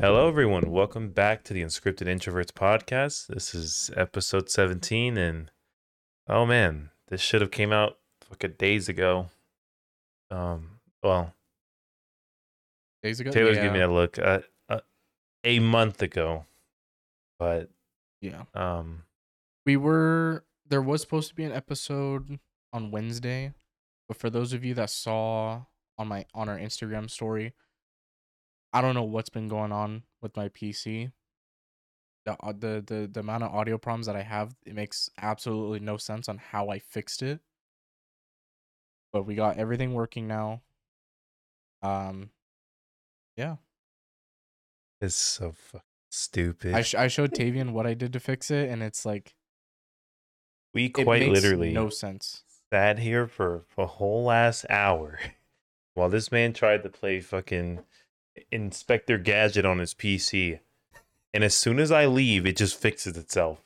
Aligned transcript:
Hello, 0.00 0.28
everyone. 0.28 0.70
Welcome 0.70 1.10
back 1.10 1.44
to 1.44 1.52
the 1.52 1.60
Unscripted 1.60 2.06
Introverts 2.06 2.52
podcast. 2.52 3.26
This 3.26 3.54
is 3.54 3.90
episode 3.94 4.48
17, 4.48 5.18
and 5.18 5.50
oh 6.26 6.46
man, 6.46 6.88
this 7.08 7.20
should 7.20 7.42
have 7.42 7.50
came 7.50 7.70
out 7.70 7.98
fucking 8.22 8.54
days 8.56 8.88
ago. 8.88 9.28
Um, 10.30 10.80
well, 11.02 11.34
days 13.02 13.20
ago. 13.20 13.30
Taylor's 13.30 13.58
yeah. 13.58 13.64
giving 13.64 13.78
me 13.78 13.84
a 13.84 13.90
look 13.90 14.18
uh, 14.18 14.40
uh, 14.70 14.80
a 15.44 15.58
month 15.58 16.00
ago, 16.00 16.46
but 17.38 17.68
Yeah, 18.22 18.44
um, 18.54 19.02
we 19.66 19.76
were. 19.76 20.46
There 20.66 20.80
was 20.80 21.02
supposed 21.02 21.28
to 21.28 21.34
be 21.34 21.44
an 21.44 21.52
episode 21.52 22.38
on 22.72 22.90
Wednesday, 22.90 23.52
but 24.08 24.16
for 24.16 24.30
those 24.30 24.54
of 24.54 24.64
you 24.64 24.72
that 24.74 24.88
saw 24.88 25.64
on 25.98 26.08
my 26.08 26.24
on 26.34 26.48
our 26.48 26.56
Instagram 26.56 27.10
story, 27.10 27.52
I 28.72 28.80
don't 28.80 28.94
know 28.94 29.02
what's 29.04 29.30
been 29.30 29.48
going 29.48 29.72
on 29.72 30.04
with 30.20 30.36
my 30.36 30.48
PC. 30.48 31.12
The 32.24 32.36
the 32.58 32.84
the 32.86 33.10
the 33.10 33.20
amount 33.20 33.44
of 33.44 33.54
audio 33.54 33.78
problems 33.78 34.06
that 34.06 34.16
I 34.16 34.22
have, 34.22 34.54
it 34.66 34.74
makes 34.74 35.10
absolutely 35.20 35.80
no 35.80 35.96
sense 35.96 36.28
on 36.28 36.38
how 36.38 36.68
I 36.68 36.78
fixed 36.78 37.22
it. 37.22 37.40
But 39.12 39.24
we 39.24 39.34
got 39.34 39.56
everything 39.58 39.94
working 39.94 40.28
now. 40.28 40.62
Um, 41.82 42.30
yeah. 43.36 43.56
it's 45.00 45.14
so 45.14 45.52
fucking 45.52 45.80
stupid. 46.10 46.74
I 46.74 46.82
sh- 46.82 46.94
I 46.94 47.08
showed 47.08 47.32
Tavien 47.34 47.72
what 47.72 47.86
I 47.86 47.94
did 47.94 48.12
to 48.12 48.20
fix 48.20 48.50
it, 48.50 48.68
and 48.68 48.82
it's 48.82 49.06
like 49.06 49.34
we 50.74 50.86
it 50.86 50.92
quite 50.92 51.20
makes 51.22 51.32
literally 51.32 51.72
no 51.72 51.88
sense. 51.88 52.42
sat 52.72 52.98
here 52.98 53.26
for 53.26 53.64
a 53.78 53.86
whole 53.86 54.24
last 54.24 54.66
hour 54.70 55.18
while 55.94 56.08
this 56.08 56.30
man 56.30 56.52
tried 56.52 56.82
to 56.82 56.88
play 56.88 57.20
fucking 57.20 57.80
Inspector 58.50 59.16
Gadget 59.18 59.64
on 59.64 59.78
his 59.78 59.94
PC. 59.94 60.60
And 61.32 61.44
as 61.44 61.54
soon 61.54 61.78
as 61.78 61.92
I 61.92 62.06
leave, 62.06 62.46
it 62.46 62.56
just 62.56 62.78
fixes 62.80 63.16
itself. 63.16 63.60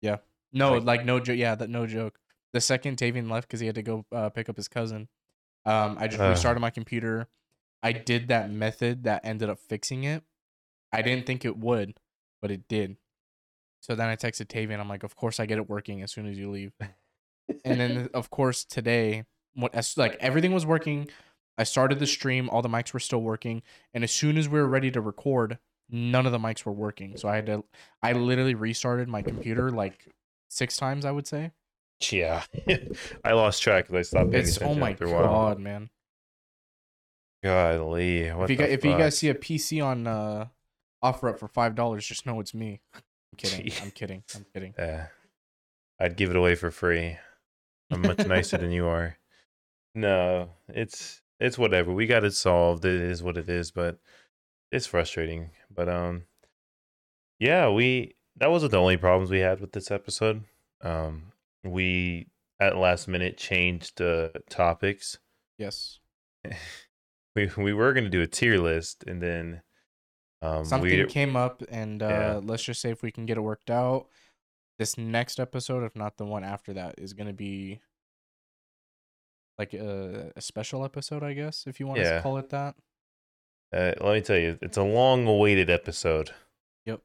Yeah. 0.00 0.18
No, 0.52 0.74
Like- 0.74 0.84
like, 0.84 1.04
no 1.04 1.20
joke. 1.20 1.36
Yeah, 1.36 1.54
that 1.54 1.68
no 1.70 1.86
joke. 1.86 2.18
The 2.52 2.60
second 2.60 2.96
Tavien 2.96 3.30
left 3.30 3.46
because 3.46 3.60
he 3.60 3.66
had 3.66 3.76
to 3.76 3.82
go 3.82 4.04
uh, 4.10 4.28
pick 4.30 4.48
up 4.48 4.56
his 4.56 4.66
cousin, 4.68 5.08
um, 5.64 5.96
I 6.00 6.08
just 6.08 6.20
Ugh. 6.20 6.30
restarted 6.30 6.60
my 6.60 6.70
computer. 6.70 7.28
I 7.82 7.92
did 7.92 8.28
that 8.28 8.50
method 8.50 9.04
that 9.04 9.24
ended 9.24 9.48
up 9.48 9.58
fixing 9.60 10.04
it. 10.04 10.24
I 10.92 11.02
didn't 11.02 11.26
think 11.26 11.44
it 11.44 11.56
would, 11.56 11.94
but 12.42 12.50
it 12.50 12.66
did. 12.66 12.96
So 13.80 13.94
then 13.94 14.08
I 14.08 14.16
texted 14.16 14.46
Tavien. 14.46 14.80
I'm 14.80 14.88
like, 14.88 15.04
of 15.04 15.14
course 15.14 15.38
I 15.38 15.46
get 15.46 15.58
it 15.58 15.68
working 15.68 16.02
as 16.02 16.10
soon 16.10 16.26
as 16.26 16.36
you 16.36 16.50
leave. 16.50 16.72
and 17.64 17.80
then 17.80 18.08
of 18.12 18.30
course 18.30 18.64
today, 18.64 19.24
what 19.54 19.74
as 19.74 19.96
like 19.96 20.16
everything 20.20 20.52
was 20.52 20.66
working. 20.66 21.08
I 21.58 21.64
started 21.64 21.98
the 21.98 22.06
stream. 22.06 22.48
All 22.50 22.62
the 22.62 22.68
mics 22.68 22.92
were 22.92 23.00
still 23.00 23.22
working, 23.22 23.62
and 23.92 24.04
as 24.04 24.12
soon 24.12 24.38
as 24.38 24.48
we 24.48 24.58
were 24.58 24.66
ready 24.66 24.90
to 24.90 25.00
record, 25.00 25.58
none 25.90 26.26
of 26.26 26.32
the 26.32 26.38
mics 26.38 26.64
were 26.64 26.72
working. 26.72 27.16
So 27.16 27.28
I 27.28 27.36
had 27.36 27.46
to. 27.46 27.64
I 28.02 28.12
literally 28.12 28.54
restarted 28.54 29.08
my 29.08 29.22
computer 29.22 29.70
like 29.70 30.06
six 30.48 30.76
times. 30.76 31.04
I 31.04 31.10
would 31.10 31.26
say. 31.26 31.52
Yeah. 32.10 32.42
I 33.24 33.32
lost 33.32 33.62
track 33.62 33.86
because 33.86 33.96
I 33.98 34.02
stopped 34.08 34.30
paying 34.30 34.44
It's 34.44 34.60
oh 34.62 34.74
my 34.74 34.92
after 34.92 35.06
god, 35.06 35.58
man. 35.58 35.90
Golly. 37.42 38.22
If 38.22 38.50
you 38.50 38.56
guys, 38.56 38.70
if 38.70 38.84
you 38.84 38.96
guys 38.96 39.18
see 39.18 39.28
a 39.28 39.34
PC 39.34 39.84
on 39.84 40.06
uh 40.06 40.46
OfferUp 41.02 41.38
for 41.38 41.48
five 41.48 41.74
dollars, 41.74 42.06
just 42.06 42.26
know 42.26 42.40
it's 42.40 42.54
me. 42.54 42.80
I'm 42.94 43.02
kidding. 43.36 43.72
I'm 43.82 43.90
kidding. 43.90 44.22
I'm 44.34 44.46
kidding. 44.52 44.74
Yeah. 44.78 45.06
I'd 45.98 46.16
give 46.16 46.30
it 46.30 46.36
away 46.36 46.54
for 46.54 46.70
free. 46.70 47.18
I'm 47.90 48.02
much 48.02 48.26
nicer 48.26 48.56
than 48.56 48.70
you 48.70 48.86
are. 48.86 49.16
No, 49.94 50.50
it's 50.68 51.20
it's 51.40 51.58
whatever. 51.58 51.92
We 51.92 52.06
got 52.06 52.24
it 52.24 52.34
solved. 52.34 52.84
It 52.84 53.00
is 53.00 53.22
what 53.22 53.36
it 53.36 53.48
is, 53.48 53.70
but 53.70 53.98
it's 54.70 54.86
frustrating. 54.86 55.50
But 55.74 55.88
um 55.88 56.24
yeah, 57.38 57.68
we 57.70 58.14
that 58.36 58.50
wasn't 58.50 58.72
the 58.72 58.78
only 58.80 58.96
problems 58.96 59.30
we 59.30 59.40
had 59.40 59.60
with 59.60 59.72
this 59.72 59.90
episode. 59.90 60.44
Um 60.82 61.32
we 61.64 62.28
at 62.60 62.76
last 62.76 63.08
minute 63.08 63.36
changed 63.36 63.98
the 63.98 64.32
topics. 64.48 65.18
Yes. 65.58 65.98
We 67.36 67.48
we 67.56 67.72
were 67.72 67.92
going 67.92 68.02
to 68.04 68.10
do 68.10 68.22
a 68.22 68.26
tier 68.26 68.58
list 68.58 69.04
and 69.06 69.22
then 69.22 69.62
um 70.42 70.64
Something 70.64 70.90
we 70.98 71.06
came 71.06 71.36
up, 71.36 71.62
and 71.70 72.02
uh 72.02 72.08
Yeah. 72.08 72.40
let's 72.42 72.64
just 72.64 72.80
say 72.80 72.90
if 72.90 73.04
we 73.04 73.12
can 73.12 73.24
get 73.24 73.36
it 73.36 73.40
worked 73.40 73.70
out, 73.70 74.08
this 74.80 74.98
next 74.98 75.38
episode, 75.38 75.84
if 75.84 75.94
not 75.94 76.16
the 76.16 76.24
one 76.24 76.42
after 76.42 76.72
that, 76.72 76.96
is 76.98 77.12
gonna 77.12 77.32
be 77.32 77.80
like 79.60 79.74
a, 79.74 80.32
a 80.34 80.40
special 80.40 80.84
episode, 80.86 81.22
I 81.22 81.34
guess, 81.34 81.64
if 81.66 81.78
you 81.80 81.86
want 81.86 82.00
Yeah. 82.00 82.16
to 82.16 82.22
call 82.22 82.38
it 82.38 82.48
that. 82.48 82.76
Uh, 83.72 83.92
let 84.00 84.14
me 84.14 84.20
tell 84.22 84.38
you, 84.38 84.58
it's 84.62 84.78
a 84.78 84.82
long 84.82 85.26
awaited 85.26 85.68
episode. 85.68 86.30
Yep. 86.86 87.00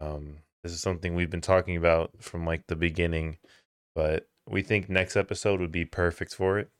Um, 0.00 0.38
this 0.62 0.72
is 0.72 0.80
something 0.80 1.14
we've 1.14 1.28
been 1.30 1.42
talking 1.42 1.76
about 1.76 2.10
from 2.20 2.46
like 2.46 2.66
the 2.68 2.74
beginning, 2.76 3.36
but 3.94 4.26
we 4.48 4.62
think 4.62 4.88
next 4.88 5.14
episode 5.14 5.60
would 5.60 5.70
be 5.72 5.84
perfect 5.84 6.34
for 6.34 6.58
it. 6.58 6.70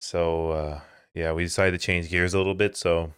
So, 0.00 0.50
uh, 0.52 0.80
yeah, 1.14 1.32
we 1.32 1.42
decided 1.44 1.72
to 1.78 1.84
change 1.84 2.08
gears 2.08 2.34
a 2.34 2.38
little 2.38 2.54
bit. 2.54 2.76
So, 2.76 3.12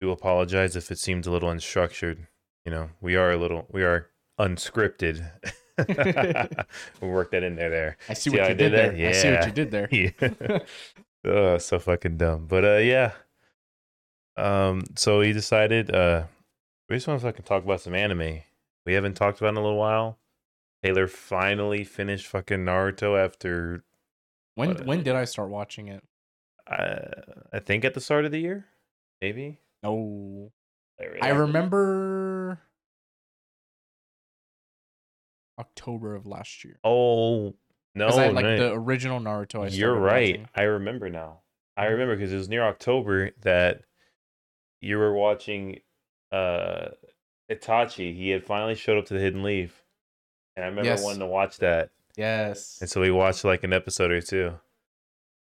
we 0.00 0.10
apologize 0.10 0.76
if 0.76 0.90
it 0.90 0.98
seems 0.98 1.26
a 1.26 1.30
little 1.30 1.50
unstructured. 1.50 2.26
You 2.64 2.72
know, 2.72 2.90
we 3.00 3.16
are 3.16 3.30
a 3.32 3.36
little, 3.36 3.66
we 3.70 3.82
are 3.84 4.08
unscripted. 4.40 5.30
we 7.00 7.08
worked 7.08 7.32
that 7.32 7.42
in 7.42 7.56
there. 7.56 7.70
There. 7.70 7.96
I 8.08 8.14
see 8.14 8.30
See 8.30 8.36
what 8.36 8.40
you 8.40 8.44
I 8.46 8.54
did, 8.54 8.72
there. 8.72 9.08
I 9.08 9.12
see 9.12 9.30
what 9.30 9.46
you 9.46 9.52
did 9.52 9.70
there. 9.70 9.88
Yeah. 9.90 10.58
oh, 11.24 11.58
so 11.58 11.78
fucking 11.78 12.16
dumb. 12.16 12.46
But 12.46 12.64
uh 12.64 12.76
yeah. 12.78 13.12
Um 14.36 14.82
so 14.96 15.20
he 15.20 15.32
decided 15.32 15.94
uh 15.94 16.24
we 16.88 16.96
just 16.96 17.06
want 17.06 17.20
to 17.20 17.26
fucking 17.26 17.44
talk 17.44 17.64
about 17.64 17.80
some 17.80 17.94
anime. 17.94 18.40
We 18.86 18.94
haven't 18.94 19.14
talked 19.14 19.38
about 19.38 19.50
in 19.50 19.56
a 19.56 19.62
little 19.62 19.78
while. 19.78 20.18
Taylor 20.82 21.06
finally 21.08 21.84
finished 21.84 22.26
fucking 22.28 22.64
Naruto 22.64 23.22
after 23.22 23.84
when 24.54 24.70
What- 24.70 24.86
when 24.86 25.02
did 25.02 25.14
I 25.14 25.24
start 25.24 25.48
watching 25.50 25.88
it? 25.88 26.02
uh, 26.66 27.22
I 27.52 27.60
think 27.60 27.84
at 27.84 27.94
the 27.94 28.00
start 28.00 28.24
of 28.26 28.30
the 28.32 28.40
year. 28.40 28.66
Maybe. 29.22 29.58
No, 29.82 30.52
I 31.22 31.30
remember 31.30 32.60
October 35.58 36.14
of 36.14 36.26
last 36.26 36.64
year. 36.64 36.78
Oh 36.84 37.54
no! 37.94 38.06
I 38.08 38.28
like 38.28 38.44
no. 38.44 38.56
the 38.58 38.72
original 38.74 39.20
Naruto. 39.20 39.64
I 39.64 39.68
You're 39.68 39.94
right. 39.94 40.38
watching. 40.40 40.48
I 40.54 40.62
remember 40.62 41.08
now. 41.10 41.40
I 41.76 41.86
remember 41.86 42.16
because 42.16 42.32
it 42.32 42.36
was 42.36 42.48
near 42.48 42.62
October 42.64 43.30
that 43.42 43.82
you 44.80 44.98
were 44.98 45.14
watching 45.14 45.80
uh 46.32 46.88
Itachi. 47.50 48.14
He 48.14 48.30
had 48.30 48.44
finally 48.44 48.74
showed 48.74 48.98
up 48.98 49.06
to 49.06 49.14
the 49.14 49.20
Hidden 49.20 49.42
Leaf. 49.42 49.84
And 50.56 50.64
I 50.64 50.68
remember 50.68 50.90
Yes. 50.90 51.02
wanting 51.04 51.20
to 51.20 51.26
watch 51.26 51.58
that. 51.58 51.90
Yes, 52.16 52.78
And 52.80 52.90
so 52.90 53.00
we 53.00 53.12
watched 53.12 53.44
like 53.44 53.62
an 53.62 53.72
episode 53.72 54.10
or 54.10 54.20
two. 54.20 54.58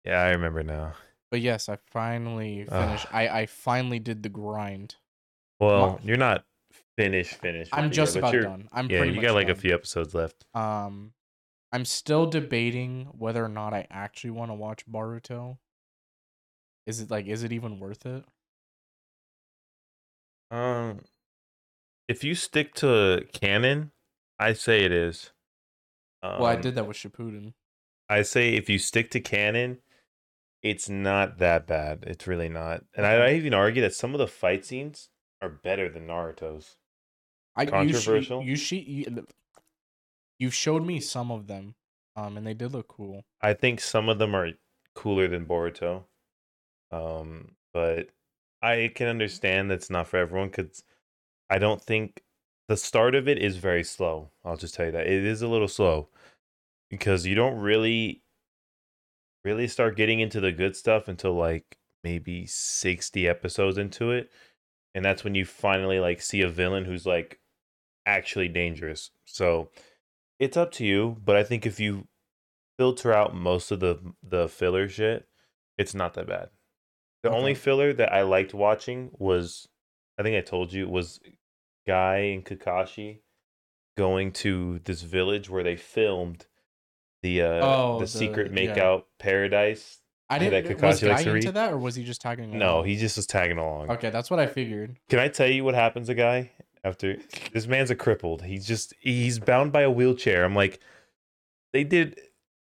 Yeah, 0.03 0.22
I 0.22 0.32
remember 0.32 0.62
now. 0.62 0.94
but 1.32 1.40
yes, 1.42 1.68
I 1.70 1.78
finally 1.90 2.66
finished. 2.66 3.08
I 3.14 3.28
I 3.30 3.46
finally 3.46 4.00
did 4.00 4.24
the 4.24 4.30
grind. 4.30 4.96
Well, 5.59 6.00
you're 6.03 6.18
not 6.18 6.44
finished. 6.98 7.42
with 7.42 7.80
I'm 7.80 7.92
just 7.92 8.16
about 8.16 8.34
done. 8.34 8.68
I'm 8.72 8.90
Yeah, 8.90 9.00
pretty 9.00 9.14
you 9.14 9.22
got 9.22 9.34
like 9.36 9.50
a 9.50 9.56
few 9.56 9.74
episodes 9.74 10.14
left. 10.14 10.46
Um, 10.54 11.14
I'm 11.72 11.86
still 11.86 12.26
debating 12.26 13.08
whether 13.18 13.44
or 13.44 13.50
not 13.50 13.74
I 13.74 13.88
actually 13.90 14.32
want 14.32 14.52
to 14.52 14.56
watch 14.56 14.86
Boruto. 14.86 15.58
Is 16.88 17.02
it 17.02 17.10
like, 17.10 17.26
is 17.28 17.44
it 17.44 17.52
even 17.52 17.80
worth 17.80 18.06
it? 18.06 18.24
Um 20.52 21.02
if 22.08 22.24
you 22.24 22.36
stick 22.36 22.76
to 22.76 23.26
canon, 23.34 23.92
I 24.40 24.54
say 24.54 24.86
it 24.86 24.92
is. 24.92 25.32
Um, 26.22 26.40
well, 26.40 26.46
I 26.46 26.56
did 26.56 26.76
that 26.76 26.88
with 26.88 26.98
Shippuden. 26.98 27.54
I 28.10 28.22
say 28.22 28.54
if 28.54 28.70
you 28.70 28.78
stick 28.78 29.10
to 29.12 29.20
canon, 29.20 29.80
it's 30.62 30.88
not 30.88 31.40
that 31.40 31.66
bad. 31.68 32.04
It's 32.08 32.28
really 32.28 32.50
not. 32.50 32.84
And 32.96 33.06
I, 33.06 33.14
I 33.14 33.34
even 33.34 33.54
argue 33.54 33.82
that 33.82 33.96
some 33.96 34.14
of 34.14 34.20
the 34.20 34.28
fight 34.28 34.66
scenes 34.66 35.10
are 35.42 35.50
better 35.50 35.90
than 35.90 36.08
Naruto's. 36.08 36.78
I 37.55 37.63
you 37.63 37.67
sh- 37.67 37.72
Controversial? 37.72 38.43
You, 38.43 38.55
sh- 38.55 38.72
you 38.73 39.25
you 40.40 40.49
showed 40.49 40.85
me 40.85 40.99
some 40.99 41.31
of 41.31 41.47
them, 41.47 41.75
um, 42.16 42.37
and 42.37 42.46
they 42.46 42.53
did 42.53 42.73
look 42.73 42.87
cool. 42.87 43.23
I 43.41 43.53
think 43.53 43.79
some 43.79 44.09
of 44.09 44.19
them 44.19 44.35
are 44.35 44.52
cooler 44.93 45.28
than 45.28 45.46
Boruto. 45.46 46.03
Um, 46.91 47.55
but 47.73 48.09
I 48.61 48.91
can 48.93 49.07
understand 49.07 49.69
that's 49.69 49.90
not 49.90 50.07
for 50.07 50.17
everyone 50.17 50.49
because 50.49 50.84
I 51.49 51.57
don't 51.57 51.81
think 51.81 52.23
the 52.67 52.78
start 52.78 53.16
of 53.16 53.28
it 53.28 53.37
is 53.37 53.57
very 53.57 53.84
slow. 53.84 54.31
I'll 54.43 54.57
just 54.57 54.75
tell 54.75 54.87
you 54.87 54.91
that 54.93 55.07
it 55.07 55.23
is 55.23 55.41
a 55.41 55.47
little 55.47 55.67
slow 55.67 56.09
because 56.90 57.25
you 57.25 57.35
don't 57.35 57.59
really, 57.59 58.23
really 59.43 59.67
start 59.67 59.97
getting 59.97 60.19
into 60.19 60.40
the 60.40 60.52
good 60.52 60.75
stuff 60.75 61.07
until 61.07 61.34
like 61.34 61.78
maybe 62.03 62.46
60 62.46 63.28
episodes 63.28 63.78
into 63.78 64.11
it. 64.11 64.31
And 64.93 65.03
that's 65.03 65.23
when 65.23 65.35
you 65.35 65.46
finally 65.46 65.99
like 65.99 66.22
see 66.22 66.41
a 66.41 66.49
villain 66.49 66.85
who's 66.85 67.05
like 67.05 67.40
actually 68.05 68.47
dangerous. 68.47 69.11
So 69.25 69.69
it's 70.40 70.57
up 70.57 70.72
to 70.73 70.85
you, 70.85 71.17
but 71.23 71.35
I 71.35 71.43
think 71.43 71.66
if 71.66 71.79
you 71.79 72.07
filter 72.78 73.13
out 73.13 73.34
most 73.35 73.72
of 73.72 73.79
the 73.79 73.99
the 74.22 74.47
filler 74.47 74.87
shit, 74.90 75.28
it's 75.78 75.93
not 75.93 76.13
that 76.16 76.28
bad. 76.28 76.49
The 77.23 77.31
only 77.31 77.55
filler 77.55 77.91
that 77.93 78.13
I 78.13 78.22
liked 78.22 78.53
watching 78.53 79.09
was 79.13 79.67
I 80.19 80.23
think 80.23 80.37
I 80.37 80.41
told 80.41 80.72
you 80.73 80.87
was 80.87 81.19
Guy 81.87 82.17
and 82.17 82.46
Kakashi 82.46 83.22
going 83.97 84.31
to 84.34 84.79
this 84.84 85.02
village 85.02 85.49
where 85.49 85.63
they 85.63 85.75
filmed 85.75 86.46
the 87.23 87.41
uh 87.41 87.59
Oh, 87.66 87.93
the, 87.99 88.05
the- 88.05 88.07
secret 88.07 88.52
yeah. 88.53 88.75
makeout 88.75 89.03
paradise. 89.19 89.99
I 90.29 90.37
Yeah, 90.37 90.49
didn't. 90.49 90.79
that 90.79 90.81
Was 90.87 91.02
Kakashi 91.02 91.07
likes 91.09 91.23
Guy 91.23 91.29
to 91.31 91.35
into 91.35 91.52
that, 91.53 91.72
or 91.72 91.78
was 91.78 91.93
he 91.96 92.03
just 92.03 92.19
tagging? 92.19 92.57
No, 92.57 92.81
he 92.81 92.96
just 92.97 93.16
was 93.16 93.28
tagging 93.28 93.59
along. 93.59 93.91
Okay, 93.91 94.09
that's 94.09 94.31
what 94.31 94.40
I 94.40 94.47
figured. 94.47 94.97
Can 95.07 95.19
I 95.19 95.28
tell 95.28 95.47
you 95.47 95.63
what 95.63 95.75
happens 95.75 96.07
to 96.07 96.16
Guy 96.16 96.52
after 96.85 97.17
this 97.52 97.67
man's 97.67 97.90
a 97.91 97.96
crippled? 97.96 98.43
He's 98.43 98.66
just 98.66 98.93
he's 98.99 99.40
bound 99.40 99.73
by 99.73 99.82
a 99.82 99.91
wheelchair. 99.91 100.46
I'm 100.46 100.55
like, 100.55 100.79
they 101.73 101.84
did 101.84 102.20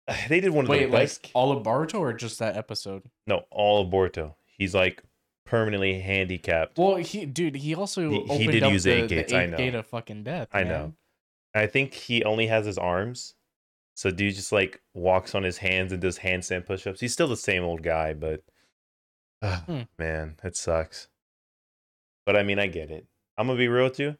they 0.29 0.39
did 0.39 0.49
one 0.51 0.65
of 0.65 0.69
Wait, 0.69 0.85
the 0.87 0.91
like 0.91 1.03
best 1.03 1.29
all 1.35 1.51
of 1.51 1.63
Boruto 1.63 1.99
or 1.99 2.13
just 2.13 2.39
that 2.39 2.57
episode? 2.57 3.03
no, 3.27 3.43
all 3.51 3.81
of 3.83 3.89
Boruto. 3.91 4.33
He's 4.45 4.73
like 4.73 5.03
permanently 5.45 5.99
handicapped. 5.99 6.77
Well, 6.77 6.95
he, 6.95 7.25
dude, 7.25 7.55
he 7.57 7.75
also 7.75 8.09
He- 8.09 8.37
he 8.37 8.47
did 8.47 8.63
up 8.63 8.71
use 8.71 8.83
the, 8.85 8.91
eight 8.91 9.01
the 9.01 9.07
gates, 9.07 9.33
eighth 9.33 9.39
I 9.39 9.45
know. 9.47 9.57
gate 9.57 9.75
of 9.75 9.85
fucking 9.85 10.23
death. 10.23 10.47
I 10.53 10.63
man. 10.63 10.67
know. 10.71 10.93
I 11.53 11.67
think 11.67 11.93
he 11.93 12.23
only 12.23 12.47
has 12.47 12.65
his 12.65 12.77
arms. 12.79 13.35
So 13.95 14.09
dude 14.09 14.33
just 14.33 14.51
like 14.51 14.81
walks 14.95 15.35
on 15.35 15.43
his 15.43 15.57
hands 15.59 15.91
and 15.91 16.01
does 16.01 16.17
handstand 16.19 16.65
push-ups. 16.65 16.99
He's 16.99 17.13
still 17.13 17.27
the 17.27 17.37
same 17.37 17.61
old 17.63 17.83
guy, 17.83 18.13
but 18.13 18.41
ah, 19.43 19.63
Hmm. 19.67 19.81
man, 19.99 20.37
it 20.43 20.55
sucks. 20.55 21.09
But 22.25 22.35
I 22.35 22.41
mean, 22.43 22.57
I 22.57 22.65
get 22.67 22.89
it. 22.89 23.05
I'm 23.37 23.47
gonna 23.47 23.57
be 23.57 23.67
real 23.67 23.85
with 23.85 23.99
you. 23.99 24.17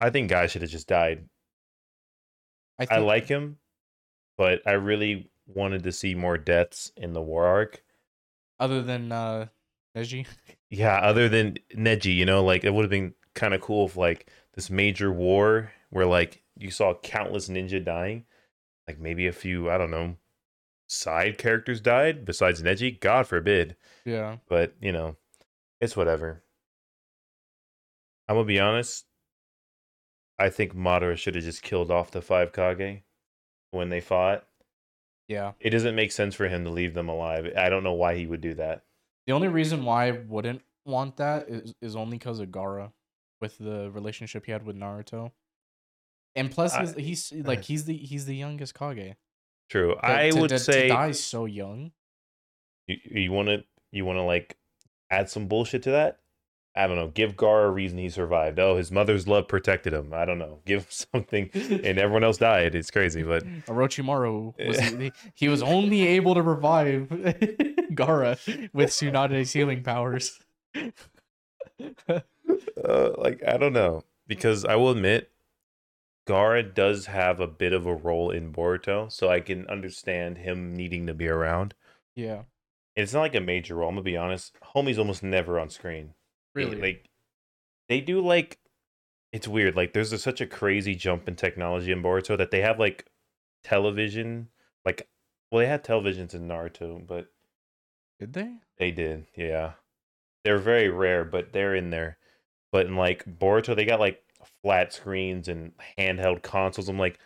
I 0.00 0.10
think 0.10 0.30
Guy 0.30 0.46
should 0.46 0.62
have 0.62 0.70
just 0.70 0.88
died. 0.88 1.28
I, 2.78 2.86
I 2.90 2.98
like 2.98 3.26
him, 3.28 3.58
but 4.36 4.60
I 4.66 4.72
really 4.72 5.30
wanted 5.46 5.82
to 5.84 5.92
see 5.92 6.14
more 6.14 6.36
deaths 6.36 6.92
in 6.96 7.12
the 7.14 7.22
war 7.22 7.46
arc. 7.46 7.82
other 8.60 8.82
than 8.82 9.12
uh, 9.12 9.46
Neji. 9.96 10.26
Yeah, 10.68 10.96
other 10.98 11.28
than 11.28 11.58
Neji, 11.76 12.12
you 12.16 12.26
know, 12.26 12.42
like 12.44 12.64
it 12.64 12.74
would 12.74 12.82
have 12.82 12.90
been 12.90 13.14
kind 13.34 13.54
of 13.54 13.60
cool 13.60 13.86
if 13.86 13.96
like 13.96 14.28
this 14.54 14.68
major 14.68 15.12
war 15.12 15.70
where 15.90 16.06
like 16.06 16.42
you 16.58 16.72
saw 16.72 16.92
countless 16.94 17.48
ninja 17.48 17.82
dying, 17.82 18.24
like 18.88 18.98
maybe 18.98 19.28
a 19.28 19.32
few, 19.32 19.70
I 19.70 19.78
don't 19.78 19.92
know, 19.92 20.16
side 20.88 21.38
characters 21.38 21.80
died 21.80 22.24
besides 22.24 22.62
Neji. 22.64 22.98
God 22.98 23.28
forbid, 23.28 23.76
Yeah. 24.04 24.38
but 24.48 24.74
you 24.80 24.90
know, 24.90 25.16
it's 25.80 25.96
whatever. 25.96 26.42
I'm 28.28 28.36
gonna 28.36 28.46
be 28.46 28.60
honest. 28.60 29.04
I 30.38 30.50
think 30.50 30.74
Madara 30.74 31.16
should 31.16 31.34
have 31.34 31.44
just 31.44 31.62
killed 31.62 31.90
off 31.90 32.10
the 32.10 32.20
five 32.20 32.52
Kage 32.52 33.02
when 33.70 33.88
they 33.88 34.00
fought. 34.00 34.46
Yeah. 35.28 35.52
It 35.60 35.70
doesn't 35.70 35.94
make 35.96 36.12
sense 36.12 36.34
for 36.34 36.46
him 36.48 36.64
to 36.64 36.70
leave 36.70 36.94
them 36.94 37.08
alive. 37.08 37.52
I 37.56 37.68
don't 37.68 37.82
know 37.82 37.94
why 37.94 38.16
he 38.16 38.26
would 38.26 38.40
do 38.40 38.54
that. 38.54 38.82
The 39.26 39.32
only 39.32 39.48
reason 39.48 39.84
why 39.84 40.06
I 40.08 40.10
wouldn't 40.12 40.62
want 40.84 41.16
that 41.16 41.48
is, 41.48 41.74
is 41.82 41.96
only 41.96 42.16
because 42.18 42.38
of 42.38 42.48
Gaara 42.48 42.92
with 43.40 43.58
the 43.58 43.90
relationship 43.90 44.44
he 44.46 44.52
had 44.52 44.64
with 44.64 44.76
Naruto. 44.76 45.32
And 46.36 46.50
plus 46.50 46.74
I- 46.74 46.84
he's, 47.00 47.28
he's 47.30 47.46
like 47.46 47.64
he's 47.64 47.84
the 47.86 47.96
he's 47.96 48.26
the 48.26 48.36
youngest 48.36 48.74
Kage. 48.78 49.14
True. 49.70 49.94
To- 49.94 50.06
I 50.06 50.30
to- 50.30 50.40
would 50.40 50.50
to, 50.50 50.58
say 50.58 50.82
to 50.82 50.88
die 50.88 51.12
so 51.12 51.44
young. 51.46 51.92
You 52.86 52.96
you 53.04 53.32
want 53.32 53.48
to 53.48 53.64
you 53.90 54.04
want 54.04 54.18
to 54.18 54.22
like 54.22 54.56
add 55.10 55.30
some 55.30 55.48
bullshit 55.48 55.82
to 55.84 55.90
that? 55.92 56.20
I 56.76 56.86
don't 56.86 56.96
know. 56.96 57.08
Give 57.08 57.36
Gar 57.36 57.64
a 57.64 57.70
reason 57.70 57.96
he 57.98 58.10
survived. 58.10 58.58
Oh, 58.58 58.76
his 58.76 58.92
mother's 58.92 59.26
love 59.26 59.48
protected 59.48 59.94
him. 59.94 60.12
I 60.12 60.24
don't 60.26 60.38
know. 60.38 60.58
Give 60.66 60.80
him 60.82 60.86
something, 60.90 61.50
and 61.54 61.98
everyone 61.98 62.22
else 62.22 62.36
died. 62.38 62.74
It's 62.74 62.90
crazy, 62.90 63.22
but 63.22 63.44
Orochimaru 63.66 64.54
was 64.66 64.78
he, 64.80 65.12
he 65.34 65.48
was 65.48 65.62
only 65.62 66.06
able 66.06 66.34
to 66.34 66.42
revive 66.42 67.08
Gaara 67.08 68.70
with 68.74 68.90
Tsunade's 68.90 69.52
healing 69.52 69.82
powers. 69.82 70.38
uh, 72.08 72.20
like 73.18 73.42
I 73.46 73.56
don't 73.56 73.72
know 73.72 74.04
because 74.26 74.64
I 74.64 74.76
will 74.76 74.90
admit, 74.90 75.30
Gaara 76.28 76.74
does 76.74 77.06
have 77.06 77.40
a 77.40 77.46
bit 77.46 77.72
of 77.72 77.86
a 77.86 77.94
role 77.94 78.30
in 78.30 78.52
Boruto, 78.52 79.10
so 79.10 79.28
I 79.30 79.40
can 79.40 79.66
understand 79.68 80.38
him 80.38 80.74
needing 80.74 81.06
to 81.06 81.14
be 81.14 81.28
around. 81.28 81.74
yeah, 82.14 82.42
It's 82.96 83.12
not 83.14 83.20
like 83.20 83.34
a 83.34 83.40
major 83.40 83.76
role. 83.76 83.88
I'm 83.88 83.94
gonna 83.94 84.02
be 84.02 84.16
honest. 84.16 84.54
Homie's 84.74 84.98
almost 84.98 85.22
never 85.22 85.58
on 85.58 85.70
screen. 85.70 86.14
Really. 86.56 86.80
like 86.80 87.08
they 87.88 88.00
do 88.00 88.20
like 88.20 88.58
it's 89.32 89.46
weird 89.48 89.76
like 89.76 89.92
there's 89.92 90.12
a, 90.12 90.18
such 90.18 90.40
a 90.40 90.46
crazy 90.46 90.94
jump 90.94 91.28
in 91.28 91.36
technology 91.36 91.92
in 91.92 92.02
boruto 92.02 92.36
that 92.36 92.50
they 92.50 92.60
have 92.62 92.78
like 92.78 93.06
television 93.64 94.48
like 94.84 95.08
well 95.50 95.60
they 95.60 95.66
had 95.66 95.84
televisions 95.84 96.34
in 96.34 96.46
naruto 96.48 97.04
but 97.06 97.26
Did 98.18 98.32
they? 98.32 98.54
they 98.78 98.90
did 98.90 99.26
yeah 99.36 99.72
they're 100.44 100.58
very 100.58 100.88
rare 100.88 101.24
but 101.24 101.52
they're 101.52 101.74
in 101.74 101.90
there 101.90 102.18
but 102.72 102.86
in 102.86 102.96
like 102.96 103.24
boruto 103.38 103.74
they 103.74 103.84
got 103.84 104.00
like 104.00 104.22
flat 104.62 104.92
screens 104.92 105.48
and 105.48 105.72
handheld 105.98 106.42
consoles 106.42 106.88
i'm 106.88 106.98
like 106.98 107.18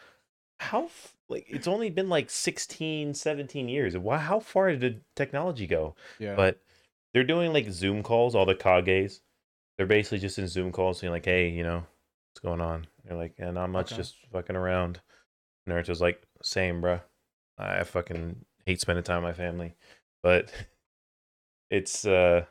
how 0.58 0.84
f- 0.84 1.14
like 1.28 1.44
it's 1.48 1.68
only 1.68 1.90
been 1.90 2.08
like 2.08 2.30
16 2.30 3.12
17 3.14 3.68
years 3.68 3.96
why 3.96 4.18
how 4.18 4.40
far 4.40 4.74
did 4.74 5.02
technology 5.14 5.66
go 5.66 5.94
Yeah. 6.18 6.34
but 6.34 6.60
they're 7.12 7.24
doing 7.24 7.52
like 7.52 7.70
Zoom 7.70 8.02
calls, 8.02 8.34
all 8.34 8.46
the 8.46 8.54
Kages. 8.54 9.20
They're 9.76 9.86
basically 9.86 10.18
just 10.18 10.38
in 10.38 10.48
Zoom 10.48 10.72
calls 10.72 10.98
saying 10.98 11.12
like, 11.12 11.24
hey, 11.24 11.48
you 11.48 11.62
know, 11.62 11.78
what's 11.78 12.40
going 12.42 12.60
on? 12.60 12.86
They're 13.04 13.16
like, 13.16 13.34
yeah, 13.38 13.50
not 13.50 13.70
much, 13.70 13.92
Okay. 13.92 13.96
just 14.00 14.16
fucking 14.32 14.56
around. 14.56 15.00
Naruto's 15.68 16.00
like, 16.00 16.22
same, 16.42 16.82
bruh. 16.82 17.00
I 17.58 17.84
fucking 17.84 18.44
hate 18.66 18.80
spending 18.80 19.04
time 19.04 19.22
with 19.22 19.36
my 19.36 19.44
family. 19.44 19.74
But 20.22 20.52
it's 21.70 22.04
uh 22.04 22.44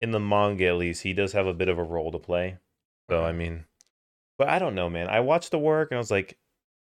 in 0.00 0.12
the 0.12 0.20
manga 0.20 0.68
at 0.68 0.76
least, 0.76 1.02
he 1.02 1.12
does 1.12 1.32
have 1.32 1.46
a 1.46 1.54
bit 1.54 1.68
of 1.68 1.78
a 1.78 1.82
role 1.82 2.12
to 2.12 2.18
play. 2.18 2.58
So 3.10 3.24
I 3.24 3.32
mean 3.32 3.64
but 4.40 4.48
I 4.48 4.58
don't 4.58 4.74
know, 4.74 4.88
man. 4.88 5.06
I 5.08 5.20
watched 5.20 5.50
the 5.50 5.58
work 5.58 5.90
and 5.90 5.96
I 5.96 6.00
was 6.00 6.10
like, 6.10 6.38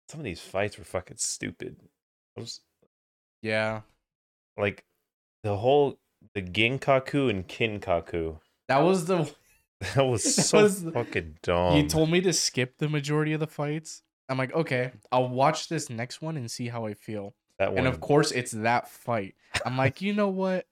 some 0.09 0.21
of 0.21 0.25
these 0.25 0.41
fights 0.41 0.79
were 0.79 0.85
fucking 0.85 1.17
stupid. 1.17 1.75
I 2.37 2.41
was 2.41 2.61
yeah. 3.43 3.81
like 4.57 4.85
the 5.43 5.57
whole 5.57 5.99
the 6.35 6.43
Ginkaku 6.43 7.29
and 7.31 7.47
Kinkaku. 7.49 8.39
That 8.69 8.79
was 8.79 9.07
the 9.07 9.31
That 9.95 10.03
was 10.07 10.23
That 10.23 10.43
so 10.45 10.63
was- 10.63 10.85
fucking 10.95 11.39
dumb. 11.43 11.77
you 11.77 11.89
told 11.89 12.11
me 12.11 12.21
to 12.23 12.33
skip 12.33 12.79
the 12.79 12.89
majority 12.89 13.33
of 13.33 13.41
the 13.41 13.47
fights. 13.47 14.03
I'm 14.29 14.39
like, 14.39 14.55
okay, 14.55 14.93
I'll 15.11 15.29
watch 15.29 15.69
this 15.69 15.91
next 15.91 16.23
one 16.23 16.37
and 16.37 16.51
see 16.51 16.69
how 16.69 16.87
I 16.87 16.95
feel. 16.95 17.35
that 17.59 17.71
one. 17.71 17.79
And 17.79 17.87
of 17.89 18.01
course, 18.01 18.31
it's 18.33 18.53
that 18.53 18.89
fight. 18.89 19.35
I'm 19.67 19.77
like, 19.77 20.01
you 20.01 20.15
know 20.15 20.29
what? 20.29 20.67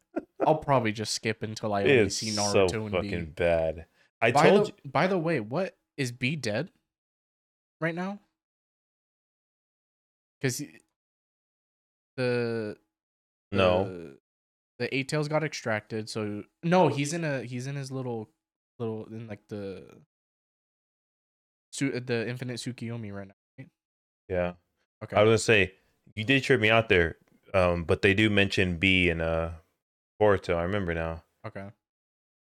I'll 0.46 0.56
probably 0.56 0.92
just 0.92 1.12
skip 1.14 1.42
until 1.42 1.74
I 1.74 1.82
only 1.84 2.08
see 2.10 2.30
so 2.30 2.42
Naruto 2.42 2.82
and 2.82 2.90
fucking 2.92 3.24
Bee. 3.26 3.30
bad. 3.32 3.86
I 4.22 4.30
by 4.32 4.48
told 4.48 4.72
the, 4.82 4.88
By 4.88 5.06
the 5.08 5.18
way, 5.18 5.40
what 5.40 5.76
is 5.96 6.12
Bee 6.12 6.36
dead 6.36 6.70
right 7.80 7.94
now? 7.94 8.20
Because 10.40 10.62
the 12.16 12.76
you 13.50 13.58
no. 13.58 14.12
The, 14.80 14.94
eight 14.96 15.08
tails 15.08 15.28
got 15.28 15.44
extracted. 15.44 16.08
So 16.08 16.42
no, 16.62 16.88
he's 16.88 17.12
in 17.12 17.22
a 17.22 17.42
he's 17.42 17.66
in 17.66 17.76
his 17.76 17.92
little 17.92 18.30
little 18.78 19.04
in 19.04 19.28
like 19.28 19.46
the 19.48 19.84
Su- 21.72 22.00
the 22.00 22.28
infinite 22.28 22.56
Tsukiyomi 22.56 23.12
right 23.12 23.28
now. 23.28 23.34
Right? 23.58 23.68
Yeah. 24.28 24.52
Okay. 25.04 25.16
I 25.16 25.22
was 25.22 25.28
gonna 25.28 25.38
say 25.38 25.74
you 26.16 26.24
did 26.24 26.42
trip 26.42 26.60
me 26.60 26.70
out 26.70 26.88
there, 26.88 27.16
um, 27.54 27.84
but 27.84 28.02
they 28.02 28.14
do 28.14 28.28
mention 28.30 28.78
Bee 28.78 29.10
in 29.10 29.20
uh 29.20 29.52
Boruto. 30.20 30.56
I 30.56 30.62
remember 30.62 30.94
now. 30.94 31.22
okay. 31.46 31.68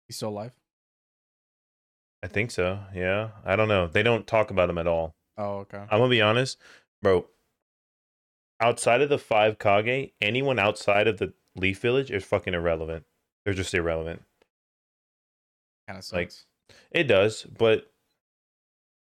He's 0.09 0.17
still 0.17 0.31
alive. 0.31 0.55
I 2.23 2.29
think 2.29 2.51
so. 2.51 2.79
Yeah. 2.95 3.31
I 3.45 3.57
don't 3.57 3.69
know. 3.69 3.87
They 3.89 4.03
don't 4.03 4.27
talk 4.27 4.51
about 4.51 4.71
him 4.71 4.79
at 4.79 4.87
all. 4.87 5.15
Oh, 5.37 5.59
okay. 5.61 5.79
I'm 5.79 5.99
gonna 5.99 6.09
be 6.09 6.23
honest, 6.23 6.59
bro. 7.03 7.27
Outside 8.61 9.03
of 9.03 9.09
the 9.09 9.19
five 9.19 9.59
Kage, 9.59 10.13
anyone 10.21 10.59
outside 10.59 11.09
of 11.09 11.19
the 11.19 11.35
Leaf 11.57 11.81
Village 11.81 12.11
is 12.11 12.25
fucking 12.25 12.55
irrelevant. 12.55 13.05
They're 13.45 13.55
just 13.55 13.75
irrelevant. 13.75 14.23
Kind 15.89 15.99
of 15.99 16.13
like. 16.13 16.33
It 16.91 17.05
does, 17.05 17.43
but 17.43 17.93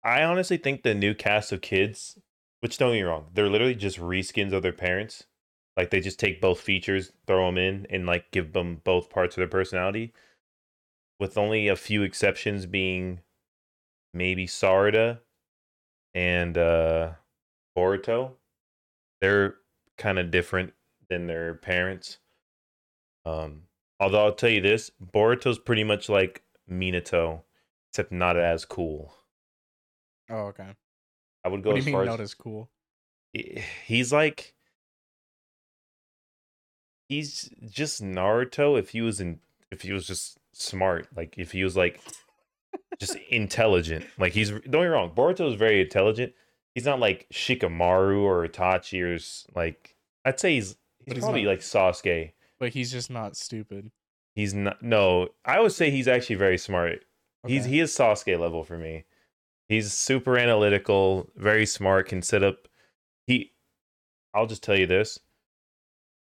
I 0.04 0.22
honestly 0.22 0.56
think 0.56 0.82
the 0.82 0.94
new 0.94 1.14
cast 1.14 1.50
of 1.50 1.60
kids, 1.60 2.18
which 2.60 2.78
don't 2.78 2.92
get 2.92 2.98
me 2.98 3.02
wrong, 3.02 3.26
they're 3.34 3.48
literally 3.48 3.74
just 3.74 3.98
reskins 3.98 4.52
of 4.52 4.62
their 4.62 4.72
parents. 4.72 5.24
Like 5.76 5.90
they 5.90 6.00
just 6.00 6.18
take 6.18 6.40
both 6.40 6.60
features, 6.60 7.12
throw 7.26 7.46
them 7.46 7.58
in, 7.58 7.86
and 7.90 8.06
like 8.06 8.30
give 8.30 8.52
them 8.52 8.80
both 8.84 9.10
parts 9.10 9.36
of 9.36 9.40
their 9.40 9.48
personality. 9.48 10.12
With 11.20 11.38
only 11.38 11.68
a 11.68 11.76
few 11.76 12.02
exceptions 12.02 12.66
being 12.66 13.20
maybe 14.14 14.46
Sarada 14.46 15.18
and 16.14 16.56
uh 16.56 17.10
Boruto. 17.76 18.32
They're 19.20 19.56
kind 19.96 20.18
of 20.18 20.30
different 20.30 20.72
than 21.08 21.26
their 21.26 21.54
parents. 21.54 22.18
Um 23.28 23.62
although 24.00 24.24
I'll 24.24 24.34
tell 24.34 24.50
you 24.50 24.60
this, 24.60 24.90
Boruto's 25.12 25.58
pretty 25.58 25.84
much 25.84 26.08
like 26.08 26.42
Minato, 26.70 27.42
except 27.90 28.12
not 28.12 28.36
as 28.38 28.64
cool. 28.64 29.14
Oh, 30.30 30.46
okay. 30.52 30.68
I 31.44 31.48
would 31.48 31.62
go 31.62 31.70
What 31.70 31.80
do 31.80 31.84
you 31.86 31.92
far 31.92 32.02
mean 32.02 32.08
as 32.10 32.18
not 32.18 32.22
as 32.22 32.34
cool? 32.34 32.70
he's 33.86 34.12
like 34.12 34.54
he's 37.08 37.50
just 37.70 38.02
Naruto 38.02 38.78
if 38.78 38.90
he 38.90 39.00
was 39.00 39.20
in 39.20 39.40
if 39.70 39.82
he 39.82 39.92
was 39.92 40.06
just 40.06 40.38
smart. 40.52 41.08
Like 41.16 41.34
if 41.38 41.52
he 41.52 41.64
was 41.64 41.76
like 41.76 42.00
just 43.00 43.16
intelligent. 43.30 44.06
Like 44.18 44.32
he's 44.32 44.50
don't 44.50 44.62
get 44.62 44.80
me 44.80 44.86
wrong, 44.86 45.10
Boruto 45.10 45.48
is 45.48 45.54
very 45.54 45.80
intelligent. 45.80 46.32
He's 46.74 46.84
not 46.84 47.00
like 47.00 47.26
Shikamaru 47.32 48.20
or 48.20 48.46
Itachi 48.46 49.02
or 49.02 49.18
like 49.58 49.96
I'd 50.24 50.38
say 50.40 50.54
he's 50.54 50.76
he's 51.04 51.14
he's 51.14 51.24
probably 51.24 51.44
not- 51.44 51.50
like 51.50 51.60
Sasuke. 51.60 52.32
But 52.58 52.70
he's 52.70 52.90
just 52.90 53.10
not 53.10 53.36
stupid. 53.36 53.90
He's 54.34 54.54
not 54.54 54.82
no, 54.82 55.28
I 55.44 55.60
would 55.60 55.72
say 55.72 55.90
he's 55.90 56.08
actually 56.08 56.36
very 56.36 56.58
smart. 56.58 57.04
He's 57.46 57.64
he 57.64 57.80
is 57.80 57.94
Sasuke 57.96 58.38
level 58.38 58.64
for 58.64 58.76
me. 58.76 59.04
He's 59.68 59.92
super 59.92 60.36
analytical, 60.36 61.30
very 61.36 61.66
smart, 61.66 62.08
can 62.08 62.22
set 62.22 62.42
up 62.42 62.68
he 63.26 63.52
I'll 64.34 64.46
just 64.46 64.62
tell 64.62 64.76
you 64.76 64.86
this. 64.86 65.20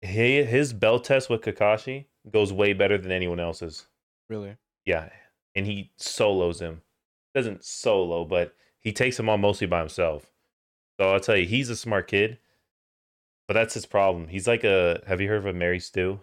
He, 0.02 0.44
his 0.44 0.74
bell 0.74 1.00
test 1.00 1.30
with 1.30 1.42
Kakashi 1.42 2.06
goes 2.30 2.52
way 2.52 2.74
better 2.74 2.98
than 2.98 3.12
anyone 3.12 3.40
else's. 3.40 3.88
really. 4.30 4.58
Yeah, 4.86 5.10
and 5.56 5.66
he 5.66 5.92
solos 5.98 6.60
him. 6.60 6.82
Doesn't 7.34 7.64
solo, 7.64 8.26
but 8.26 8.54
he 8.80 8.92
takes 8.92 9.18
him 9.18 9.30
on 9.30 9.42
mostly 9.42 9.68
by 9.68 9.80
himself. 9.80 10.32
So 11.00 11.12
I'll 11.12 11.20
tell 11.20 11.38
you, 11.38 11.46
he's 11.46 11.70
a 11.70 11.76
smart 11.76 12.08
kid. 12.08 12.38
But 13.48 13.56
that's 13.56 13.74
his 13.74 13.86
problem. 13.86 14.28
He's 14.28 14.48
like 14.48 14.64
a. 14.64 15.02
Have 15.08 15.22
you 15.22 15.28
heard 15.28 15.40
of 15.40 15.46
a 15.46 15.54
Mary 15.54 15.80
Stew? 15.80 16.20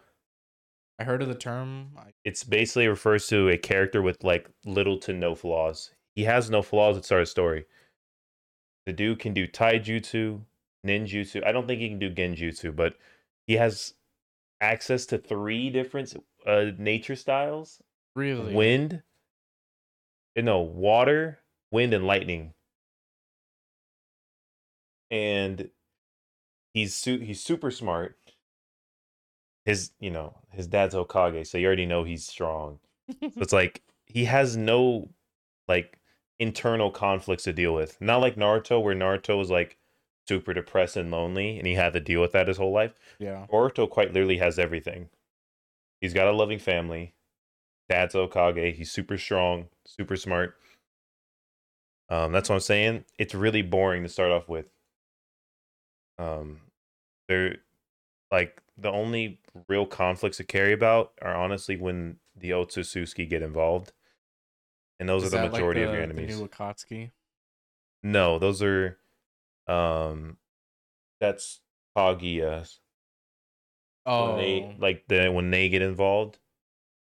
I 0.99 1.05
heard 1.05 1.23
of 1.23 1.29
the 1.29 1.35
term. 1.35 1.93
I, 1.99 2.11
It's 2.25 2.45
basically 2.45 2.89
refers 2.89 3.27
to 3.29 3.49
a 3.49 3.59
character 3.59 4.03
with 4.03 4.23
like 4.25 4.51
little 4.65 4.99
to 5.01 5.13
no 5.13 5.35
flaws. 5.35 5.93
He 6.15 6.25
has 6.25 6.51
no 6.51 6.63
flaws 6.63 6.97
at 6.97 7.05
start 7.05 7.23
of 7.23 7.29
story. 7.29 7.65
The 8.87 8.93
dude 8.93 9.19
can 9.19 9.35
do 9.35 9.47
taijutsu, 9.47 10.41
ninjutsu. 10.87 11.47
I 11.47 11.53
don't 11.53 11.67
think 11.67 11.81
he 11.81 11.89
can 11.89 11.99
do 11.99 12.11
genjutsu, 12.11 12.75
but 12.75 12.97
he 13.47 13.55
has 13.55 13.95
access 14.61 15.07
to 15.07 15.19
three 15.19 15.71
different 15.71 16.15
uh, 16.47 16.67
nature 16.79 17.17
styles 17.17 17.81
really. 18.15 18.55
wind 18.55 19.03
eh, 20.37 20.43
no 20.43 20.61
water 20.61 21.39
wind 21.73 21.95
and 21.95 22.07
lightning 22.07 22.53
and 25.11 25.71
he's 26.73 26.95
su- 26.95 27.19
he's 27.19 27.43
super 27.43 27.71
smart 27.71 28.17
his 29.65 29.91
you 30.01 30.11
know 30.11 30.37
his 30.51 30.67
dad's 30.67 30.95
Hokage 30.95 31.47
so 31.47 31.59
you 31.59 31.67
already 31.67 31.87
know 31.87 32.05
he's 32.05 32.27
strong 32.27 32.79
so 33.21 33.31
it's 33.37 33.53
like 33.61 33.83
he 34.07 34.25
has 34.25 34.57
no 34.57 35.09
like 35.69 35.99
internal 36.39 36.91
conflicts 36.91 37.45
to 37.45 37.53
deal 37.53 37.75
with 37.75 38.01
not 38.01 38.21
like 38.21 38.37
Naruto 38.37 38.83
where 38.83 38.95
Naruto 38.95 39.37
was 39.37 39.51
like 39.51 39.77
super 40.27 40.55
depressed 40.55 40.97
and 40.97 41.11
lonely 41.11 41.59
and 41.59 41.67
he 41.67 41.75
had 41.75 41.93
to 41.93 42.01
deal 42.01 42.21
with 42.21 42.33
that 42.33 42.49
his 42.49 42.57
whole 42.57 42.73
life 42.73 42.95
yeah. 43.21 43.47
Boruto 43.53 43.89
quite 43.89 44.13
literally 44.13 44.39
has 44.39 44.59
everything. 44.59 45.11
He's 46.01 46.15
got 46.15 46.27
a 46.27 46.33
loving 46.33 46.59
family. 46.59 47.15
Dad's 47.89 48.15
Okage. 48.15 48.75
He's 48.75 48.91
super 48.91 49.19
strong, 49.19 49.69
super 49.85 50.17
smart. 50.17 50.57
Um, 52.09 52.33
that's 52.33 52.49
what 52.49 52.57
I'm 52.57 52.61
saying. 52.61 53.05
It's 53.19 53.35
really 53.35 53.63
boring 53.63 54.03
to 54.03 54.09
start 54.09 54.33
off 54.33 54.49
with. 54.49 54.67
Um, 56.21 56.61
they're 57.29 57.57
like 58.31 58.63
the 58.77 58.91
only 58.91 59.41
real 59.69 59.87
conflicts 59.87 60.37
to 60.37 60.45
carry 60.45 60.73
about 60.73 61.13
are 61.23 61.35
honestly 61.35 61.77
when 61.77 62.19
the 62.37 62.51
Otsutsuki 62.51 63.29
get 63.29 63.43
involved, 63.43 63.93
and 64.99 65.09
those 65.09 65.23
Is 65.25 65.29
are 65.29 65.39
the 65.39 65.43
that 65.45 65.53
like 65.53 65.53
majority 65.53 65.83
of 65.83 65.91
the- 65.91 65.97
your 65.97 66.07
the 66.07 66.13
enemies. 66.13 66.39
new 66.39 66.47
Akatsuki. 66.49 67.11
No, 68.03 68.39
those 68.39 68.63
are, 68.63 68.99
um, 69.67 70.39
that's 71.21 71.61
Kaguya. 71.97 72.79
Oh, 74.07 74.29
when 74.29 74.37
they 74.39 74.77
like 74.79 75.07
the 75.09 75.29
when 75.31 75.51
they 75.51 75.69
get 75.69 75.83
involved. 75.83 76.39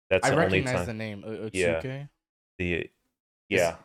That's 0.09 0.26
I 0.26 0.31
the 0.31 0.37
only 0.37 0.61
recognize 0.61 0.87
the 0.87 0.95
name 0.95 1.23
O- 1.25 1.50
Yeah. 1.52 1.81
Otsuke. 1.81 2.09
The 2.59 2.64
yeah, 2.67 2.83
yeah. 3.49 3.76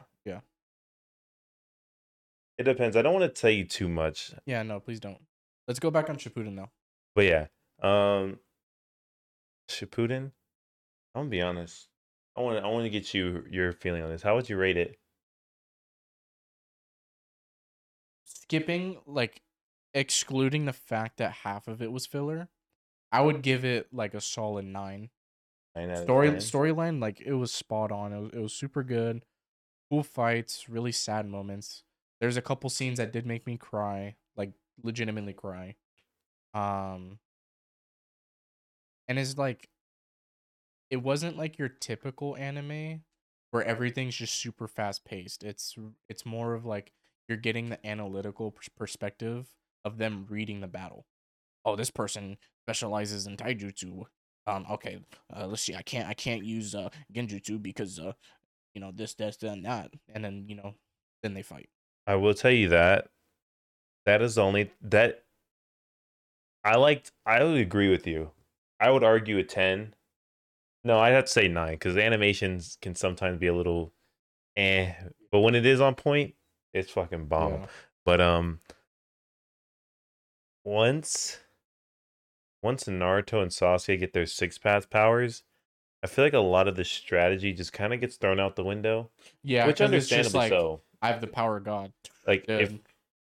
It 2.57 2.63
depends. 2.63 2.95
I 2.95 3.01
don't 3.01 3.13
want 3.13 3.33
to 3.33 3.41
tell 3.41 3.49
you 3.49 3.65
too 3.65 3.89
much, 3.89 4.33
Yeah, 4.45 4.63
no, 4.63 4.79
please 4.79 4.99
don't. 4.99 5.19
Let's 5.67 5.79
go 5.79 5.91
back 5.91 6.09
on 6.09 6.17
Shippuden 6.17 6.55
though. 6.55 6.69
but 7.15 7.25
yeah. 7.25 7.47
Um, 7.81 8.39
Shippuden. 9.69 10.31
I'm 11.13 11.21
gonna 11.21 11.29
be 11.29 11.41
honest. 11.41 11.87
I 12.35 12.41
want 12.41 12.57
to. 12.59 12.63
I 12.63 12.67
want 12.67 12.83
to 12.83 12.89
get 12.89 13.13
you 13.13 13.43
your 13.49 13.71
feeling 13.71 14.03
on 14.03 14.09
this. 14.09 14.21
How 14.21 14.35
would 14.35 14.49
you 14.49 14.57
rate 14.57 14.77
it? 14.77 14.97
Skipping 18.25 18.97
like 19.05 19.41
excluding 19.93 20.65
the 20.65 20.73
fact 20.73 21.17
that 21.17 21.31
half 21.31 21.67
of 21.67 21.81
it 21.81 21.91
was 21.91 22.05
filler, 22.05 22.49
I 23.11 23.21
would 23.21 23.41
give 23.41 23.65
it 23.65 23.87
like 23.91 24.13
a 24.13 24.21
solid 24.21 24.65
nine. 24.65 25.09
Nine 25.75 25.95
Story 26.03 26.29
storyline 26.31 27.01
like 27.01 27.21
it 27.21 27.33
was 27.33 27.53
spot 27.53 27.91
on. 27.91 28.13
It 28.13 28.19
was, 28.19 28.31
it 28.33 28.39
was 28.39 28.53
super 28.53 28.83
good. 28.83 29.25
Cool 29.89 30.03
fights, 30.03 30.69
really 30.69 30.91
sad 30.91 31.27
moments. 31.27 31.83
There's 32.19 32.37
a 32.37 32.41
couple 32.41 32.69
scenes 32.69 32.97
that 32.97 33.11
did 33.13 33.25
make 33.25 33.45
me 33.45 33.57
cry, 33.57 34.15
like 34.35 34.53
legitimately 34.83 35.33
cry. 35.33 35.75
Um 36.53 37.19
and 39.07 39.19
it's 39.19 39.37
like 39.37 39.69
it 40.89 40.97
wasn't 40.97 41.37
like 41.37 41.57
your 41.57 41.69
typical 41.69 42.35
anime 42.37 43.03
where 43.51 43.63
everything's 43.63 44.15
just 44.15 44.35
super 44.35 44.67
fast 44.67 45.05
paced. 45.05 45.43
It's 45.43 45.75
it's 46.09 46.25
more 46.25 46.53
of 46.53 46.65
like 46.65 46.91
you're 47.27 47.37
getting 47.37 47.69
the 47.69 47.85
analytical 47.85 48.51
pers- 48.51 48.69
perspective 48.69 49.47
of 49.83 49.97
them 49.97 50.25
reading 50.29 50.61
the 50.61 50.67
battle. 50.67 51.05
Oh, 51.65 51.75
this 51.75 51.91
person 51.91 52.37
specializes 52.67 53.27
in 53.27 53.37
taijutsu. 53.37 54.03
Um, 54.47 54.65
okay, 54.71 54.99
uh, 55.35 55.47
let's 55.47 55.63
see. 55.63 55.75
I 55.75 55.83
can't 55.83 56.09
I 56.09 56.13
can't 56.15 56.43
use 56.43 56.75
uh 56.75 56.89
genjutsu 57.13 57.61
because 57.61 57.99
uh, 57.99 58.13
you 58.75 58.81
know 58.81 58.91
this, 58.93 59.15
this, 59.15 59.43
and 59.43 59.65
that, 59.65 59.91
and 60.13 60.23
then 60.25 60.45
you 60.47 60.55
know, 60.55 60.75
then 61.23 61.33
they 61.33 61.43
fight. 61.43 61.69
I 62.07 62.15
will 62.15 62.33
tell 62.33 62.51
you 62.51 62.69
that 62.69 63.09
that 64.05 64.21
is 64.21 64.35
the 64.35 64.43
only 64.43 64.71
that 64.81 65.23
I 66.63 66.75
liked. 66.75 67.11
I 67.25 67.43
would 67.43 67.57
agree 67.57 67.89
with 67.89 68.07
you. 68.07 68.31
I 68.79 68.89
would 68.91 69.03
argue 69.03 69.37
a 69.37 69.43
ten. 69.43 69.93
No, 70.83 70.99
I'd 70.99 71.13
have 71.13 71.25
to 71.25 71.31
say 71.31 71.47
nine 71.47 71.73
because 71.73 71.95
the 71.95 72.03
animations 72.03 72.77
can 72.81 72.95
sometimes 72.95 73.39
be 73.39 73.47
a 73.47 73.53
little, 73.55 73.91
eh. 74.55 74.93
But 75.31 75.39
when 75.39 75.55
it 75.55 75.65
is 75.65 75.81
on 75.81 75.95
point, 75.95 76.35
it's 76.73 76.91
fucking 76.91 77.25
bomb. 77.25 77.53
Yeah. 77.53 77.65
But 78.05 78.21
um, 78.21 78.59
once 80.63 81.39
once 82.61 82.85
Naruto 82.85 83.41
and 83.41 83.51
Sasuke 83.51 83.99
get 83.99 84.13
their 84.13 84.25
six 84.25 84.57
path 84.57 84.89
powers, 84.89 85.43
I 86.03 86.07
feel 86.07 86.25
like 86.25 86.33
a 86.33 86.39
lot 86.39 86.67
of 86.67 86.75
the 86.75 86.83
strategy 86.85 87.53
just 87.53 87.73
kind 87.73 87.93
of 87.93 87.99
gets 87.99 88.15
thrown 88.17 88.39
out 88.39 88.55
the 88.55 88.63
window. 88.63 89.11
Yeah, 89.43 89.67
which 89.67 89.77
'cause 89.77 89.91
it's 89.91 90.07
just 90.07 90.33
understandably 90.35 90.39
like, 90.39 90.49
so. 90.51 90.81
I 91.05 91.11
have 91.11 91.21
the 91.21 91.27
power 91.27 91.57
of 91.57 91.63
God. 91.63 91.91
Like 92.27 92.45
if 92.47 92.69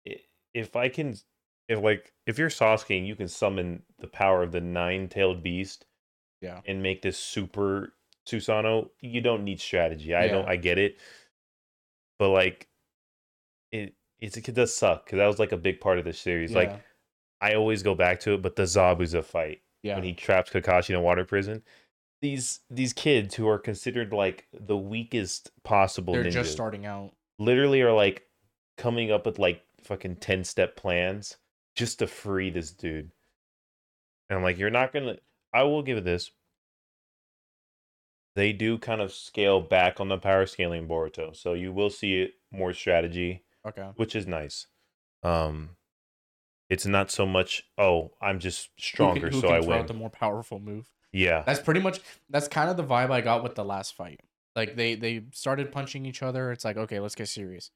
Dude. 0.06 0.20
if 0.54 0.76
I 0.76 0.90
can 0.90 1.16
if 1.68 1.80
like 1.82 2.14
if 2.26 2.38
you're 2.38 2.50
Sasuke 2.50 2.98
and 2.98 3.08
you 3.08 3.16
can 3.16 3.28
summon 3.28 3.84
the 4.00 4.08
power 4.08 4.44
of 4.44 4.52
the 4.52 4.62
nine-tailed 4.62 5.44
beast 5.44 5.86
Yeah. 6.42 6.62
and 6.66 6.82
make 6.82 7.02
this 7.02 7.18
super 7.18 7.94
Susanoo, 8.28 8.90
you 9.02 9.22
don't 9.22 9.44
need 9.44 9.60
strategy. 9.60 10.14
I 10.14 10.28
don't 10.28 10.48
I 10.48 10.56
get 10.56 10.78
it. 10.78 10.98
But 12.18 12.30
like 12.30 12.68
it 13.72 13.94
it's, 14.20 14.36
it 14.36 14.54
does 14.54 14.76
suck 14.76 15.06
because 15.06 15.18
that 15.18 15.28
was 15.28 15.40
like 15.40 15.52
a 15.52 15.58
big 15.58 15.80
part 15.80 16.00
of 16.00 16.06
the 16.06 16.14
series. 16.14 16.52
Like 16.52 16.82
I 17.42 17.54
always 17.54 17.84
go 17.84 17.96
back 17.96 18.20
to 18.22 18.34
it, 18.34 18.42
but 18.42 18.56
the 18.56 18.64
Zabuza 18.64 19.24
fight 19.24 19.62
yeah, 19.84 19.96
when 19.96 20.04
he 20.04 20.14
traps 20.14 20.52
Kakashi 20.52 20.90
in 20.90 20.96
a 20.96 21.02
water 21.02 21.24
prison. 21.24 21.64
These 22.22 22.60
these 22.70 22.92
kids 22.92 23.36
who 23.36 23.48
are 23.48 23.58
considered 23.58 24.12
like 24.12 24.48
the 24.52 24.76
weakest 24.76 25.52
possible 25.64 26.14
they're 26.14 26.26
ninjas 26.26 26.34
just 26.34 26.52
starting 26.52 26.86
out. 26.86 27.14
Literally 27.40 27.82
are 27.82 27.92
like 27.94 28.24
coming 28.78 29.12
up 29.12 29.26
with 29.26 29.40
like 29.40 29.62
fucking 29.84 30.18
10 30.18 30.44
step 30.44 30.76
plans 30.76 31.38
just 31.76 32.00
to 32.00 32.08
free 32.08 32.50
this 32.50 32.72
dude. 32.72 33.10
And 34.30 34.38
I'm 34.38 34.44
like, 34.44 34.58
you're 34.60 34.70
not 34.70 34.94
gonna 34.94 35.16
I 35.54 35.64
will 35.64 35.82
give 35.82 35.98
it 35.98 36.06
this. 36.06 36.30
They 38.36 38.54
do 38.54 38.78
kind 38.78 39.02
of 39.02 39.12
scale 39.12 39.60
back 39.60 40.00
on 40.00 40.08
the 40.08 40.18
power 40.18 40.46
scaling 40.46 40.84
in 40.84 40.88
Boruto. 40.88 41.36
So 41.36 41.54
you 41.54 41.74
will 41.74 41.90
see 41.90 42.22
it 42.22 42.34
more 42.52 42.74
strategy, 42.74 43.44
Okay. 43.68 43.90
which 43.96 44.16
is 44.16 44.28
nice. 44.28 44.68
Um 45.24 45.72
it's 46.70 46.86
not 46.86 47.10
so 47.10 47.26
much, 47.26 47.64
oh, 47.80 48.12
I'm 48.22 48.40
just 48.40 48.70
Who 48.78 48.82
stronger, 48.84 49.22
can, 49.22 49.32
who 49.34 49.42
so 49.42 49.48
can 49.48 49.56
I 49.56 49.60
win. 49.62 49.88
the 49.88 49.94
more 49.96 50.12
powerful 50.12 50.60
move? 50.60 50.88
yeah. 51.12 51.42
That's 51.46 51.60
pretty 51.60 51.80
much. 51.80 52.00
That's 52.30 52.48
kind 52.48 52.70
of 52.70 52.78
the 52.78 52.84
vibe 52.84 53.10
I 53.10 53.22
got 53.22 53.42
with 53.42 53.56
the 53.56 53.66
last 53.66 53.96
fight. 53.96 54.20
Like 54.60 54.76
they 54.76 54.96
they 54.96 55.24
started 55.32 55.72
punching 55.72 56.06
each 56.06 56.22
other. 56.22 56.52
It's 56.52 56.66
like 56.66 56.76
okay, 56.76 57.00
let's 57.00 57.16
get 57.16 57.30
serious. 57.30 57.72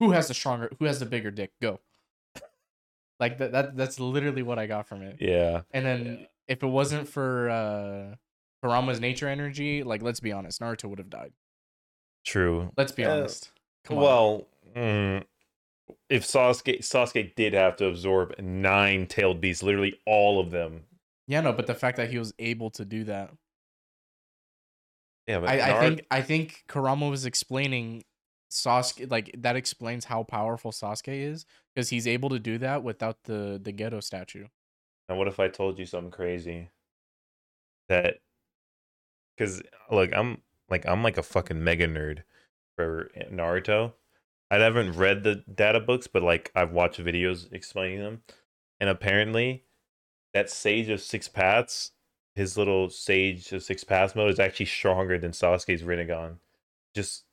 Who 0.00 0.10
has 0.10 0.28
the 0.28 0.34
stronger? 0.34 0.70
Who 0.78 0.84
has 0.84 1.00
the 1.00 1.06
bigger 1.06 1.30
dick? 1.30 1.52
Go. 1.62 1.80
Like 3.18 3.38
that. 3.38 3.52
That 3.52 3.74
that's 3.74 3.98
literally 3.98 4.42
what 4.42 4.58
I 4.58 4.66
got 4.66 4.86
from 4.86 5.00
it. 5.00 5.16
Yeah. 5.18 5.62
And 5.70 5.86
then 5.86 6.26
if 6.46 6.62
it 6.62 6.66
wasn't 6.66 7.08
for 7.08 7.48
uh 7.48 8.16
Kurama's 8.62 9.00
nature 9.00 9.28
energy, 9.28 9.82
like 9.82 10.02
let's 10.02 10.20
be 10.20 10.30
honest, 10.32 10.60
Naruto 10.60 10.90
would 10.90 10.98
have 10.98 11.08
died. 11.08 11.32
True. 12.26 12.70
Let's 12.76 12.92
be 12.92 13.06
Uh, 13.06 13.12
honest. 13.16 13.50
Come 13.86 13.96
on. 13.96 14.02
well, 14.02 14.46
mm, 14.76 15.24
if 16.10 16.24
Sasuke 16.26 16.80
Sasuke 16.80 17.34
did 17.34 17.54
have 17.54 17.76
to 17.76 17.86
absorb 17.86 18.38
nine 18.38 19.06
tailed 19.06 19.40
beasts, 19.40 19.62
literally 19.62 19.98
all 20.04 20.38
of 20.38 20.50
them. 20.50 20.82
Yeah, 21.26 21.40
no, 21.40 21.54
but 21.54 21.66
the 21.66 21.74
fact 21.74 21.96
that 21.96 22.10
he 22.10 22.18
was 22.18 22.34
able 22.38 22.68
to 22.72 22.84
do 22.84 23.04
that. 23.04 23.30
Yeah, 25.26 25.40
but 25.40 25.48
I, 25.48 25.76
I 25.76 25.80
think 25.80 26.06
I 26.10 26.22
think 26.22 26.64
Kurama 26.68 27.08
was 27.10 27.26
explaining 27.26 28.04
Sasuke 28.50 29.10
like 29.10 29.34
that 29.38 29.56
explains 29.56 30.04
how 30.04 30.22
powerful 30.22 30.70
Sasuke 30.70 31.08
is 31.08 31.46
because 31.74 31.88
he's 31.88 32.06
able 32.06 32.28
to 32.28 32.38
do 32.38 32.58
that 32.58 32.82
without 32.82 33.24
the 33.24 33.60
the 33.62 33.72
Gedo 33.72 34.02
statue. 34.02 34.46
And 35.08 35.18
what 35.18 35.28
if 35.28 35.40
I 35.40 35.48
told 35.48 35.78
you 35.78 35.86
something 35.86 36.10
crazy? 36.10 36.70
That, 37.88 38.18
because 39.36 39.62
look, 39.90 40.10
I'm 40.14 40.42
like 40.68 40.86
I'm 40.86 41.02
like 41.02 41.18
a 41.18 41.22
fucking 41.22 41.62
mega 41.62 41.86
nerd 41.86 42.22
for 42.76 43.10
Naruto. 43.32 43.92
I 44.50 44.56
haven't 44.56 44.92
read 44.92 45.24
the 45.24 45.42
data 45.52 45.80
books, 45.80 46.06
but 46.06 46.22
like 46.22 46.52
I've 46.54 46.72
watched 46.72 47.00
videos 47.00 47.52
explaining 47.52 48.00
them, 48.00 48.22
and 48.80 48.88
apparently, 48.88 49.64
that 50.34 50.50
Sage 50.50 50.88
of 50.88 51.00
Six 51.00 51.28
Paths, 51.28 51.92
his 52.36 52.56
little 52.56 52.90
Sage 52.90 53.50
of 53.52 53.62
Six 53.62 53.82
Paths 53.82 54.14
mode 54.14 54.30
is 54.30 54.38
actually 54.38 54.66
stronger 54.66 55.18
than 55.18 55.32
Sasuke's 55.32 55.82
Rinnegan. 55.82 56.36
Just 56.94 57.24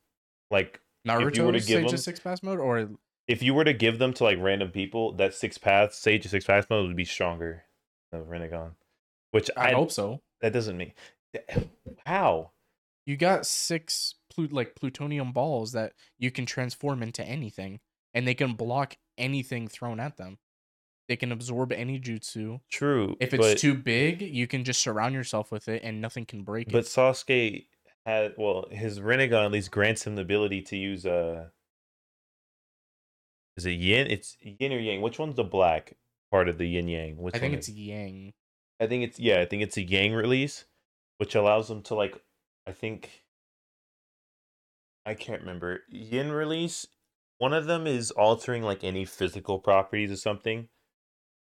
like 0.50 0.80
Naruto 1.06 1.36
you 1.36 1.44
were 1.44 1.52
to 1.52 1.60
Sage 1.60 1.84
give 1.84 1.92
of 1.92 2.00
Six 2.00 2.18
Paths 2.18 2.42
mode 2.42 2.58
or 2.58 2.88
if 3.28 3.42
you 3.42 3.54
were 3.54 3.64
to 3.64 3.72
give 3.72 3.98
them 3.98 4.12
to 4.14 4.24
like 4.24 4.38
random 4.40 4.70
people, 4.70 5.12
that 5.12 5.34
Six 5.34 5.58
Paths 5.58 5.98
Sage 5.98 6.24
of 6.24 6.30
Six 6.30 6.46
Paths 6.46 6.66
mode 6.70 6.88
would 6.88 6.96
be 6.96 7.04
stronger 7.04 7.64
than 8.10 8.24
Rinnegan. 8.24 8.72
Which 9.30 9.50
I, 9.56 9.70
I, 9.70 9.72
hope 9.74 9.90
so. 9.90 10.20
that 10.40 10.52
doesn't 10.52 10.76
mean 10.76 10.92
how. 12.06 12.52
You 13.04 13.16
got 13.16 13.44
six 13.44 14.14
plu- 14.32 14.46
like 14.46 14.74
plutonium 14.74 15.32
balls 15.32 15.72
that 15.72 15.92
you 16.18 16.30
can 16.30 16.46
transform 16.46 17.02
into 17.02 17.22
anything, 17.22 17.80
and 18.14 18.26
they 18.26 18.34
can 18.34 18.54
block 18.54 18.96
anything 19.18 19.68
thrown 19.68 20.00
at 20.00 20.16
them. 20.16 20.38
They 21.08 21.16
can 21.16 21.32
absorb 21.32 21.72
any 21.72 22.00
jutsu. 22.00 22.60
True. 22.70 23.16
If 23.20 23.34
it's 23.34 23.46
but, 23.46 23.58
too 23.58 23.74
big, 23.74 24.22
you 24.22 24.46
can 24.46 24.64
just 24.64 24.80
surround 24.80 25.14
yourself 25.14 25.52
with 25.52 25.68
it, 25.68 25.82
and 25.84 26.00
nothing 26.00 26.24
can 26.24 26.44
break 26.44 26.68
but 26.68 26.78
it. 26.78 26.78
But 26.78 26.84
Sasuke 26.84 27.66
had 28.06 28.34
well, 28.38 28.66
his 28.70 29.00
Rinnegan 29.00 29.44
at 29.44 29.52
least 29.52 29.70
grants 29.70 30.06
him 30.06 30.16
the 30.16 30.22
ability 30.22 30.62
to 30.62 30.76
use 30.76 31.04
uh 31.04 31.48
Is 33.56 33.66
it 33.66 33.72
yin? 33.72 34.06
It's 34.06 34.36
yin 34.40 34.72
or 34.72 34.78
yang. 34.78 35.02
Which 35.02 35.18
one's 35.18 35.36
the 35.36 35.44
black 35.44 35.94
part 36.30 36.48
of 36.48 36.58
the 36.58 36.66
yin 36.66 36.88
yang? 36.88 37.18
Which 37.18 37.34
I 37.34 37.38
think 37.38 37.54
it's 37.54 37.68
is- 37.68 37.74
Yang. 37.74 38.32
I 38.80 38.86
think 38.86 39.04
it's 39.04 39.20
yeah, 39.20 39.40
I 39.40 39.44
think 39.44 39.62
it's 39.62 39.76
a 39.76 39.82
yang 39.82 40.14
release, 40.14 40.64
which 41.18 41.34
allows 41.34 41.68
them 41.68 41.82
to 41.82 41.94
like 41.94 42.20
I 42.66 42.72
think 42.72 43.24
I 45.06 45.14
can't 45.14 45.40
remember. 45.40 45.82
Yin 45.90 46.32
release, 46.32 46.86
one 47.38 47.52
of 47.52 47.66
them 47.66 47.86
is 47.86 48.10
altering 48.10 48.62
like 48.62 48.82
any 48.82 49.04
physical 49.04 49.58
properties 49.58 50.10
or 50.10 50.16
something. 50.16 50.68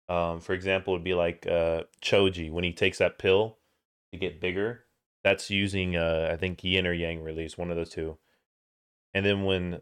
Um, 0.09 0.41
for 0.41 0.53
example, 0.53 0.95
it'd 0.95 1.05
be 1.05 1.15
like 1.15 1.47
uh 1.47 1.83
Choji 2.03 2.51
when 2.51 2.65
he 2.65 2.73
takes 2.73 2.99
that 2.99 3.19
pill 3.19 3.59
to 4.13 4.19
get 4.19 4.41
bigger. 4.41 4.85
That's 5.25 5.51
using 5.51 5.97
uh 5.97 6.31
I 6.33 6.37
think 6.37 6.63
yin 6.63 6.87
or 6.87 6.93
yang 6.93 7.23
release, 7.23 7.59
one 7.59 7.71
of 7.71 7.77
the 7.77 7.87
two. 7.87 8.19
And 9.15 9.25
then 9.27 9.45
when 9.45 9.81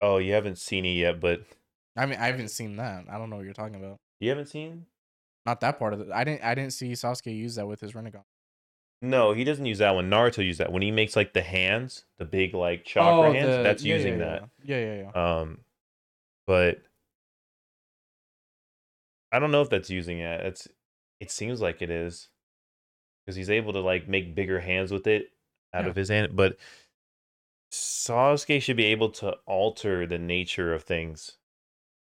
Oh, 0.00 0.18
you 0.18 0.32
haven't 0.32 0.58
seen 0.58 0.84
it 0.84 0.92
yet, 0.92 1.20
but 1.20 1.42
I 1.96 2.06
mean, 2.06 2.18
I 2.20 2.26
haven't 2.26 2.50
seen 2.50 2.76
that. 2.76 3.06
I 3.10 3.18
don't 3.18 3.30
know 3.30 3.36
what 3.36 3.44
you're 3.44 3.54
talking 3.54 3.74
about. 3.74 3.96
you 4.20 4.28
haven't 4.28 4.46
seen 4.46 4.86
Not 5.44 5.60
that 5.60 5.78
part 5.78 5.92
of 5.94 6.00
it. 6.00 6.08
I 6.12 6.22
didn't. 6.24 6.44
I 6.44 6.54
didn't 6.54 6.72
see 6.72 6.92
Sasuke 6.92 7.34
use 7.36 7.56
that 7.56 7.66
with 7.66 7.80
his 7.80 7.92
Rinnegan. 7.92 8.22
No, 9.02 9.32
he 9.32 9.44
doesn't 9.44 9.66
use 9.66 9.78
that 9.78 9.94
one. 9.94 10.10
Naruto 10.10 10.44
used 10.44 10.60
that 10.60 10.72
when 10.72 10.82
he 10.82 10.90
makes 10.90 11.16
like 11.16 11.32
the 11.32 11.40
hands, 11.42 12.04
the 12.18 12.24
big 12.24 12.54
like 12.54 12.84
chakra 12.84 13.32
hands. 13.32 13.48
Oh, 13.48 13.56
the- 13.58 13.62
that's 13.62 13.82
yeah, 13.84 13.94
using 13.94 14.18
yeah, 14.20 14.24
that. 14.24 14.48
Yeah, 14.64 14.78
yeah, 14.78 15.10
yeah. 15.14 15.38
Um, 15.40 15.58
but 16.46 16.82
I 19.32 19.38
don't 19.38 19.50
know 19.50 19.62
if 19.62 19.70
that's 19.70 19.90
using 19.90 20.18
it. 20.20 20.40
It's 20.46 20.68
it 21.20 21.30
seems 21.30 21.60
like 21.60 21.82
it 21.82 21.90
is 21.90 22.28
because 23.24 23.36
he's 23.36 23.50
able 23.50 23.72
to 23.74 23.80
like 23.80 24.08
make 24.08 24.34
bigger 24.34 24.60
hands 24.60 24.90
with 24.92 25.06
it 25.06 25.30
out 25.74 25.84
Yeah. 25.84 25.90
of 25.90 25.96
his 25.96 26.08
hand. 26.08 26.34
But 26.36 26.56
Sasuke 27.72 28.62
should 28.62 28.76
be 28.76 28.86
able 28.86 29.10
to 29.10 29.36
alter 29.46 30.06
the 30.06 30.18
nature 30.18 30.72
of 30.72 30.84
things. 30.84 31.32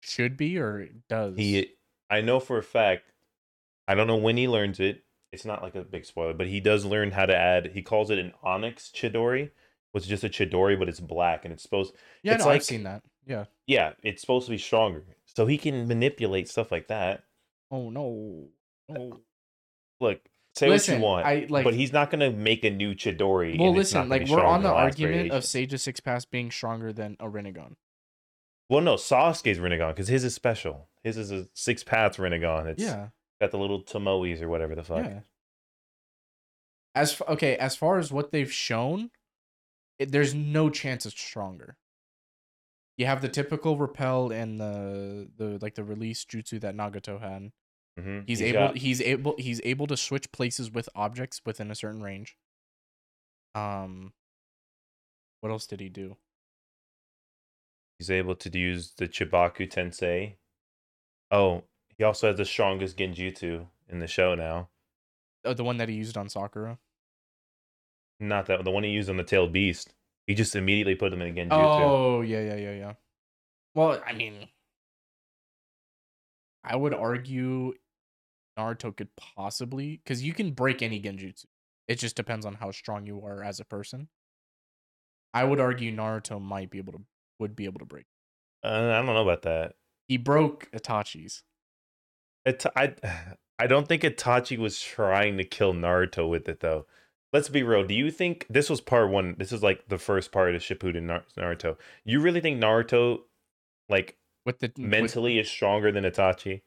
Should 0.03 0.37
be 0.37 0.59
or 0.59 0.89
does. 1.09 1.37
He, 1.37 1.71
I 2.11 2.21
know 2.21 2.39
for 2.41 2.59
a 2.59 2.63
fact. 2.63 3.13
I 3.89 3.95
don't 3.95 4.07
know 4.07 4.17
when 4.17 4.37
he 4.37 4.49
learns 4.49 4.81
it. 4.81 5.05
It's 5.33 5.45
not 5.45 5.63
like 5.63 5.75
a 5.75 5.83
big 5.83 6.05
spoiler, 6.05 6.35
but 6.35 6.47
he 6.47 6.61
does 6.61 6.85
learn 6.85 7.11
how 7.11 7.27
to 7.27 7.37
add. 7.37 7.71
He 7.73 7.83
calls 7.83 8.11
it 8.11 8.19
an 8.19 8.33
onyx 8.43 8.91
chidori, 8.95 9.51
which 9.93 10.05
is 10.05 10.09
just 10.09 10.25
a 10.25 10.29
chidori, 10.29 10.79
but 10.79 10.89
it's 10.89 11.01
black 11.01 11.45
and 11.45 11.53
it's 11.53 11.63
supposed. 11.63 11.95
yeah, 12.23 12.35
it's 12.35 12.45
no, 12.45 12.49
like- 12.51 12.57
I've 12.57 12.65
seen 12.65 12.83
that. 12.85 13.03
Yeah. 13.27 13.45
Yeah, 13.67 13.93
it's 14.05 14.21
supposed 14.21 14.47
to 14.47 14.53
be 14.53 14.59
stronger, 14.59 15.03
so 15.37 15.47
he 15.47 15.59
can 15.59 15.87
manipulate 15.87 16.49
stuff 16.49 16.73
like 16.73 16.89
that. 16.89 17.25
Oh 17.71 17.91
no. 17.91 18.49
Oh. 18.89 19.21
Look, 20.01 20.21
say 20.55 20.69
Listen, 20.69 20.95
what 20.95 20.99
you 20.99 21.05
want, 21.05 21.27
I 21.27 21.47
like. 21.51 21.65
but 21.65 21.75
he's 21.75 21.93
not 21.93 22.11
gonna 22.11 22.31
make 22.31 22.65
a 22.65 22.71
new 22.71 22.95
chidori. 22.95 23.59
well, 23.59 23.75
listen, 23.75 24.09
like 24.09 24.29
we're 24.29 24.43
on 24.43 24.63
the 24.63 24.73
argument 24.73 25.33
of. 25.33 25.45
Sage 25.45 25.75
of 25.75 25.81
Six 25.81 26.01
Paths 26.01 26.25
being 26.25 26.51
stronger 26.51 26.93
than 26.93 27.17
a 27.21 27.27
Rinnegan. 27.27 27.75
Well, 28.69 28.81
no, 28.81 28.95
Sasuke's 28.95 29.59
Rinnegan 29.59 29.91
because 29.91 30.09
his 30.09 30.25
is 30.25 30.35
special. 30.35 30.89
His 31.05 31.17
is 31.17 31.31
a 31.31 31.47
six 31.55 31.85
paths 31.85 32.17
Rinnegan. 32.17 32.67
It's 32.67 32.83
yeah. 32.83 33.09
got 33.41 33.53
the 33.53 33.59
little 33.59 33.83
Tomoes 33.83 34.43
or 34.43 34.49
whatever 34.49 34.75
the 34.75 34.83
fuck. 34.83 35.05
Yeah. 35.05 35.21
As 36.95 37.13
f- 37.13 37.29
okay, 37.29 37.57
as 37.57 37.77
far 37.77 37.99
as 37.99 38.11
what 38.11 38.33
they've 38.33 38.53
shown, 38.53 39.11
it, 39.99 40.11
there's 40.11 40.35
no 40.35 40.69
chance 40.71 41.07
it's 41.07 41.21
stronger. 41.21 41.77
You 42.97 43.07
have 43.07 43.21
the 43.21 43.29
typical 43.29 43.77
repel 43.77 44.33
and 44.33 44.59
the 44.59 45.29
the 45.37 45.59
like 45.61 45.75
the 45.75 45.85
release 45.85 46.25
jutsu 46.25 46.61
that 46.61 46.75
Nagato 46.75 47.21
had. 47.21 47.53
hmm 47.99 48.21
He's, 48.27 48.41
able 48.41 48.73
he's 48.73 49.01
able 49.03 49.35
he's 49.39 49.61
able 49.65 49.87
to 49.87 49.97
switch 49.97 50.33
places 50.33 50.71
with 50.71 50.89
objects 50.95 51.41
within 51.45 51.71
a 51.71 51.75
certain 51.75 52.03
range. 52.03 52.37
Um 53.55 54.13
what 55.41 55.51
else 55.51 55.67
did 55.67 55.81
he 55.81 55.89
do? 55.89 56.17
He's 57.99 58.11
able 58.11 58.35
to 58.37 58.59
use 58.59 58.93
the 58.97 59.09
Chibaku 59.09 59.71
Tensei. 59.71 60.37
Oh, 61.31 61.65
he 61.97 62.05
also 62.05 62.29
has 62.29 62.37
the 62.37 62.45
strongest 62.45 62.99
Genjutsu 62.99 63.67
in 63.89 63.99
the 64.01 64.07
show 64.07 64.35
now. 64.35 64.69
Oh, 65.45 65.55
the 65.55 65.65
one 65.65 65.77
that 65.79 65.89
he 65.89 65.95
used 65.95 66.17
on 66.17 66.29
Sakura. 66.29 66.79
Not 68.21 68.47
that 68.47 68.65
the 68.65 68.71
one 68.71 68.85
he 68.85 68.91
used 68.91 69.11
on 69.11 69.17
the 69.17 69.25
Tail 69.25 69.47
Beast. 69.47 69.95
He 70.27 70.35
just 70.35 70.57
immediately 70.57 70.95
put 70.95 71.11
them 71.11 71.23
in 71.23 71.35
Genjutsu. 71.35 71.53
Oh, 71.53 72.21
yeah, 72.21 72.41
yeah, 72.41 72.57
yeah, 72.57 72.73
yeah. 72.73 72.93
Well, 73.75 74.03
I 74.07 74.13
mean, 74.13 74.49
I 76.65 76.75
would 76.75 76.95
argue 76.95 77.75
Naruto 78.59 78.97
could 78.97 79.15
possibly 79.17 80.01
because 80.03 80.23
you 80.23 80.33
can 80.33 80.53
break 80.53 80.83
any 80.83 81.01
genjutsu. 81.01 81.45
It 81.87 81.99
just 81.99 82.17
depends 82.17 82.45
on 82.45 82.55
how 82.55 82.73
strong 82.73 83.07
you 83.07 83.23
are 83.25 83.45
as 83.45 83.61
a 83.61 83.65
person. 83.65 84.09
I 85.33 85.45
would 85.45 85.61
argue 85.61 85.95
Naruto 85.95 86.41
might 86.41 86.71
be 86.71 86.79
able 86.79 86.95
to 86.95 87.01
would 87.39 87.55
be 87.55 87.67
able 87.67 87.79
to 87.81 87.85
break. 87.85 88.07
Uh, 88.65 88.69
I 88.69 88.97
don't 88.97 89.07
know 89.07 89.23
about 89.23 89.43
that. 89.43 89.75
He 90.09 90.17
broke 90.17 90.71
Itachi's. 90.73 91.43
It, 92.45 92.65
I 92.75 92.95
I 93.59 93.67
don't 93.67 93.87
think 93.89 94.03
Itachi 94.03 94.59
was 94.59 94.81
trying 94.81 95.39
to 95.39 95.45
kill 95.45 95.73
Naruto 95.73 96.29
with 96.29 96.49
it 96.49 96.61
though. 96.61 96.87
Let's 97.33 97.49
be 97.49 97.63
real. 97.63 97.85
Do 97.85 97.95
you 97.95 98.11
think 98.11 98.47
this 98.49 98.71
was 98.71 98.81
part 98.81 99.11
one? 99.11 99.35
This 99.39 99.53
is 99.53 99.63
like 99.63 99.89
the 99.89 99.99
first 99.99 100.33
part 100.33 100.55
of 100.55 100.63
Shippuden 100.63 101.23
Naruto. 101.37 101.77
You 102.05 102.21
really 102.21 102.41
think 102.41 102.61
Naruto, 102.63 103.21
like 103.89 104.17
With 104.45 104.61
the 104.61 104.69
with- 104.69 104.79
mentally, 104.79 105.39
is 105.39 105.49
stronger 105.51 105.91
than 105.93 106.05
Itachi? 106.05 106.63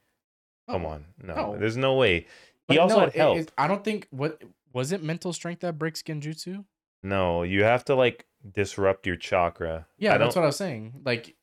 Oh, 0.68 0.74
Come 0.74 0.82
No. 0.84 0.88
on, 0.90 1.06
no, 1.24 1.36
no. 1.36 1.58
there's 1.58 1.78
no 1.78 1.96
way. 1.96 2.28
But 2.68 2.74
He 2.74 2.80
also 2.80 2.96
no, 2.96 3.02
had 3.06 3.14
help. 3.14 3.38
it- 3.40 3.52
I 3.58 3.68
don't 3.68 3.84
think 3.84 4.08
what 4.12 4.44
was 4.74 4.92
it 4.92 5.02
mental 5.02 5.34
strength 5.34 5.62
that 5.62 5.80
breaks 5.80 6.04
genjutsu. 6.04 6.66
No, 7.02 7.44
you 7.44 7.64
have 7.64 7.84
to 7.86 7.96
like 7.96 8.28
disrupt 8.52 9.08
your 9.08 9.16
chakra. 9.16 9.88
Yeah, 9.98 10.18
that's 10.18 10.36
what 10.36 10.44
I 10.44 10.48
was 10.48 10.58
saying. 10.58 11.02
Like, 11.06 11.36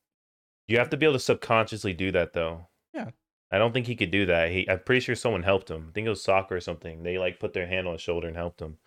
you 0.69 0.79
have 0.79 0.91
to 0.91 0.97
be 0.97 1.07
able 1.07 1.15
to 1.15 1.19
subconsciously 1.21 1.95
do 1.95 2.13
that 2.13 2.35
though. 2.35 2.69
Yeah. 2.93 3.11
I 3.51 3.59
don't 3.59 3.73
think 3.73 3.87
he 3.87 3.97
could 3.97 4.11
do 4.11 4.27
that. 4.27 4.51
He, 4.51 4.69
I'm 4.69 4.81
pretty 4.81 5.01
sure 5.01 5.15
someone 5.15 5.43
helped 5.45 5.71
him. 5.71 5.87
I 5.89 5.93
think 5.93 6.07
it 6.07 6.11
was 6.11 6.23
soccer 6.23 6.57
or 6.57 6.61
something. 6.61 7.03
They 7.03 7.19
like 7.19 7.41
put 7.41 7.53
their 7.55 7.67
hand 7.67 7.87
on 7.87 7.95
his 7.95 8.03
shoulder 8.03 8.29
and 8.29 8.37
helped 8.37 8.61
him. 8.61 8.79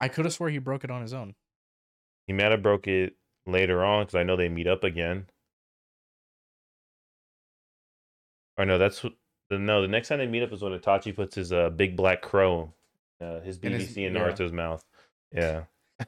I 0.00 0.08
could 0.08 0.24
have 0.24 0.34
swore 0.34 0.50
he 0.50 0.58
broke 0.58 0.84
it 0.84 0.90
on 0.90 1.02
his 1.02 1.12
own. 1.12 1.34
He 2.26 2.32
might 2.32 2.50
have 2.50 2.62
broke 2.62 2.86
it 2.88 3.14
later 3.46 3.84
on 3.84 4.02
because 4.04 4.14
I 4.14 4.22
know 4.22 4.36
they 4.36 4.48
meet 4.48 4.66
up 4.66 4.84
again. 4.84 5.26
Or 8.56 8.64
no, 8.64 8.78
that's 8.78 9.02
the 9.50 9.58
no. 9.58 9.82
The 9.82 9.88
next 9.88 10.08
time 10.08 10.18
they 10.18 10.26
meet 10.26 10.42
up 10.42 10.52
is 10.52 10.62
when 10.62 10.78
Itachi 10.78 11.14
puts 11.14 11.34
his 11.34 11.52
uh, 11.52 11.70
big 11.70 11.96
black 11.96 12.22
crow, 12.22 12.72
uh, 13.20 13.40
his 13.40 13.58
In 13.58 13.72
his- 13.72 13.88
BBC 13.92 14.06
in 14.06 14.14
yeah. 14.14 14.20
Naruto's 14.20 14.52
mouth. 14.52 14.84
Yeah. 15.32 15.64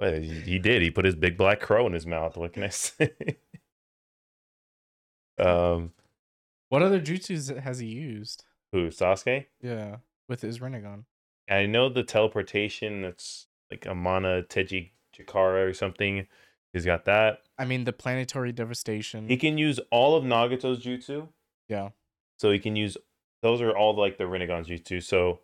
well, 0.00 0.14
he, 0.20 0.28
he 0.40 0.58
did. 0.58 0.82
He 0.82 0.90
put 0.90 1.04
his 1.04 1.14
big 1.14 1.36
black 1.36 1.60
crow 1.60 1.86
in 1.86 1.92
his 1.92 2.06
mouth. 2.06 2.36
What 2.36 2.52
can 2.52 2.64
I 2.64 2.68
say? 2.70 3.12
um, 5.38 5.92
What 6.70 6.82
other 6.82 7.00
jutsus 7.00 7.56
has 7.60 7.78
he 7.78 7.86
used? 7.86 8.44
who 8.72 8.88
Sasuke? 8.88 9.46
Yeah, 9.62 9.96
with 10.28 10.40
his 10.40 10.58
Rinnegan. 10.60 11.04
I 11.50 11.66
know 11.66 11.88
the 11.88 12.02
teleportation. 12.02 13.02
That's 13.02 13.46
like 13.70 13.86
Amana 13.86 14.42
Teji 14.42 14.90
Chikara 15.16 15.68
or 15.68 15.74
something. 15.74 16.26
He's 16.72 16.86
got 16.86 17.04
that. 17.04 17.42
I 17.58 17.64
mean, 17.64 17.84
the 17.84 17.92
planetary 17.92 18.52
devastation. 18.52 19.28
He 19.28 19.36
can 19.36 19.58
use 19.58 19.78
all 19.90 20.16
of 20.16 20.24
Nagato's 20.24 20.82
jutsu. 20.82 21.28
yeah, 21.68 21.90
So 22.38 22.50
he 22.50 22.58
can 22.58 22.76
use 22.76 22.96
those 23.42 23.60
are 23.60 23.76
all 23.76 23.94
like 23.94 24.18
the 24.18 24.24
Rinnegan's 24.24 24.68
jutsu. 24.68 25.02
So 25.02 25.40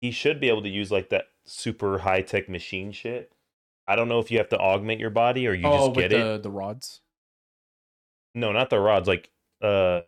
he 0.00 0.10
should 0.10 0.40
be 0.40 0.48
able 0.48 0.62
to 0.62 0.68
use 0.68 0.90
like 0.90 1.10
that 1.10 1.26
super 1.44 1.98
high 1.98 2.22
tech 2.22 2.48
machine 2.48 2.92
shit. 2.92 3.32
I 3.86 3.96
don't 3.96 4.08
know 4.08 4.18
if 4.18 4.30
you 4.30 4.38
have 4.38 4.48
to 4.50 4.58
augment 4.58 5.00
your 5.00 5.10
body 5.10 5.46
or 5.46 5.54
you 5.54 5.66
oh, 5.66 5.88
just 5.88 5.98
get 5.98 6.10
the 6.10 6.34
it. 6.34 6.42
the 6.42 6.50
rods. 6.50 7.00
No, 8.34 8.52
not 8.52 8.70
the 8.70 8.80
rods. 8.80 9.06
Like 9.06 9.30
uh, 9.60 10.00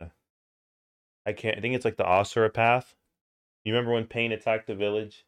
I 1.27 1.33
can't. 1.33 1.57
I 1.57 1.61
think 1.61 1.75
it's 1.75 1.85
like 1.85 1.97
the 1.97 2.07
Asura 2.07 2.51
path. 2.51 2.95
You 3.65 3.73
remember 3.73 3.93
when 3.93 4.07
Pain 4.07 4.33
attacked 4.33 4.67
the 4.67 4.75
village, 4.75 5.25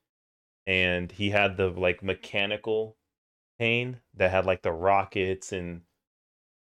and 0.67 1.11
he 1.13 1.31
had 1.31 1.57
the 1.57 1.69
like 1.69 2.03
mechanical 2.03 2.97
Pain 3.59 4.01
that 4.15 4.31
had 4.31 4.45
like 4.47 4.63
the 4.63 4.73
rockets 4.73 5.53
and 5.53 5.83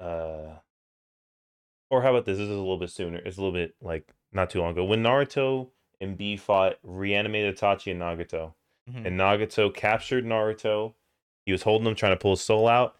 uh. 0.01 0.59
Or 1.91 2.03
how 2.03 2.11
about 2.11 2.25
this? 2.25 2.39
This 2.39 2.45
is 2.45 2.51
a 2.51 2.59
little 2.59 2.79
bit 2.79 2.91
sooner. 2.91 3.19
It's 3.19 3.37
a 3.37 3.41
little 3.41 3.53
bit 3.53 3.75
like 3.81 4.09
not 4.33 4.51
too 4.51 4.61
long 4.61 4.73
ago 4.73 4.85
when 4.85 5.03
Naruto 5.03 5.71
and 6.01 6.17
Bee 6.17 6.37
fought 6.37 6.79
reanimated 6.83 7.57
Itachi 7.57 7.91
and 7.93 8.01
Nagato 8.01 8.55
Mhm. 8.91 9.07
and 9.07 9.19
Nagato 9.21 9.73
captured 9.73 10.25
Naruto. 10.25 10.95
He 11.47 11.53
was 11.53 11.63
holding 11.63 11.87
him, 11.87 11.95
trying 11.95 12.13
to 12.13 12.17
pull 12.21 12.33
his 12.33 12.41
soul 12.41 12.67
out. 12.69 12.97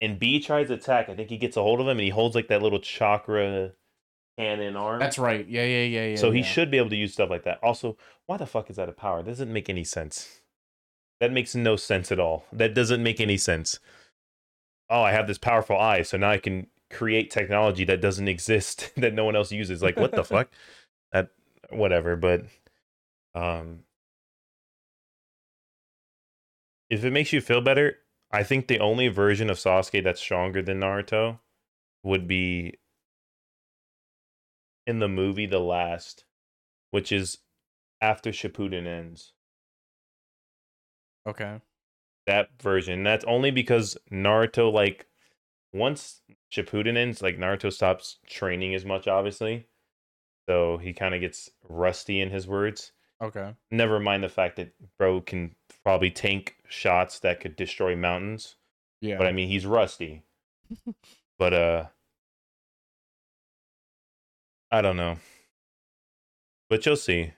And 0.00 0.18
Bee 0.18 0.40
tries 0.40 0.68
to 0.68 0.74
attack. 0.74 1.08
I 1.08 1.14
think 1.14 1.30
he 1.30 1.38
gets 1.38 1.56
a 1.56 1.62
hold 1.62 1.80
of 1.80 1.86
him, 1.86 1.92
and 1.98 2.00
he 2.00 2.10
holds 2.10 2.34
like 2.34 2.48
that 2.48 2.62
little 2.62 2.78
chakra 2.78 3.72
cannon 4.38 4.76
arm. 4.76 4.98
That's 5.00 5.18
right. 5.18 5.46
Yeah, 5.48 5.64
yeah, 5.64 5.84
yeah, 5.84 6.06
yeah. 6.08 6.16
so 6.16 6.30
he 6.30 6.42
should 6.42 6.70
be 6.70 6.78
able 6.78 6.90
to 6.90 6.96
use 6.96 7.12
stuff 7.12 7.30
like 7.30 7.44
that. 7.44 7.58
Also, 7.62 7.96
why 8.26 8.36
the 8.36 8.46
fuck 8.46 8.70
is 8.70 8.76
that 8.76 8.88
a 8.88 8.92
power? 8.92 9.22
That 9.22 9.30
doesn't 9.30 9.52
make 9.52 9.68
any 9.68 9.84
sense. 9.84 10.40
That 11.20 11.32
makes 11.32 11.54
no 11.54 11.76
sense 11.76 12.12
at 12.12 12.20
all. 12.20 12.44
That 12.52 12.74
doesn't 12.74 13.02
make 13.02 13.20
any 13.20 13.38
sense. 13.38 13.78
Oh, 14.90 15.02
I 15.02 15.12
have 15.12 15.26
this 15.26 15.38
powerful 15.38 15.78
eye, 15.78 16.02
so 16.02 16.16
now 16.16 16.30
I 16.30 16.38
can 16.38 16.66
create 16.90 17.30
technology 17.30 17.84
that 17.84 18.00
doesn't 18.00 18.28
exist 18.28 18.92
that 18.96 19.14
no 19.14 19.24
one 19.24 19.36
else 19.36 19.50
uses. 19.50 19.82
Like, 19.82 19.96
what 19.96 20.12
the 20.12 20.24
fuck? 20.24 20.48
That 21.12 21.30
whatever, 21.70 22.16
but 22.16 22.44
um 23.34 23.80
if 26.88 27.04
it 27.04 27.10
makes 27.10 27.32
you 27.32 27.40
feel 27.40 27.60
better, 27.60 27.98
I 28.30 28.44
think 28.44 28.68
the 28.68 28.78
only 28.78 29.08
version 29.08 29.50
of 29.50 29.56
Sasuke 29.56 30.04
that's 30.04 30.20
stronger 30.20 30.62
than 30.62 30.80
Naruto 30.80 31.40
would 32.04 32.28
be 32.28 32.78
in 34.86 34.98
the 34.98 35.08
movie 35.08 35.46
The 35.46 35.58
Last, 35.58 36.24
which 36.90 37.12
is 37.12 37.38
after 38.00 38.30
Shippuden 38.30 38.86
ends. 38.86 39.32
Okay. 41.26 41.60
That 42.26 42.50
version. 42.60 43.02
That's 43.02 43.24
only 43.24 43.50
because 43.50 43.96
Naruto 44.10 44.72
like 44.72 45.06
once 45.72 46.20
Shippuden 46.52 46.96
ends, 46.96 47.22
like 47.22 47.38
Naruto 47.38 47.72
stops 47.72 48.18
training 48.26 48.74
as 48.74 48.84
much, 48.84 49.08
obviously. 49.08 49.66
So 50.48 50.78
he 50.78 50.92
kind 50.92 51.14
of 51.14 51.20
gets 51.20 51.50
rusty 51.68 52.20
in 52.20 52.30
his 52.30 52.46
words. 52.46 52.92
Okay. 53.22 53.54
Never 53.70 53.98
mind 53.98 54.22
the 54.22 54.28
fact 54.28 54.56
that 54.56 54.72
bro 54.98 55.20
can 55.20 55.54
probably 55.84 56.10
tank 56.10 56.56
shots 56.68 57.20
that 57.20 57.40
could 57.40 57.56
destroy 57.56 57.96
mountains. 57.96 58.56
Yeah. 59.00 59.18
But 59.18 59.26
I 59.26 59.32
mean, 59.32 59.48
he's 59.48 59.66
rusty. 59.66 60.22
but 61.38 61.54
uh, 61.54 61.84
I 64.76 64.82
don't 64.82 64.96
know. 64.96 65.18
But 66.68 66.84
you'll 66.84 66.96
see. 66.96 67.32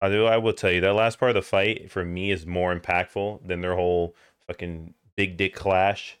I 0.00 0.08
do. 0.08 0.26
I 0.26 0.36
will 0.38 0.52
tell 0.52 0.70
you 0.70 0.80
that 0.82 0.94
last 0.94 1.18
part 1.18 1.30
of 1.30 1.34
the 1.34 1.42
fight 1.42 1.90
for 1.90 2.04
me 2.04 2.30
is 2.30 2.46
more 2.46 2.74
impactful 2.74 3.46
than 3.46 3.60
their 3.60 3.74
whole 3.74 4.14
fucking 4.46 4.94
big 5.16 5.36
dick 5.36 5.54
clash 5.54 6.16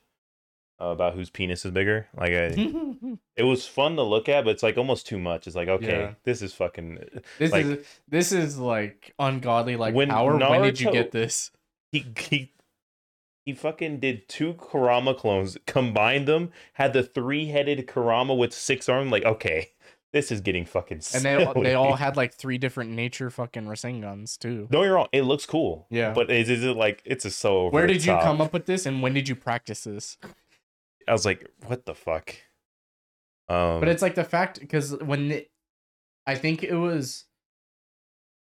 about 0.78 1.14
whose 1.14 1.28
penis 1.30 1.64
is 1.66 1.70
bigger. 1.72 2.06
Like, 2.16 2.30
I, 2.32 2.54
it 3.36 3.42
was 3.42 3.66
fun 3.66 3.96
to 3.96 4.02
look 4.02 4.28
at, 4.28 4.44
but 4.44 4.50
it's 4.52 4.62
like 4.62 4.78
almost 4.78 5.06
too 5.06 5.18
much. 5.18 5.46
It's 5.46 5.56
like, 5.56 5.68
okay, 5.68 6.00
Yeah. 6.00 6.14
this 6.24 6.40
is 6.42 6.54
fucking. 6.54 6.98
this 7.38 7.52
like- 7.52 7.64
is 7.66 7.86
this 8.08 8.32
is 8.32 8.58
like 8.58 9.12
ungodly 9.18 9.76
like 9.76 9.94
When 9.94 10.08
power. 10.08 10.36
when 10.36 10.62
did 10.62 10.80
you 10.80 10.90
get 10.92 11.12
this? 11.12 11.50
He 11.92 12.06
he 12.18 12.52
he 13.46 13.54
fucking 13.54 14.00
did 14.00 14.28
two 14.28 14.54
Kurama 14.54 15.14
clones, 15.14 15.56
combined 15.66 16.28
them, 16.28 16.50
had 16.74 16.92
the 16.92 17.02
three 17.02 17.46
headed 17.46 17.86
Kurama 17.86 18.34
with 18.34 18.52
six 18.52 18.88
arms. 18.88 19.10
Like, 19.10 19.24
okay, 19.24 19.70
this 20.12 20.32
is 20.32 20.40
getting 20.40 20.64
fucking. 20.64 21.00
And 21.14 21.24
they 21.24 21.44
all- 21.44 21.62
they 21.62 21.74
all 21.74 21.94
had 21.94 22.16
like 22.16 22.34
three 22.34 22.58
different 22.58 22.90
nature 22.90 23.30
fucking 23.30 23.64
Rasengans 23.64 24.38
too. 24.38 24.66
Don't 24.70 24.82
get 24.82 24.88
me 24.88 24.94
wrong, 24.94 25.08
it 25.12 25.22
looks 25.22 25.46
cool. 25.46 25.86
Yeah. 25.90 26.12
but 26.12 26.30
is, 26.30 26.48
is 26.50 26.64
it 26.64 26.76
like 26.76 27.02
it's 27.04 27.24
a 27.24 27.30
so 27.30 27.68
Where 27.70 27.86
did 27.86 28.04
you 28.04 28.12
come 28.18 28.40
up 28.40 28.52
with 28.52 28.66
this, 28.66 28.86
and 28.86 29.02
when 29.02 29.14
did 29.14 29.28
you 29.28 29.36
practice 29.36 29.84
this? 29.84 30.18
I 31.08 31.12
was 31.12 31.24
like, 31.24 31.48
what 31.66 31.86
the 31.86 31.94
fuck? 31.94 32.34
Um, 33.48 33.80
But 33.80 33.88
it's 33.88 34.02
like 34.02 34.14
the 34.14 34.24
fact 34.24 34.60
because 34.60 34.96
when 34.98 35.30
it, 35.32 35.50
I 36.26 36.34
think 36.36 36.62
it 36.62 36.74
was, 36.76 37.24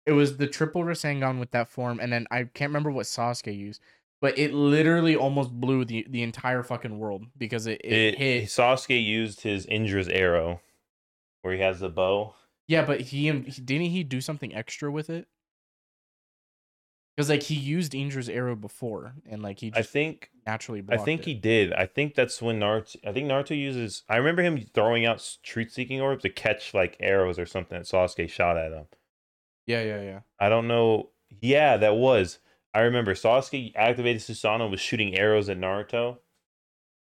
it 0.06 0.14
was 0.14 0.38
the 0.38 0.48
triple 0.48 0.84
Rasengan 0.84 1.40
with 1.40 1.52
that 1.52 1.68
form, 1.68 2.00
and 2.00 2.12
then 2.12 2.26
I 2.32 2.44
can't 2.46 2.70
remember 2.70 2.92
what 2.92 3.06
Sasuke 3.06 3.56
used, 3.56 3.82
but 4.22 4.38
it 4.40 4.54
literally 4.54 5.16
almost 5.16 5.52
blew 5.52 5.84
the 5.86 6.06
the 6.10 6.24
entire 6.24 6.64
fucking 6.64 6.98
world 6.98 7.26
because 7.38 7.68
it, 7.68 7.82
it, 7.84 7.94
it, 7.94 8.18
hit. 8.18 8.44
Sasuke 8.46 9.04
used 9.04 9.42
his 9.42 9.66
Indra's 9.68 10.08
arrow, 10.08 10.62
where 11.46 11.54
he 11.54 11.62
has 11.62 11.80
the 11.80 11.90
bow. 11.90 12.34
Yeah, 12.68 12.84
but 12.84 13.00
he 13.00 13.30
didn't 13.32 13.92
he 13.92 14.04
do 14.04 14.20
something 14.20 14.56
extra 14.56 14.92
with 14.92 15.12
it? 15.12 15.28
Because 17.16 17.30
like 17.30 17.44
he 17.44 17.54
used 17.54 17.94
Indra's 17.94 18.28
arrow 18.28 18.56
before, 18.56 19.14
and 19.30 19.44
like 19.44 19.60
he 19.60 19.72
I 19.76 19.84
think 19.84 20.32
naturally. 20.48 20.84
I 20.90 20.98
think 20.98 21.22
it. 21.22 21.26
he 21.28 21.34
did. 21.36 21.72
I 21.72 21.86
think 21.86 22.16
that's 22.16 22.42
when 22.42 22.60
Naruto. 22.60 22.98
I 23.08 23.14
think 23.14 23.30
Naruto 23.30 23.56
uses. 23.56 24.02
I 24.10 24.18
remember 24.18 24.42
him 24.42 24.60
throwing 24.74 25.06
out 25.06 25.38
truth-seeking 25.44 26.02
orbs 26.02 26.24
to 26.24 26.30
catch 26.30 26.74
like 26.74 26.98
arrows 27.00 27.38
or 27.38 27.46
something 27.46 27.78
that 27.78 27.86
Sasuke 27.86 28.28
shot 28.28 28.58
at 28.58 28.72
him. 28.72 28.88
Yeah, 29.68 29.84
yeah, 29.84 30.02
yeah. 30.02 30.20
I 30.40 30.50
don't 30.50 30.68
know. 30.68 31.12
Yeah, 31.42 31.78
that 31.78 31.96
was. 31.96 32.40
I 32.74 32.80
remember 32.80 33.14
Sasuke 33.14 33.72
activated 33.76 34.24
Susanoo 34.24 34.72
was 34.72 34.82
shooting 34.82 35.16
arrows 35.16 35.48
at 35.48 35.60
Naruto, 35.60 36.18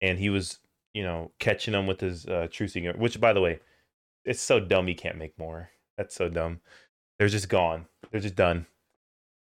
and 0.01 0.19
he 0.19 0.31
was, 0.31 0.61
you 0.95 1.03
know, 1.03 1.33
catching 1.41 1.73
them 1.73 1.89
with 1.89 2.01
his 2.01 2.25
uh, 2.25 2.47
truth-seeking. 2.51 2.93
Which, 2.99 3.21
by 3.21 3.33
the 3.33 3.41
way, 3.41 3.59
it's 4.29 4.41
so 4.43 4.61
dumb. 4.61 4.87
He 4.87 4.95
can't 4.95 5.19
make 5.19 5.39
more. 5.39 5.71
That's 5.97 6.15
so 6.15 6.29
dumb. 6.29 6.61
They're 7.19 7.29
just 7.29 7.49
gone. 7.49 7.87
They're 8.11 8.21
just 8.21 8.37
done. 8.37 8.67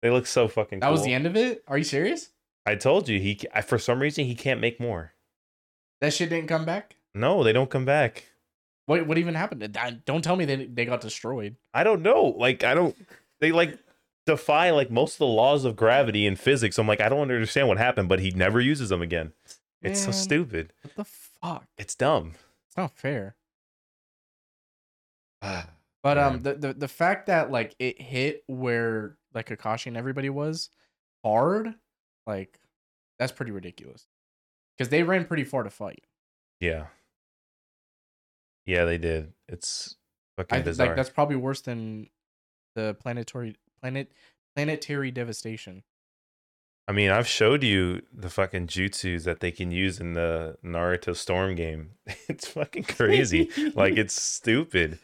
They 0.02 0.10
look 0.10 0.26
so 0.26 0.48
fucking. 0.48 0.80
That 0.80 0.90
was 0.90 1.04
the 1.04 1.14
end 1.14 1.26
of 1.26 1.36
it. 1.36 1.62
Are 1.68 1.78
you 1.78 1.84
serious? 1.84 2.30
I 2.66 2.74
told 2.74 3.08
you 3.08 3.20
he. 3.20 3.36
ca- 3.36 3.60
For 3.62 3.78
some 3.78 4.00
reason, 4.00 4.24
he 4.24 4.34
can't 4.34 4.60
make 4.60 4.80
more. 4.80 5.12
That 6.00 6.12
shit 6.12 6.30
didn't 6.30 6.48
come 6.48 6.64
back. 6.64 6.96
No, 7.14 7.44
they 7.44 7.52
don't 7.52 7.70
come 7.70 7.84
back. 7.84 8.24
What 8.86 9.06
what 9.06 9.18
even 9.18 9.34
happened? 9.34 9.78
Don't 10.04 10.22
tell 10.24 10.34
me 10.36 10.44
they 10.44 10.66
they 10.66 10.84
got 10.84 11.00
destroyed. 11.00 11.54
I 11.72 11.84
don't 11.84 12.02
know. 12.02 12.34
Like 12.36 12.64
I 12.64 12.74
don't. 12.74 12.96
They 13.40 13.52
like 13.52 13.78
defy 14.26 14.70
like 14.70 14.90
most 14.90 15.14
of 15.14 15.18
the 15.18 15.26
laws 15.26 15.64
of 15.64 15.76
gravity 15.76 16.26
and 16.26 16.38
physics. 16.38 16.78
I'm 16.78 16.88
like 16.88 17.00
I 17.00 17.08
don't 17.08 17.30
understand 17.30 17.68
what 17.68 17.78
happened, 17.78 18.08
but 18.08 18.18
he 18.18 18.30
never 18.32 18.60
uses 18.60 18.88
them 18.88 19.02
again. 19.02 19.32
It's 19.82 20.00
so 20.04 20.10
stupid. 20.12 20.72
What 20.82 20.94
the 20.96 21.04
fuck? 21.04 21.64
It's 21.78 21.94
dumb. 21.94 22.32
It's 22.68 22.76
not 22.76 22.96
fair. 22.96 23.36
But 26.02 26.18
um, 26.18 26.42
the, 26.42 26.54
the 26.54 26.72
the 26.74 26.88
fact 26.88 27.26
that 27.26 27.52
like 27.52 27.76
it 27.78 28.02
hit 28.02 28.42
where 28.48 29.16
like 29.34 29.48
Kakashi 29.48 29.86
and 29.86 29.96
everybody 29.96 30.30
was 30.30 30.68
hard, 31.24 31.74
like 32.26 32.58
that's 33.20 33.30
pretty 33.30 33.52
ridiculous. 33.52 34.08
Because 34.76 34.88
they 34.88 35.04
ran 35.04 35.26
pretty 35.26 35.44
far 35.44 35.62
to 35.62 35.70
fight. 35.70 36.04
yeah. 36.58 36.86
Yeah, 38.66 38.84
they 38.84 38.98
did. 38.98 39.32
It's 39.48 39.96
fucking 40.36 40.58
I 40.58 40.62
bizarre. 40.62 40.88
like 40.88 40.96
that's 40.96 41.10
probably 41.10 41.36
worse 41.36 41.60
than 41.60 42.08
the 42.74 42.96
planetary 43.00 43.56
planet 43.80 44.10
planetary 44.56 45.10
devastation. 45.12 45.82
I 46.88 46.92
mean, 46.92 47.10
I've 47.10 47.28
showed 47.28 47.62
you 47.62 48.02
the 48.12 48.28
fucking 48.28 48.66
jutsus 48.66 49.22
that 49.24 49.38
they 49.38 49.52
can 49.52 49.70
use 49.70 50.00
in 50.00 50.14
the 50.14 50.56
Naruto 50.64 51.14
Storm 51.14 51.54
game. 51.54 51.90
It's 52.28 52.48
fucking 52.48 52.84
crazy. 52.84 53.50
like 53.74 53.96
it's 53.96 54.20
stupid. 54.20 54.98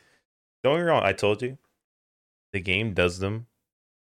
Don't 0.69 0.77
get 0.79 0.85
me 0.85 0.91
wrong. 0.91 1.03
I 1.03 1.13
told 1.13 1.41
you, 1.41 1.57
the 2.53 2.61
game 2.61 2.93
does 2.93 3.21
them 3.21 3.47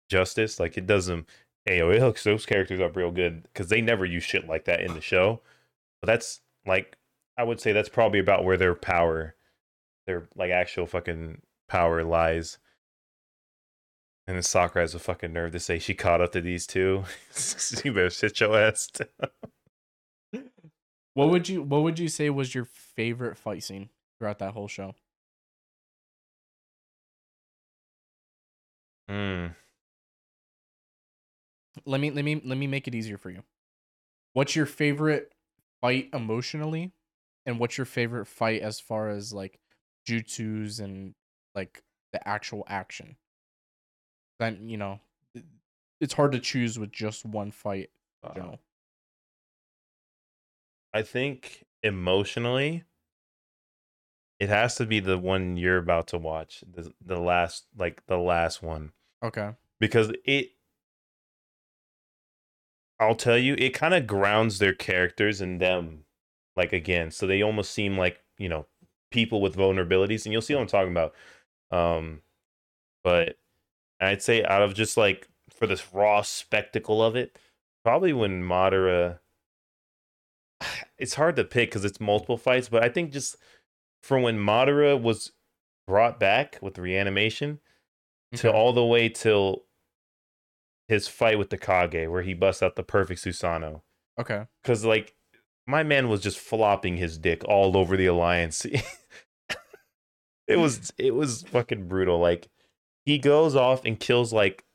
justice. 0.09 0.59
Like 0.59 0.77
it 0.77 0.85
does 0.85 1.07
them. 1.07 1.25
Hey, 1.65 1.79
it 1.79 1.99
hooks 1.99 2.23
those 2.23 2.45
characters 2.45 2.79
up 2.79 2.95
real 2.95 3.11
good 3.11 3.43
because 3.43 3.69
they 3.69 3.81
never 3.81 4.05
use 4.05 4.23
shit 4.23 4.47
like 4.47 4.65
that 4.65 4.81
in 4.81 4.93
the 4.93 5.01
show. 5.01 5.41
But 6.01 6.07
that's 6.07 6.41
like, 6.65 6.97
I 7.37 7.43
would 7.43 7.59
say 7.59 7.71
that's 7.71 7.89
probably 7.89 8.19
about 8.19 8.43
where 8.43 8.57
their 8.57 8.75
power, 8.75 9.35
their 10.05 10.27
like 10.35 10.51
actual 10.51 10.85
fucking 10.85 11.41
power 11.67 12.03
lies. 12.03 12.59
And 14.27 14.35
then 14.35 14.43
Sakura 14.43 14.83
has 14.83 14.93
a 14.93 14.99
fucking 14.99 15.33
nerve 15.33 15.51
to 15.53 15.59
say 15.59 15.79
she 15.79 15.95
caught 15.95 16.21
up 16.21 16.31
to 16.33 16.41
these 16.41 16.67
two. 16.67 17.05
you 17.83 17.91
better 17.91 18.11
sit 18.11 18.39
your 18.39 18.55
ass. 18.55 18.91
What 21.13 21.29
would 21.29 21.49
you 21.49 21.63
What 21.63 21.81
would 21.81 21.97
you 21.97 22.07
say 22.07 22.29
was 22.29 22.53
your 22.53 22.65
favorite 22.65 23.37
fight 23.37 23.63
scene 23.63 23.89
throughout 24.19 24.39
that 24.39 24.53
whole 24.53 24.67
show? 24.67 24.93
Hmm. 29.11 29.51
Let 31.85 31.99
me 32.01 32.11
let 32.11 32.25
me 32.25 32.35
let 32.43 32.57
me 32.57 32.67
make 32.67 32.87
it 32.87 32.95
easier 32.95 33.17
for 33.17 33.29
you. 33.29 33.43
What's 34.33 34.55
your 34.55 34.65
favorite 34.65 35.33
fight 35.81 36.09
emotionally, 36.13 36.93
and 37.45 37.59
what's 37.59 37.77
your 37.77 37.85
favorite 37.85 38.27
fight 38.27 38.61
as 38.61 38.79
far 38.79 39.09
as 39.09 39.33
like 39.33 39.59
jutsus 40.07 40.81
and 40.81 41.15
like 41.55 41.83
the 42.13 42.27
actual 42.27 42.63
action? 42.67 43.17
Then 44.39 44.69
you 44.69 44.77
know, 44.77 44.99
it's 45.99 46.13
hard 46.13 46.31
to 46.33 46.39
choose 46.39 46.79
with 46.79 46.91
just 46.91 47.25
one 47.25 47.51
fight. 47.51 47.91
Uh, 48.23 48.33
You 48.35 48.41
know. 48.41 48.59
I 50.93 51.01
think 51.03 51.65
emotionally, 51.83 52.85
it 54.39 54.49
has 54.49 54.75
to 54.75 54.85
be 54.85 54.99
the 54.99 55.17
one 55.17 55.57
you're 55.57 55.77
about 55.77 56.07
to 56.07 56.17
watch, 56.17 56.63
the 56.69 56.93
the 57.01 57.19
last 57.19 57.67
like 57.75 58.05
the 58.07 58.17
last 58.17 58.61
one, 58.61 58.93
Okay. 59.23 59.51
because 59.79 60.11
it. 60.25 60.51
I'll 62.99 63.15
tell 63.15 63.37
you, 63.37 63.55
it 63.57 63.71
kind 63.73 63.93
of 63.93 64.05
grounds 64.05 64.59
their 64.59 64.73
characters 64.73 65.41
and 65.41 65.59
them, 65.59 66.05
like 66.55 66.71
again, 66.73 67.09
so 67.11 67.25
they 67.25 67.41
almost 67.41 67.71
seem 67.71 67.97
like 67.97 68.19
you 68.37 68.49
know 68.49 68.67
people 69.11 69.41
with 69.41 69.55
vulnerabilities, 69.55 70.25
and 70.25 70.33
you'll 70.33 70.41
see 70.41 70.53
what 70.53 70.61
I'm 70.61 70.67
talking 70.67 70.91
about. 70.91 71.13
Um, 71.71 72.21
but 73.03 73.37
I'd 74.01 74.21
say 74.23 74.43
out 74.45 74.63
of 74.63 74.75
just 74.75 74.97
like 74.97 75.29
for 75.51 75.67
this 75.67 75.93
raw 75.93 76.21
spectacle 76.23 77.03
of 77.03 77.15
it, 77.15 77.37
probably 77.83 78.13
when 78.13 78.43
Madara 78.43 79.19
it's 80.97 81.15
hard 81.15 81.35
to 81.35 81.43
pick 81.43 81.69
because 81.69 81.85
it's 81.85 81.99
multiple 81.99 82.37
fights, 82.37 82.69
but 82.69 82.83
I 82.83 82.89
think 82.89 83.11
just 83.11 83.35
from 84.03 84.21
when 84.21 84.37
Madara 84.37 85.01
was 85.01 85.31
brought 85.87 86.19
back 86.19 86.57
with 86.61 86.77
reanimation 86.77 87.59
to 88.33 88.47
mm-hmm. 88.47 88.55
all 88.55 88.73
the 88.73 88.85
way 88.85 89.09
till 89.09 89.63
his 90.87 91.07
fight 91.07 91.39
with 91.39 91.49
the 91.49 91.57
Kage, 91.57 92.09
where 92.09 92.21
he 92.21 92.33
busts 92.33 92.61
out 92.61 92.75
the 92.75 92.83
perfect 92.83 93.21
Susanoo. 93.21 93.81
Okay. 94.19 94.45
Because, 94.61 94.83
like, 94.85 95.15
my 95.65 95.83
man 95.83 96.09
was 96.09 96.21
just 96.21 96.37
flopping 96.37 96.97
his 96.97 97.17
dick 97.17 97.43
all 97.45 97.77
over 97.77 97.95
the 97.95 98.07
Alliance. 98.07 98.65
it 100.47 100.57
was 100.57 100.91
it 100.97 101.15
was 101.15 101.43
fucking 101.43 101.87
brutal. 101.87 102.19
Like, 102.19 102.49
he 103.05 103.17
goes 103.17 103.55
off 103.55 103.85
and 103.85 103.99
kills 103.99 104.33
like 104.33 104.65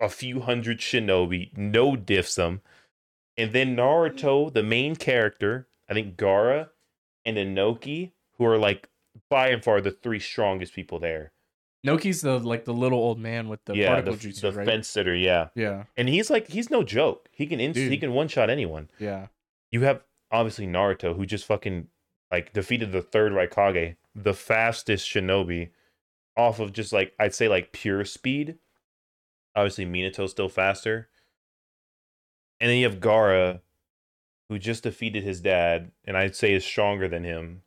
a 0.00 0.08
few 0.08 0.40
hundred 0.40 0.78
shinobi, 0.78 1.56
no 1.56 1.92
diffs 1.92 2.34
them. 2.34 2.60
And 3.36 3.52
then 3.52 3.76
Naruto, 3.76 4.52
the 4.52 4.62
main 4.62 4.96
character, 4.96 5.68
I 5.88 5.94
think 5.94 6.16
Gaara 6.16 6.68
and 7.24 7.36
Onoki, 7.36 8.12
who 8.36 8.44
are 8.44 8.58
like 8.58 8.88
by 9.30 9.48
and 9.48 9.62
far 9.62 9.80
the 9.80 9.90
three 9.90 10.18
strongest 10.18 10.74
people 10.74 10.98
there. 10.98 11.31
Noki's 11.84 12.20
the 12.20 12.38
like 12.38 12.64
the 12.64 12.72
little 12.74 12.98
old 12.98 13.18
man 13.18 13.48
with 13.48 13.64
the 13.64 13.74
yeah, 13.74 13.88
particle 13.88 14.14
the, 14.14 14.28
jutsu, 14.28 14.40
the 14.40 14.52
right? 14.52 14.66
fence 14.66 14.88
sitter, 14.88 15.14
yeah. 15.14 15.48
Yeah. 15.54 15.84
And 15.96 16.08
he's 16.08 16.30
like 16.30 16.48
he's 16.48 16.70
no 16.70 16.82
joke. 16.82 17.28
He 17.32 17.46
can 17.46 17.60
inst- 17.60 17.78
he 17.78 17.98
can 17.98 18.12
one 18.12 18.28
shot 18.28 18.50
anyone. 18.50 18.88
Yeah. 18.98 19.26
You 19.70 19.82
have 19.82 20.02
obviously 20.30 20.66
Naruto, 20.66 21.16
who 21.16 21.26
just 21.26 21.44
fucking 21.44 21.88
like 22.30 22.52
defeated 22.52 22.92
the 22.92 23.02
third 23.02 23.32
Raikage, 23.32 23.96
the 24.14 24.34
fastest 24.34 25.08
shinobi, 25.08 25.70
off 26.36 26.60
of 26.60 26.72
just 26.72 26.92
like 26.92 27.14
I'd 27.18 27.34
say 27.34 27.48
like 27.48 27.72
pure 27.72 28.04
speed. 28.04 28.58
Obviously, 29.56 29.84
Minato's 29.84 30.30
still 30.30 30.48
faster. 30.48 31.08
And 32.60 32.70
then 32.70 32.78
you 32.78 32.88
have 32.88 33.00
Gaara, 33.00 33.60
who 34.48 34.58
just 34.58 34.84
defeated 34.84 35.24
his 35.24 35.40
dad, 35.40 35.90
and 36.04 36.16
I'd 36.16 36.36
say 36.36 36.54
is 36.54 36.64
stronger 36.64 37.08
than 37.08 37.24
him. 37.24 37.62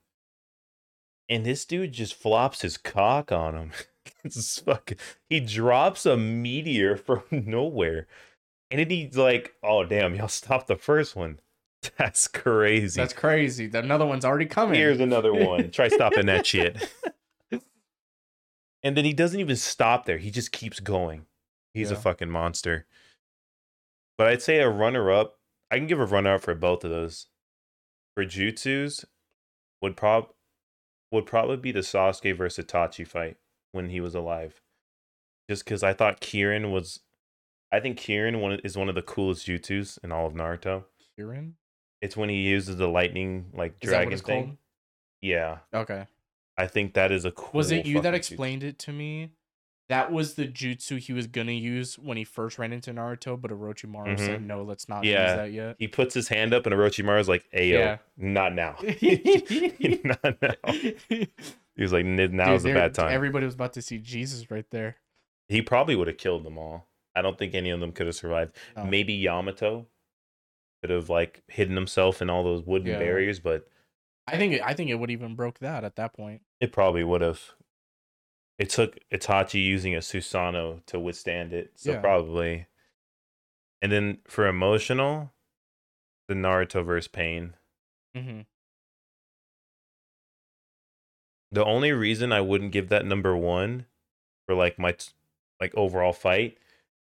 And 1.30 1.46
this 1.46 1.66
dude 1.66 1.92
just 1.92 2.14
flops 2.14 2.62
his 2.62 2.78
cock 2.78 3.32
on 3.32 3.56
him. 3.56 3.72
it's 4.24 4.60
fucking, 4.60 4.98
he 5.30 5.40
drops 5.40 6.06
a 6.06 6.18
meteor 6.18 6.98
from 7.06 7.24
nowhere. 7.32 8.08
And 8.72 8.80
then 8.80 8.90
he's 8.90 9.18
like, 9.18 9.54
oh, 9.64 9.86
damn, 9.86 10.16
y'all 10.16 10.28
stopped 10.28 10.68
the 10.68 10.76
first 10.76 11.16
one. 11.16 11.40
That's 11.98 12.28
crazy. 12.28 13.00
That's 13.00 13.14
crazy. 13.14 13.70
Another 13.72 14.06
one's 14.06 14.26
already 14.26 14.48
coming. 14.48 14.80
Here's 14.80 15.00
another 15.00 15.34
one. 15.34 15.70
Try 15.70 15.88
stopping 15.88 16.26
that 16.26 16.46
shit. 16.46 16.92
And 18.84 18.96
then 18.96 19.06
he 19.06 19.14
doesn't 19.14 19.40
even 19.40 19.56
stop 19.56 20.06
there. 20.06 20.18
He 20.18 20.30
just 20.30 20.52
keeps 20.52 20.80
going. 20.80 21.26
He's 21.74 21.92
a 21.92 21.96
fucking 21.96 22.30
monster. 22.30 22.86
But 24.18 24.28
I'd 24.28 24.42
say 24.42 24.60
a 24.60 24.70
runner 24.70 25.12
up. 25.12 25.40
I 25.70 25.78
can 25.78 25.88
give 25.88 26.00
a 26.00 26.06
runner 26.06 26.36
up 26.36 26.42
for 26.42 26.56
both 26.56 26.84
of 26.84 26.92
those. 26.92 27.28
For 28.16 28.24
Jutsus, 28.26 29.04
would 29.82 29.98
prob 29.98 30.30
would 31.12 31.26
probably 31.26 31.58
be 31.58 31.72
the 31.72 31.80
Sasuke 31.80 32.38
versus 32.38 32.66
Itachi 32.66 33.08
fight 33.08 33.38
when 33.76 33.90
he 33.90 34.00
was 34.00 34.16
alive. 34.16 34.62
Just 35.50 35.66
because 35.66 35.84
I 35.84 35.94
thought 35.94 36.22
Kirin 36.22 36.72
was, 36.72 37.02
I 37.72 37.80
think 37.80 38.00
Kirin 38.00 38.42
one 38.42 38.60
is 38.64 38.78
one 38.78 38.90
of 38.90 38.96
the 38.96 39.02
coolest 39.02 39.46
Jutsus 39.46 40.00
in 40.04 40.12
all 40.12 40.26
of 40.26 40.34
Naruto. 40.34 40.86
Kirin? 41.20 41.54
It's 42.02 42.18
when 42.18 42.30
he 42.30 42.38
uses 42.38 42.78
the 42.78 42.88
lightning 42.88 43.52
like 43.54 43.76
Is 43.82 43.90
dragon 43.90 44.18
thing. 44.18 44.58
Yeah. 45.22 45.60
Okay. 45.74 46.08
I 46.58 46.68
think 46.68 46.94
that 46.94 47.12
is 47.12 47.26
a 47.26 47.32
cool. 47.32 47.52
Was 47.54 47.72
it 47.72 47.86
you 47.86 48.02
that 48.02 48.14
explained 48.14 48.64
it 48.64 48.80
to 48.80 48.92
me? 48.92 49.32
That 49.88 50.12
was 50.12 50.34
the 50.34 50.48
jutsu 50.48 50.98
he 50.98 51.14
was 51.14 51.28
gonna 51.28 51.52
use 51.52 52.00
when 52.00 52.18
he 52.18 52.24
first 52.24 52.58
ran 52.58 52.74
into 52.74 52.92
Naruto, 52.92 53.40
but 53.40 53.52
Orochimaru 53.52 54.18
said 54.18 54.40
mm-hmm. 54.40 54.48
no, 54.48 54.64
let's 54.64 54.90
not 54.90 55.04
Yeah. 55.04 55.28
use 55.28 55.36
that 55.38 55.52
yet. 55.52 55.76
He 55.78 55.88
puts 55.88 56.14
his 56.16 56.28
hand 56.28 56.54
up, 56.56 56.66
and 56.66 56.74
Orochimaru's 56.74 57.30
like, 57.30 57.46
"Ayo, 57.54 57.70
Yeah. 57.72 57.98
not 58.18 58.54
now, 58.56 58.78
not 60.04 60.42
now." 60.42 60.74
He 61.76 61.82
was 61.84 61.94
like, 61.94 62.06
"N- 62.06 62.36
"Now's 62.36 62.64
Dude, 62.64 62.72
a 62.76 62.80
bad 62.80 62.94
time." 62.96 63.12
Everybody 63.14 63.46
was 63.46 63.54
about 63.56 63.74
to 63.74 63.82
see 63.82 63.98
Jesus 64.00 64.50
right 64.50 64.66
there. 64.72 64.98
He 65.48 65.62
probably 65.62 65.96
would 65.96 66.08
have 66.08 66.18
killed 66.18 66.44
them 66.44 66.58
all. 66.58 66.88
I 67.16 67.22
don't 67.22 67.38
think 67.38 67.54
any 67.54 67.70
of 67.70 67.80
them 67.80 67.92
could 67.92 68.08
have 68.08 68.16
survived. 68.16 68.56
No. 68.76 68.86
Maybe 68.86 69.14
Yamato 69.14 69.86
could 70.82 70.90
have 70.90 71.10
like 71.10 71.44
hidden 71.48 71.76
himself 71.76 72.22
in 72.22 72.30
all 72.30 72.44
those 72.44 72.64
wooden 72.64 72.88
Yeah. 72.88 72.98
barriers, 73.00 73.40
but 73.40 73.68
I 74.28 74.38
think 74.38 74.54
it, 74.54 74.62
I 74.64 74.74
think 74.74 74.90
it 74.90 74.96
would 74.96 75.12
even 75.12 75.36
broke 75.36 75.60
that 75.60 75.84
at 75.84 75.96
that 75.98 76.14
point. 76.14 76.42
it 76.60 76.72
probably 76.72 77.04
would 77.04 77.22
have. 77.22 77.40
It 78.58 78.70
took 78.70 78.98
Itachi 79.12 79.62
using 79.64 79.96
a 79.96 80.00
Susanoo 80.00 80.86
to 80.86 81.00
withstand 81.00 81.52
it, 81.54 81.74
so 81.76 81.92
Yeah. 81.92 82.02
probably. 82.02 82.68
And 83.82 83.92
then 83.92 84.20
for 84.26 84.48
emotional, 84.48 85.34
the 86.28 86.34
Naruto 86.34 86.84
versus 86.86 87.08
Pain. 87.08 87.56
hmm 88.16 88.42
The 91.52 91.64
only 91.64 91.92
reason 91.92 92.32
I 92.32 92.42
wouldn't 92.42 92.72
give 92.72 92.90
that 92.90 93.06
number 93.06 93.36
one 93.38 93.86
for 94.46 94.56
like 94.56 94.80
my 94.80 94.94
t- 94.94 95.12
like 95.60 95.74
overall 95.76 96.14
fight 96.14 96.58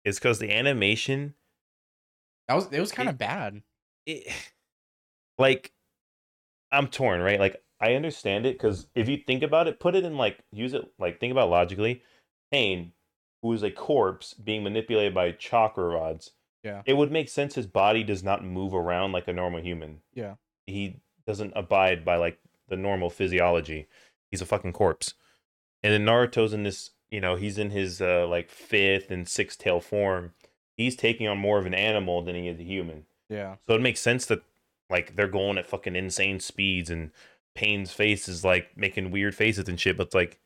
is 0.06 0.18
because 0.20 0.40
the 0.40 0.52
animation, 0.52 1.36
That 2.48 2.56
was 2.56 2.72
it 2.72 2.80
was 2.80 2.92
kind 2.92 3.10
of 3.10 3.18
bad. 3.18 3.64
it, 4.06 4.32
like, 5.38 5.72
I'm 6.72 6.88
torn, 6.88 7.22
right? 7.22 7.40
Like, 7.40 7.64
I 7.82 7.94
understand 7.96 8.46
it 8.46 8.58
because 8.58 8.88
if 8.96 9.08
you 9.08 9.18
think 9.26 9.42
about 9.44 9.68
it, 9.68 9.80
put 9.80 9.96
it 9.96 10.04
in 10.04 10.18
like 10.18 10.40
use 10.52 10.74
it 10.74 10.92
like 11.00 11.20
think 11.20 11.32
about 11.32 11.50
logically. 11.50 12.02
Pain, 12.52 12.94
who 13.42 13.54
is 13.54 13.64
a 13.64 13.72
corpse 13.72 14.34
being 14.34 14.64
manipulated 14.64 15.14
by 15.14 15.32
chakra 15.32 15.86
rods. 15.86 16.32
Yeah. 16.64 16.82
it 16.86 16.98
would 16.98 17.12
make 17.12 17.30
sense. 17.30 17.56
His 17.56 17.68
body 17.68 18.04
does 18.04 18.22
not 18.22 18.44
move 18.44 18.74
around 18.74 19.14
like 19.14 19.30
a 19.30 19.34
normal 19.34 19.62
human. 19.62 20.02
Yeah. 20.14 20.36
he 20.68 20.98
doesn't 21.26 21.54
abide 21.56 22.04
by 22.04 22.18
like 22.18 22.38
the 22.68 22.76
normal 22.76 23.10
physiology. 23.10 23.88
He's 24.30 24.42
a 24.42 24.46
fucking 24.46 24.74
corpse. 24.74 25.14
And 25.84 25.94
then 25.94 26.06
Naruto's 26.06 26.54
in 26.54 26.64
this, 26.64 26.90
you 27.10 27.22
know, 27.22 27.36
he's 27.36 27.58
in 27.58 27.70
his 27.70 28.02
uh 28.02 28.28
like 28.28 28.50
fifth 28.50 29.10
and 29.10 29.28
sixth 29.28 29.60
tail 29.60 29.80
form. 29.80 30.34
He's 30.76 30.96
taking 30.96 31.28
on 31.28 31.38
more 31.38 31.60
of 31.60 31.66
an 31.66 31.74
animal 31.74 32.22
than 32.24 32.36
he 32.36 32.48
is 32.48 32.60
a 32.60 32.64
human. 32.64 33.06
Yeah. 33.30 33.56
So 33.68 33.76
it 33.76 33.82
makes 33.82 34.02
sense 34.02 34.26
that 34.26 34.42
like 34.90 35.16
they're 35.16 35.28
going 35.28 35.58
at 35.58 35.66
fucking 35.66 35.96
insane 35.96 36.40
speeds 36.40 36.90
and 36.90 37.12
Pain's 37.56 37.92
face 37.92 38.28
is 38.28 38.44
like 38.44 38.78
making 38.78 39.12
weird 39.12 39.36
faces 39.36 39.68
and 39.68 39.80
shit, 39.80 39.98
but 39.98 40.08
it's 40.08 40.16
like 40.16 40.40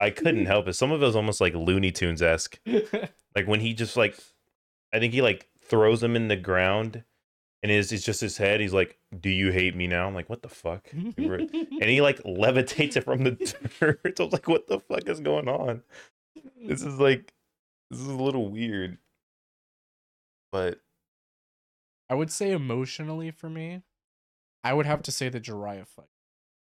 I 0.00 0.10
couldn't 0.10 0.46
help 0.54 0.68
it. 0.68 0.74
Some 0.74 0.92
of 0.92 1.02
it 1.02 1.06
was 1.06 1.16
almost 1.16 1.40
like 1.40 1.54
Looney 1.54 1.92
Tunes 1.92 2.22
esque. 2.22 2.58
Like 3.36 3.46
when 3.46 3.60
he 3.60 3.74
just 3.74 3.98
like 3.98 4.18
I 4.94 4.98
think 4.98 5.12
he 5.12 5.20
like 5.20 5.50
throws 5.60 6.02
him 6.02 6.16
in 6.16 6.28
the 6.28 6.36
ground 6.36 7.04
and 7.62 7.70
is 7.70 7.92
it's 7.92 8.04
just 8.04 8.22
his 8.22 8.38
head. 8.38 8.60
He's 8.60 8.72
like, 8.72 8.98
"Do 9.20 9.28
you 9.28 9.50
hate 9.50 9.76
me 9.76 9.86
now?" 9.86 10.06
I'm 10.06 10.14
like, 10.14 10.30
"What 10.30 10.40
the 10.40 10.48
fuck?" 10.48 10.88
and 10.92 11.82
he 11.82 12.00
like 12.00 12.22
levitates 12.22 12.96
it 12.96 13.04
from 13.04 13.24
the 13.24 13.32
dirt. 13.78 14.18
I 14.18 14.22
was 14.22 14.32
like, 14.32 14.48
"What 14.48 14.68
the 14.68 14.80
fuck 14.80 15.06
is 15.08 15.20
going 15.20 15.48
on?" 15.48 15.82
This 16.64 16.82
is 16.82 16.98
like, 16.98 17.34
this 17.90 18.00
is 18.00 18.06
a 18.06 18.14
little 18.14 18.48
weird, 18.48 18.98
but 20.50 20.80
I 22.08 22.14
would 22.14 22.30
say 22.30 22.52
emotionally 22.52 23.30
for 23.30 23.50
me, 23.50 23.82
I 24.64 24.72
would 24.72 24.86
have 24.86 25.02
to 25.02 25.12
say 25.12 25.28
the 25.28 25.40
Jiraiya 25.40 25.86
fight. 25.86 26.06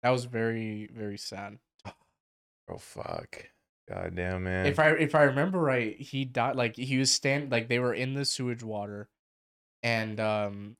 That 0.03 0.12
was 0.12 0.25
very 0.25 0.89
very 0.93 1.17
sad. 1.17 1.57
oh 2.69 2.77
fuck, 2.77 3.49
goddamn 3.89 4.43
man. 4.43 4.65
If 4.65 4.79
I 4.79 4.91
if 4.91 5.13
I 5.15 5.23
remember 5.23 5.59
right, 5.59 5.99
he 5.99 6.25
died 6.25 6.55
like 6.55 6.75
he 6.75 6.97
was 6.97 7.12
stand 7.12 7.51
like 7.51 7.67
they 7.69 7.79
were 7.79 7.93
in 7.93 8.13
the 8.13 8.23
sewage 8.25 8.63
water, 8.63 9.09
and 9.83 10.19
um, 10.19 10.77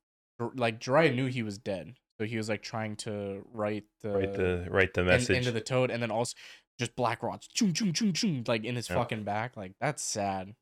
like 0.56 0.80
Jiraiya 0.80 1.14
knew 1.16 1.26
he 1.28 1.44
was 1.44 1.58
dead, 1.58 1.96
so 2.20 2.26
he 2.26 2.38
was 2.38 2.48
like 2.50 2.62
trying 2.62 2.96
to 2.98 3.46
write 3.52 3.84
the 4.02 4.12
write 4.12 4.34
the 4.36 4.68
write 4.70 4.94
the 4.94 5.02
in- 5.02 5.08
message. 5.08 5.36
into 5.38 5.52
the 5.52 5.60
toad, 5.62 5.92
and 5.92 6.02
then 6.02 6.12
also 6.12 6.36
just 6.80 6.96
black 6.96 7.22
rods, 7.22 7.46
chung 7.48 7.74
chung 7.74 7.92
chung 7.92 8.14
chung, 8.14 8.44
like 8.48 8.64
in 8.64 8.76
his 8.78 8.90
Yeah. 8.90 8.96
fucking 8.96 9.24
back. 9.26 9.58
Like 9.58 9.74
that's 9.82 10.02
sad. 10.02 10.56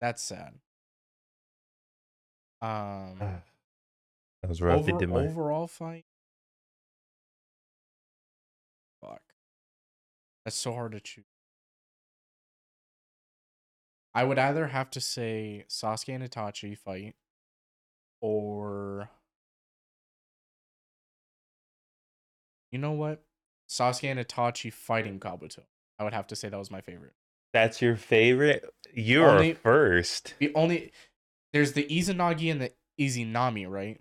That's 0.00 0.20
sad. 0.22 0.54
Um, 2.60 3.18
that 4.42 4.48
was 4.48 4.60
rough. 4.60 4.80
over, 4.80 4.90
it 4.90 4.98
did 4.98 5.08
my 5.10 5.26
overall 5.26 5.66
fight. 5.68 6.04
That's 10.44 10.56
so 10.56 10.72
hard 10.74 10.92
to 10.92 11.00
choose. 11.00 11.24
I 14.14 14.24
would 14.24 14.38
either 14.38 14.68
have 14.68 14.90
to 14.90 15.00
say 15.00 15.64
Sasuke 15.68 16.14
and 16.14 16.22
Itachi 16.22 16.76
fight, 16.78 17.14
or 18.20 19.08
you 22.70 22.78
know 22.78 22.92
what, 22.92 23.22
Sasuke 23.68 24.04
and 24.10 24.20
Itachi 24.20 24.72
fighting 24.72 25.18
Kabuto. 25.18 25.60
I 25.98 26.04
would 26.04 26.12
have 26.12 26.26
to 26.28 26.36
say 26.36 26.48
that 26.48 26.58
was 26.58 26.70
my 26.70 26.80
favorite. 26.80 27.14
That's 27.52 27.80
your 27.80 27.96
favorite? 27.96 28.64
You're 28.92 29.30
Only- 29.30 29.54
first. 29.54 30.34
The 30.38 30.52
only 30.54 30.92
there's 31.52 31.72
the 31.72 31.84
Izanagi 31.84 32.50
and 32.50 32.60
the 32.60 32.72
Izanami, 33.00 33.68
right? 33.68 34.00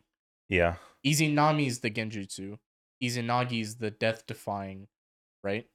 Yeah. 0.50 0.76
Izanami 1.06 1.68
is 1.68 1.80
the 1.80 1.92
Genjutsu. 1.92 2.58
Izanagi 3.04 3.62
is 3.62 3.76
the 3.78 3.92
death 3.92 4.26
defying, 4.26 4.88
right? 5.44 5.68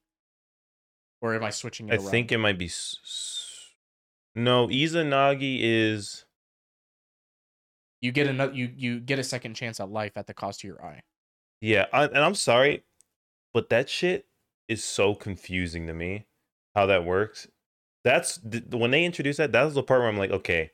Or 1.20 1.35
am 1.35 1.42
I 1.44 1.50
switching 1.50 1.88
it 1.88 1.92
I 1.92 1.96
around? 1.96 2.07
think 2.11 2.33
it 2.33 2.38
might 2.38 2.59
be. 2.59 2.66
s- 2.66 2.96
s- 3.02 3.74
No, 4.35 4.68
Izanagi 4.68 5.59
is. 5.61 6.24
you 8.00 8.12
get 8.12 8.26
another 8.28 8.52
you 8.54 8.72
you 8.76 9.00
get 9.00 9.18
a 9.18 9.24
second 9.24 9.54
chance 9.54 9.81
at 9.81 9.90
life 9.90 10.16
at 10.16 10.26
the 10.26 10.35
cost 10.35 10.61
of 10.61 10.68
your 10.68 10.85
eye. 10.85 11.02
Yeah, 11.61 11.87
I, 11.92 12.04
and 12.04 12.18
I'm 12.18 12.37
sorry, 12.37 12.85
but 13.52 13.68
that 13.70 13.88
shit 13.90 14.26
is 14.68 14.85
so 14.85 15.14
confusing 15.14 15.87
to 15.88 15.94
me. 15.94 16.26
How 16.76 16.87
that 16.87 17.04
works. 17.04 17.48
That's 18.04 18.38
th- 18.38 18.64
when 18.70 18.92
they 18.92 19.04
introduced 19.04 19.38
that. 19.38 19.50
That 19.50 19.64
was 19.64 19.74
the 19.74 19.83
part 19.83 20.00
where 20.00 20.09
I'm 20.09 20.16
like, 20.18 20.31
okay, 20.31 20.70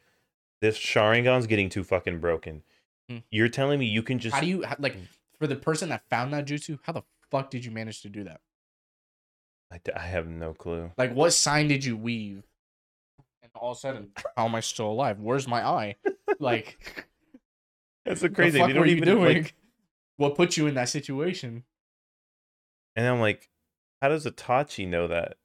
this 0.61 0.77
Sharingan's 0.79 1.47
getting 1.47 1.71
too 1.71 1.83
fucking 1.85 2.19
broken. 2.21 2.63
Hmm. 3.09 3.19
You're 3.31 3.49
telling 3.49 3.79
me 3.79 3.87
you 3.87 4.03
can 4.03 4.19
just 4.19 4.35
How 4.35 4.41
do 4.43 4.47
you 4.47 4.65
like 4.79 4.97
for 5.39 5.47
the 5.47 5.57
person 5.57 5.89
that 5.89 6.03
found 6.11 6.35
that 6.35 6.45
jutsu? 6.47 6.79
How 6.83 6.93
the 6.93 7.03
fuck 7.31 7.49
did 7.51 7.65
you 7.65 7.71
manage 7.71 8.03
to 8.03 8.11
do 8.11 8.25
that? 8.25 8.41
I, 9.71 9.79
d- 9.83 9.93
I 9.95 10.01
have 10.01 10.27
no 10.29 10.53
clue. 10.55 10.91
Like, 10.97 11.15
what 11.15 11.33
sign 11.33 11.69
did 11.69 11.85
you 11.85 11.97
weave? 11.97 12.45
And 13.43 13.51
all 13.55 13.73
of 13.73 13.77
a 13.77 13.81
sudden, 13.81 14.11
how 14.37 14.45
am 14.47 14.55
I 14.55 14.61
still 14.61 14.91
alive? 14.91 15.19
Where's 15.21 15.49
my 15.49 15.67
eye? 15.67 15.97
Like, 16.39 16.79
That's 18.05 18.21
so 18.21 18.29
the 18.29 18.35
crazy. 18.35 18.59
fuck 18.59 18.69
They 18.69 18.75
were 18.75 18.81
don't 18.81 18.89
you 18.91 18.97
even 18.97 19.09
doing? 19.09 19.37
like. 19.43 19.55
what 20.17 20.35
put 20.37 20.57
you 20.57 20.67
in 20.67 20.75
that 20.75 20.89
situation? 20.91 21.65
And 22.97 23.07
I'm 23.07 23.21
like, 23.21 23.49
how 24.03 24.09
does 24.11 24.27
Itachi 24.27 24.87
know 24.87 25.09
that? 25.09 25.37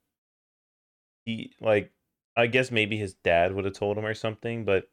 He 1.26 1.52
like, 1.60 1.90
I 2.36 2.46
guess 2.46 2.70
maybe 2.70 2.96
his 2.96 3.14
dad 3.14 3.54
would 3.54 3.64
have 3.64 3.74
told 3.74 3.98
him 3.98 4.06
or 4.06 4.14
something, 4.14 4.64
but 4.64 4.88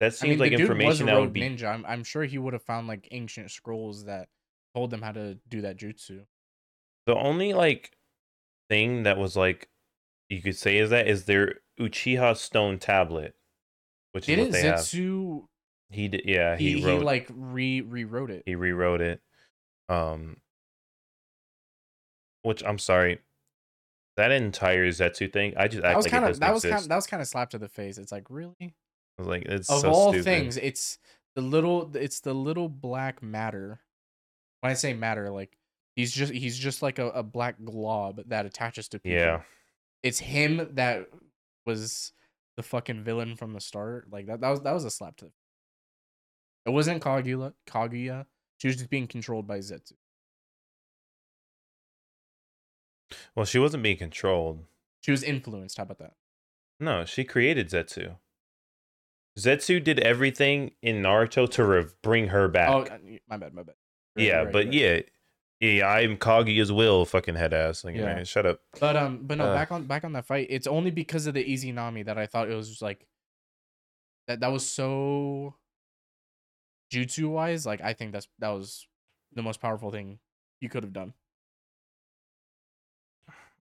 that 0.00 0.06
I 0.06 0.10
seems 0.10 0.30
mean, 0.30 0.38
like 0.38 0.50
the 0.52 0.56
dude 0.58 0.68
was 0.68 0.68
a 0.68 0.72
information 0.72 1.06
that 1.06 1.12
rogue 1.14 1.22
would 1.24 1.32
be 1.32 1.40
ninja. 1.40 1.64
I'm, 1.72 1.84
I'm 1.86 2.04
sure 2.04 2.24
he 2.24 2.38
would 2.38 2.52
have 2.52 2.62
found 2.62 2.86
like 2.86 3.08
ancient 3.10 3.50
scrolls 3.50 4.04
that 4.04 4.28
told 4.74 4.90
them 4.90 5.02
how 5.02 5.12
to 5.12 5.38
do 5.48 5.62
that 5.62 5.76
jutsu. 5.78 6.24
The 7.06 7.14
only 7.14 7.52
like 7.52 7.92
thing 8.68 9.02
that 9.02 9.18
was 9.18 9.36
like 9.36 9.68
you 10.28 10.40
could 10.42 10.56
say 10.56 10.78
is 10.78 10.90
that 10.90 11.06
is 11.06 11.24
their 11.24 11.56
Uchiha 11.78 12.36
stone 12.36 12.78
tablet, 12.78 13.34
which 14.12 14.28
is 14.28 14.38
what 14.38 14.52
they 14.52 14.62
have. 14.62 14.80
Zetsu? 14.80 15.44
He 15.90 16.08
did, 16.08 16.22
yeah, 16.24 16.56
He, 16.56 16.74
he, 16.74 16.80
he, 16.80 16.98
like 16.98 17.28
re 17.32 17.80
rewrote 17.80 18.30
it. 18.30 18.42
he 18.46 18.54
rewrote 18.54 19.00
it. 19.00 19.20
Um, 19.88 20.38
which 22.42 22.62
I'm 22.64 22.78
sorry, 22.78 23.20
that 24.16 24.30
entire 24.32 24.88
Zetsu 24.88 25.32
thing, 25.32 25.54
I 25.56 25.68
just 25.68 25.82
that 25.82 25.90
act 25.90 25.96
was 25.98 26.06
like 26.06 26.12
kind 26.12 26.24
of 26.24 26.40
that 26.40 26.52
was 26.52 26.64
exist. 26.64 26.80
kind 26.82 26.90
that 26.90 26.96
was 26.96 27.06
kind 27.06 27.20
of 27.20 27.28
slap 27.28 27.50
to 27.50 27.58
the 27.58 27.68
face. 27.68 27.98
It's 27.98 28.12
like 28.12 28.28
really 28.30 28.54
I 28.60 28.72
was 29.18 29.28
like, 29.28 29.42
it's 29.42 29.70
of 29.70 29.80
so 29.80 29.90
all 29.90 30.08
stupid. 30.10 30.24
things, 30.24 30.56
it's 30.56 30.98
the 31.36 31.42
little 31.42 31.94
it's 31.94 32.20
the 32.20 32.34
little 32.34 32.68
black 32.68 33.22
matter. 33.22 33.80
When 34.60 34.70
I 34.70 34.74
say 34.74 34.94
matter, 34.94 35.30
like 35.30 35.56
he's 35.96 36.12
just 36.12 36.32
he's 36.32 36.58
just 36.58 36.82
like 36.82 36.98
a, 36.98 37.08
a 37.10 37.22
black 37.22 37.56
glob 37.64 38.22
that 38.26 38.46
attaches 38.46 38.88
to 38.88 38.98
people. 38.98 39.18
Yeah, 39.18 39.42
it's 40.02 40.18
him 40.18 40.68
that 40.72 41.08
was 41.66 42.12
the 42.56 42.62
fucking 42.62 43.02
villain 43.02 43.36
from 43.36 43.52
the 43.52 43.60
start. 43.60 44.08
Like 44.10 44.26
that 44.26 44.40
that 44.40 44.50
was 44.50 44.60
that 44.62 44.72
was 44.72 44.84
a 44.84 44.90
slap 44.90 45.16
to 45.16 45.26
the 45.26 45.30
It 46.66 46.70
wasn't 46.70 47.02
Kaguya 47.02 47.52
Kaguya. 47.66 48.26
She 48.58 48.68
was 48.68 48.76
just 48.76 48.90
being 48.90 49.06
controlled 49.06 49.46
by 49.46 49.58
Zetsu. 49.58 49.92
well, 53.34 53.44
she 53.44 53.58
wasn't 53.58 53.82
being 53.82 53.96
controlled. 53.96 54.64
She 55.00 55.10
was 55.10 55.22
influenced. 55.22 55.76
How 55.76 55.84
about 55.84 55.98
that? 55.98 56.14
No, 56.80 57.04
she 57.04 57.24
created 57.24 57.68
Zetsu. 57.68 58.16
Zetsu 59.38 59.82
did 59.82 59.98
everything 60.00 60.72
in 60.82 61.02
Naruto 61.02 61.50
to 61.50 61.64
rev- 61.64 61.94
bring 62.02 62.28
her 62.28 62.44
oh, 62.44 62.48
back. 62.48 62.68
Oh, 62.70 62.84
my 63.28 63.36
bad, 63.36 63.52
my 63.52 63.62
bad. 63.62 63.74
Right, 64.16 64.26
yeah, 64.26 64.36
right, 64.42 64.52
but 64.52 64.64
right. 64.66 64.72
yeah, 64.72 65.00
yeah, 65.64 65.86
I'm 65.88 66.16
Coggy 66.16 66.60
as 66.60 66.70
will, 66.72 67.04
fucking 67.04 67.34
head 67.36 67.54
ass. 67.54 67.84
Like, 67.84 67.94
Yeah. 67.96 68.06
man, 68.06 68.24
shut 68.24 68.46
up. 68.46 68.60
But 68.80 68.96
um, 68.96 69.20
but 69.26 69.38
no, 69.38 69.44
Uh. 69.46 69.54
back 69.54 69.72
on 69.72 69.84
back 69.86 70.04
on 70.04 70.12
that 70.12 70.26
fight. 70.26 70.48
It's 70.50 70.66
only 70.66 70.90
because 70.90 71.26
of 71.26 71.34
the 71.34 71.44
Izanami 71.44 72.04
that 72.06 72.18
I 72.18 72.26
thought 72.26 72.50
it 72.50 72.54
was 72.54 72.82
like 72.82 73.06
that. 74.28 74.40
That 74.40 74.52
was 74.52 74.68
so 74.68 75.54
jutsu 76.92 77.28
wise. 77.30 77.64
Like 77.66 77.80
I 77.80 77.92
think 77.94 78.12
that's 78.12 78.28
that 78.38 78.50
was 78.50 78.86
the 79.32 79.42
most 79.42 79.60
powerful 79.60 79.90
thing 79.90 80.18
you 80.60 80.68
could 80.68 80.82
have 80.82 80.92
done. 80.92 81.14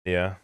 Yeah, 0.05 0.37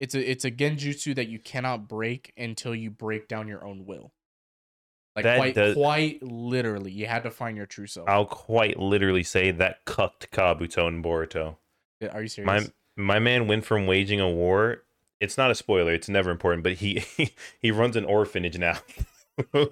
It's 0.00 0.14
a 0.14 0.30
it's 0.30 0.44
a 0.46 0.50
genjutsu 0.50 1.14
that 1.14 1.28
you 1.28 1.38
cannot 1.38 1.88
break 1.88 2.32
until 2.38 2.74
you 2.74 2.90
break 2.90 3.28
down 3.28 3.48
your 3.48 3.64
own 3.66 3.84
will. 3.84 4.12
Like 5.14 5.24
That 5.24 5.36
quite 5.36 5.54
does- 5.54 5.74
quite 5.74 6.22
literally, 6.22 6.90
you 6.90 7.06
had 7.06 7.22
to 7.24 7.30
find 7.30 7.56
your 7.56 7.66
true 7.66 7.86
self. 7.86 8.08
I'll 8.08 8.24
quite 8.24 8.78
literally 8.78 9.22
say 9.22 9.50
that 9.50 9.84
cucked 9.84 10.30
Kabuto 10.30 10.88
and 10.88 11.04
Boruto. 11.04 11.56
Are 12.10 12.22
you 12.22 12.28
serious? 12.28 12.70
My 12.96 13.04
my 13.04 13.18
man 13.18 13.46
went 13.46 13.64
from 13.64 13.86
waging 13.86 14.20
a 14.20 14.30
war. 14.30 14.82
It's 15.20 15.36
not 15.38 15.50
a 15.50 15.54
spoiler. 15.54 15.92
It's 15.92 16.08
never 16.08 16.30
important, 16.30 16.62
but 16.64 16.72
he 16.74 17.04
he 17.60 17.70
runs 17.70 17.94
an 17.96 18.04
orphanage 18.04 18.58
now. 18.58 18.78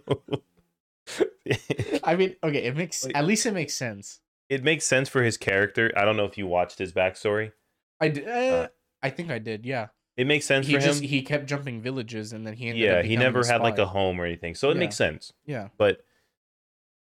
I 2.04 2.16
mean, 2.16 2.36
okay, 2.44 2.64
it 2.64 2.76
makes 2.76 3.06
at 3.14 3.24
least 3.24 3.46
it 3.46 3.52
makes 3.52 3.74
sense. 3.74 4.20
it 4.48 4.62
makes 4.62 4.84
sense 4.84 5.08
for 5.08 5.22
his 5.22 5.36
character. 5.36 5.90
I 5.96 6.04
don't 6.04 6.16
know 6.16 6.24
if 6.24 6.38
you 6.38 6.46
watched 6.46 6.78
his 6.78 6.92
backstory. 6.92 7.52
I 8.00 8.08
did. 8.08 8.28
Uh, 8.28 8.68
I 9.02 9.10
think 9.10 9.30
I 9.30 9.38
did. 9.38 9.64
Yeah. 9.66 9.88
It 10.16 10.26
makes 10.26 10.44
sense 10.44 10.66
He 10.66 10.74
for 10.74 10.80
just 10.80 11.02
him. 11.02 11.08
he 11.08 11.22
kept 11.22 11.46
jumping 11.46 11.80
villages 11.80 12.32
and 12.32 12.46
then 12.46 12.54
he 12.54 12.68
ended 12.68 12.82
yeah, 12.84 13.02
he 13.02 13.16
never 13.16 13.44
had 13.46 13.62
like 13.62 13.78
a 13.78 13.86
home 13.86 14.20
or 14.20 14.24
anything, 14.26 14.54
so 14.54 14.68
it 14.70 14.74
Yeah. 14.74 14.80
makes 14.80 14.96
sense. 14.96 15.32
yeah. 15.46 15.68
But 15.78 16.04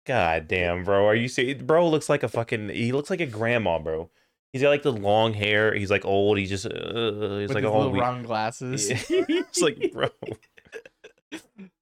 god 0.07 0.47
damn, 0.49 0.85
bro, 0.85 1.07
are 1.07 1.15
you 1.15 1.29
serious? 1.29 1.63
Bro 1.63 1.89
looks 1.89 2.09
like 2.09 2.23
a 2.23 2.29
fucking. 2.29 2.69
He 2.69 2.93
looks 2.93 3.11
like 3.11 3.21
a 3.21 3.27
grandma, 3.27 3.79
bro. 3.79 4.11
He's 4.53 4.63
got 4.63 4.69
like 4.69 4.83
the 4.83 4.93
long 4.93 5.33
hair. 5.33 5.75
He's 5.75 5.91
like 5.91 6.05
old. 6.05 6.39
He's 6.39 6.51
just. 6.51 6.67
Uh, 6.67 7.39
he's 7.39 7.49
With 7.49 7.55
like 7.55 7.65
all 7.65 7.79
little 7.79 7.93
weak. 7.93 8.03
round 8.03 8.27
glasses. 8.27 8.89
it's 8.91 9.61
like, 9.63 9.93
bro, 9.93 10.09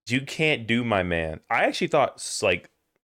you 0.09 0.21
can't 0.23 0.67
do 0.67 0.85
my 0.85 1.03
man. 1.03 1.41
I 1.51 1.65
actually 1.65 1.89
thought 1.89 2.15
s- 2.17 2.43
like 2.43 2.71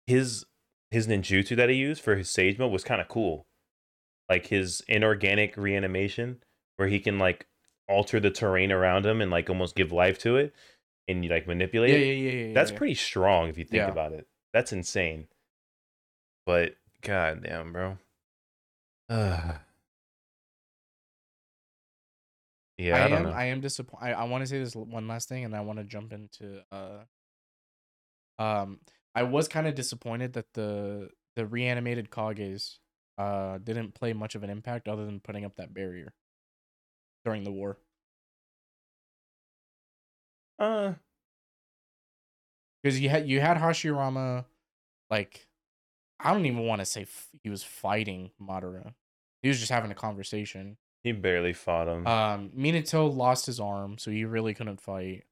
his 0.08 0.46
his 0.92 1.08
ninjutsu 1.08 1.56
that 1.58 1.70
he 1.70 1.76
used 1.76 2.02
for 2.02 2.16
his 2.16 2.30
sage 2.30 2.58
mode 2.58 2.72
was 2.72 2.84
kind 2.84 3.02
of 3.02 3.08
cool, 3.08 3.46
like 4.30 4.48
his 4.48 4.82
inorganic 4.88 5.56
reanimation, 5.58 6.44
where 6.78 6.88
he 6.88 7.00
can 7.00 7.18
like 7.20 7.48
alter 7.88 8.20
the 8.20 8.32
terrain 8.32 8.72
around 8.72 9.06
him 9.06 9.22
and 9.22 9.32
like 9.32 9.50
almost 9.50 9.76
give 9.76 9.92
life 9.92 10.18
to 10.20 10.38
it, 10.38 10.54
and 11.08 11.24
you 11.24 11.30
like 11.30 11.48
manipulate 11.48 11.92
yeah, 11.92 11.98
it. 11.98 12.06
yeah, 12.06 12.32
yeah, 12.32 12.48
yeah. 12.48 12.54
That's 12.54 12.72
yeah. 12.72 12.78
pretty 12.78 12.96
strong 12.96 13.50
if 13.50 13.58
you 13.58 13.66
think 13.66 13.82
Yeah. 13.82 13.92
about 13.92 14.14
it. 14.14 14.28
That's 14.54 14.72
insane. 14.72 15.28
But 16.46 16.76
god 17.02 17.44
damn, 17.44 17.74
bro. 17.74 17.98
Uh, 19.10 19.54
yeah, 22.78 22.98
I, 22.98 23.06
I, 23.06 23.08
don't 23.08 23.18
am 23.20 23.24
know. 23.24 23.32
I 23.32 23.46
am 23.46 23.62
disappointed. 23.62 24.06
I, 24.06 24.12
I 24.12 24.24
want 24.26 24.44
to 24.44 24.48
say 24.48 24.60
this 24.60 24.76
one 24.76 25.08
last 25.08 25.30
thing, 25.30 25.46
and 25.46 25.56
I 25.56 25.62
want 25.62 25.80
to 25.80 25.86
jump 25.86 26.14
into 26.14 26.64
uh, 26.72 27.04
um, 28.40 28.80
I 29.16 29.24
was 29.24 29.48
kind 29.48 29.68
of 29.68 29.76
disappointed 29.76 30.34
that 30.34 30.54
the 30.54 31.10
the 31.36 31.46
reanimated 31.46 32.10
Kages 32.10 32.78
uh 33.18 33.60
didn't 33.60 33.94
play 33.94 34.14
much 34.14 34.34
of 34.36 34.44
an 34.44 34.50
impact 34.50 34.88
other 34.88 35.06
than 35.06 35.20
putting 35.20 35.46
up 35.46 35.56
that 35.58 35.74
barrier 35.74 36.14
during 37.26 37.44
the 37.44 37.52
war. 37.52 37.78
uh, 40.60 40.94
Because 42.82 43.00
you 43.00 43.10
had 43.10 43.28
you 43.28 43.40
had 43.40 43.58
Hashirama, 43.58 44.46
like, 45.10 45.48
I 46.20 46.34
don't 46.34 46.46
even 46.46 46.66
want 46.66 46.80
to 46.80 46.86
say 46.86 47.02
f- 47.04 47.30
he 47.44 47.50
was 47.50 47.64
fighting 47.64 48.32
Madara. 48.42 48.94
He 49.42 49.50
was 49.50 49.60
just 49.60 49.72
having 49.72 49.92
a 49.92 49.96
conversation. 49.96 50.78
he 51.04 51.12
barely 51.12 51.52
fought 51.54 51.88
him. 51.88 52.08
Um, 52.08 52.50
Minato 52.58 53.14
lost 53.14 53.46
his 53.46 53.60
arm, 53.60 53.98
so 53.98 54.10
he 54.12 54.24
really 54.26 54.54
couldn't 54.54 54.80
fight. 54.80 55.24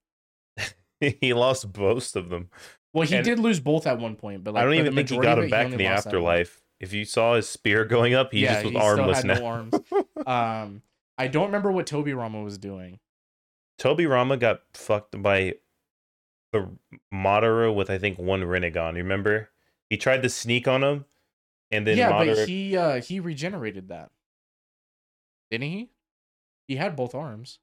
he 0.99 1.33
lost 1.33 1.77
most 1.77 2.15
of 2.17 2.29
them. 2.29 2.49
Well, 2.93 3.07
he 3.07 3.15
And- 3.15 3.23
did 3.25 3.39
lose 3.39 3.59
both 3.61 3.87
at 3.87 3.97
one 3.99 4.15
point, 4.17 4.43
but 4.43 4.53
like 4.53 4.61
I 4.61 4.65
don't 4.65 4.73
even 4.75 4.95
think 4.95 5.09
he 5.09 5.17
got 5.17 5.39
him 5.39 5.49
back 5.49 5.67
in 5.71 5.77
the 5.77 5.85
lost 5.85 6.03
that 6.05 6.09
one. 6.09 6.15
afterlife. 6.23 6.61
If 6.81 6.93
you 6.93 7.05
saw 7.05 7.35
his 7.35 7.47
spear 7.47 7.85
going 7.95 8.13
up, 8.13 8.31
he 8.33 8.39
Yeah, 8.41 8.61
just 8.61 8.65
was 8.65 8.73
he 8.73 8.79
still 8.79 8.87
armless 8.89 9.17
had 9.17 9.25
now. 9.27 9.33
no 9.35 9.45
arms. 9.45 9.73
Um, 10.27 10.81
I 11.22 11.28
don't 11.28 11.45
remember 11.45 11.72
what 11.72 11.86
Tobirama 11.86 12.43
was 12.43 12.57
doing. 12.57 12.99
Tobirama 13.80 14.39
got 14.39 14.61
fucked 14.74 15.22
by 15.22 15.55
the 16.51 16.69
Madara 17.13 17.74
with 17.74 17.89
I 17.89 17.97
think 17.97 18.17
one 18.17 18.41
Rinnegan. 18.41 18.95
Remember? 18.95 19.49
He 19.89 19.97
tried 19.97 20.24
to 20.24 20.30
sneak 20.30 20.67
on 20.67 20.84
him, 20.84 21.05
and 21.69 21.86
then 21.86 21.97
yeah, 21.97 22.11
Madara. 22.11 22.36
but 22.36 22.47
he 22.47 22.78
uh 22.78 23.01
he 23.01 23.19
regenerated 23.19 23.89
that, 23.89 24.11
didn't 25.49 25.69
he? 25.69 25.89
He 26.67 26.76
had 26.78 26.95
both 26.95 27.13
arms. 27.15 27.59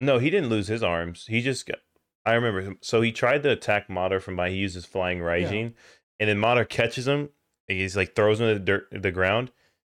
No, 0.00 0.18
he 0.18 0.30
didn't 0.30 0.50
lose 0.50 0.68
his 0.68 0.82
arms. 0.82 1.26
He 1.28 1.40
just 1.40 1.66
got. 1.66 1.78
I 2.26 2.32
remember. 2.34 2.60
him- 2.62 2.78
So 2.80 3.00
he 3.02 3.12
tried 3.12 3.42
to 3.42 3.50
attack 3.50 3.88
Madara 3.88 4.20
from 4.22 4.36
behind. 4.36 4.54
He 4.54 4.60
uses 4.60 4.84
flying 4.86 5.18
Raijin, 5.18 5.74
and 6.20 6.28
then 6.28 6.38
Madara 6.38 6.68
catches 6.68 7.06
him. 7.08 7.30
And 7.68 7.78
he's 7.78 7.96
like 7.96 8.14
throws 8.14 8.40
him 8.40 8.48
to 8.48 8.54
the 8.54 8.60
dirt, 8.60 8.88
the 8.90 9.10
ground, 9.10 9.50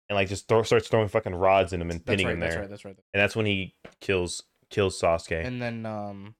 and 0.09 0.17
like 0.17 0.29
just 0.29 0.49
throw, 0.49 0.63
starts 0.63 0.89
throwing 0.89 1.09
fucking 1.09 1.35
rods 1.35 1.73
in 1.73 1.81
him 1.81 1.91
and 1.91 2.01
That's 2.01 2.09
pinning 2.09 2.27
right. 2.27 2.33
him 2.35 2.41
That's 2.41 2.55
there. 2.55 2.63
right. 2.63 2.71
That's 2.71 2.85
right. 2.85 2.97
And 3.15 3.21
that's 3.21 3.35
when 3.37 3.47
he 3.47 3.75
kills 4.01 4.43
kills 4.71 5.01
Sasuke. 5.01 5.45
And 5.45 5.61
then 5.61 5.87
um, 5.87 6.35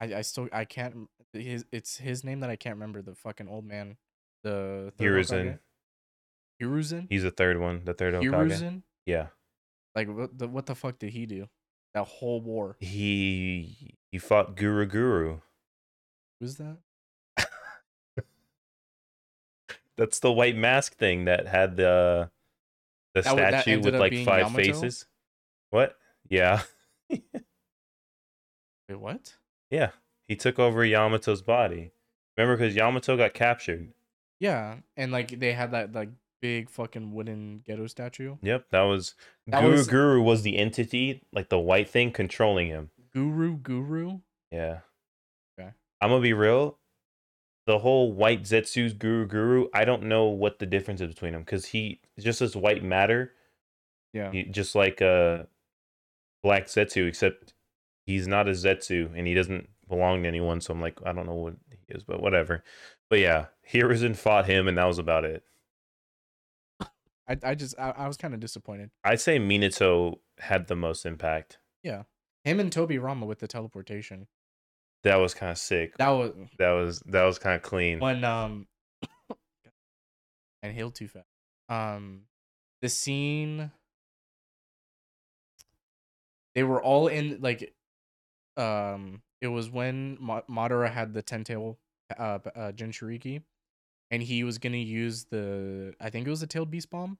I 0.00 0.14
I 0.16 0.20
still 0.22 0.48
I 0.52 0.64
can't 0.64 1.08
his 1.32 1.64
it's 1.72 1.96
his 1.98 2.24
name 2.24 2.40
that 2.40 2.50
I 2.50 2.56
can't 2.56 2.76
remember. 2.76 3.02
The 3.02 3.14
fucking 3.14 3.48
old 3.48 3.64
man. 3.64 3.96
The 4.44 4.92
Hiruzen. 4.98 5.58
Hiruzen. 6.60 7.06
He's 7.10 7.22
the 7.22 7.30
third 7.30 7.60
one. 7.60 7.82
The 7.84 7.94
third 7.94 8.14
Hokage. 8.14 8.30
Hiruzen. 8.30 8.82
Yeah. 9.06 9.28
Like 9.94 10.08
what 10.08 10.38
the 10.38 10.48
what 10.48 10.66
the 10.66 10.74
fuck 10.74 10.98
did 10.98 11.10
he 11.10 11.26
do? 11.26 11.48
That 11.94 12.04
whole 12.04 12.40
war. 12.40 12.76
He 12.80 13.96
he 14.10 14.18
fought 14.18 14.56
Guru 14.56 14.86
Guru. 14.86 15.40
Who's 16.40 16.56
that? 16.56 16.78
That's 19.96 20.18
the 20.20 20.32
white 20.32 20.56
mask 20.56 20.96
thing 20.96 21.26
that 21.26 21.46
had 21.46 21.76
the 21.76 22.30
the 23.14 23.22
That 23.22 23.30
wa- 23.34 23.40
that 23.40 23.62
statue 23.62 23.80
with 23.80 23.94
like 23.94 24.12
five 24.24 24.46
Yamato? 24.46 24.56
faces. 24.56 25.06
What? 25.70 25.96
Yeah. 26.28 26.62
Wait, 27.10 27.20
what? 28.88 29.36
Yeah. 29.70 29.90
He 30.28 30.36
took 30.36 30.58
over 30.58 30.84
Yamato's 30.84 31.42
body. 31.42 31.92
Remember 32.36 32.56
because 32.56 32.74
Yamato 32.74 33.16
got 33.16 33.34
captured. 33.34 33.92
Yeah, 34.40 34.76
and 34.96 35.12
like 35.12 35.38
they 35.38 35.52
had 35.52 35.70
that 35.72 35.92
like 35.92 36.08
big 36.40 36.68
fucking 36.70 37.12
wooden 37.12 37.62
Gedo 37.68 37.88
statue. 37.88 38.36
Yep, 38.42 38.66
that 38.70 38.82
was 38.82 39.14
That 39.46 39.60
Guru 39.60 39.72
was- 39.72 39.86
Guru 39.88 40.22
was 40.22 40.42
the 40.42 40.58
entity, 40.58 41.22
like 41.32 41.48
the 41.48 41.58
white 41.58 41.88
thing 41.88 42.10
controlling 42.10 42.68
him. 42.68 42.90
Guru 43.12 43.56
Guru. 43.56 44.20
Yeah. 44.50 44.80
Okay. 45.58 45.70
I'm 46.00 46.10
gonna 46.10 46.22
be 46.22 46.32
real. 46.32 46.78
The 47.66 47.78
whole 47.78 48.12
white 48.12 48.42
Zetsu's 48.42 48.92
Guru 48.92 49.26
Guru, 49.26 49.68
I 49.72 49.84
don't 49.84 50.04
know 50.04 50.24
what 50.26 50.58
the 50.58 50.66
difference 50.66 51.00
is 51.00 51.08
between 51.08 51.32
them 51.32 51.42
because 51.42 51.66
he 51.66 52.00
just 52.18 52.42
as 52.42 52.56
white 52.56 52.82
matter, 52.82 53.32
Yeah. 54.12 54.32
he- 54.32 54.44
just 54.44 54.74
like 54.74 55.00
uh 55.00 55.44
black 56.42 56.66
Zetsu, 56.66 57.06
except 57.06 57.54
he's 58.04 58.26
not 58.26 58.48
a 58.48 58.52
Zetsu 58.52 59.16
and 59.16 59.26
he 59.28 59.34
doesn't 59.34 59.68
belong 59.88 60.22
to 60.22 60.28
anyone. 60.28 60.60
So 60.60 60.72
I'm 60.74 60.80
like, 60.80 60.98
I 61.06 61.12
don't 61.12 61.26
know 61.26 61.34
what 61.34 61.54
he 61.70 61.76
is, 61.94 62.02
but 62.02 62.20
whatever. 62.20 62.64
But 63.08 63.20
yeah, 63.20 63.46
Hiruzen 63.72 64.16
fought 64.16 64.46
him, 64.46 64.66
and 64.66 64.76
that 64.78 64.86
was 64.86 64.98
about 64.98 65.24
it. 65.24 65.44
I 67.28 67.36
I 67.44 67.54
just 67.54 67.78
I, 67.78 67.90
I 67.90 68.08
was 68.08 68.16
kind 68.16 68.34
of 68.34 68.40
disappointed. 68.40 68.90
I'd 69.04 69.20
say 69.20 69.38
Minato 69.38 70.18
had 70.38 70.66
the 70.66 70.74
most 70.76 71.06
impact. 71.06 71.58
Yeah. 71.84 72.02
Him 72.44 72.58
and 72.58 72.72
Tobirama 72.72 73.24
with 73.26 73.38
the 73.38 73.46
teleportation. 73.46 74.26
That 75.04 75.16
was 75.16 75.34
kind 75.34 75.50
of 75.50 75.58
sick. 75.58 75.96
That 75.98 76.10
was 76.10 76.32
That 76.58 76.70
was 76.70 77.00
that 77.06 77.24
was 77.24 77.38
kind 77.38 77.56
of 77.56 77.62
clean. 77.62 77.98
when 77.98 78.22
um 78.24 78.66
and 80.62 80.70
inhaled 80.70 80.94
too 80.94 81.08
fast. 81.08 81.26
Um 81.68 82.22
the 82.82 82.88
scene 82.88 83.70
they 86.54 86.62
were 86.62 86.82
all 86.82 87.08
in 87.08 87.38
like 87.40 87.74
um 88.56 89.22
it 89.40 89.48
was 89.48 89.70
when 89.70 90.16
Ma- 90.20 90.42
Madara 90.48 90.90
had 90.90 91.14
the 91.14 91.22
ten-tail 91.22 91.78
uh, 92.16 92.38
b- 92.38 92.50
uh 92.54 92.72
Jinchuriki 92.72 93.42
and 94.10 94.22
he 94.22 94.44
was 94.44 94.58
going 94.58 94.74
to 94.74 94.78
use 94.78 95.24
the 95.30 95.94
I 96.00 96.10
think 96.10 96.26
it 96.26 96.30
was 96.30 96.42
a 96.42 96.46
tailed 96.46 96.70
beast 96.70 96.90
bomb. 96.90 97.18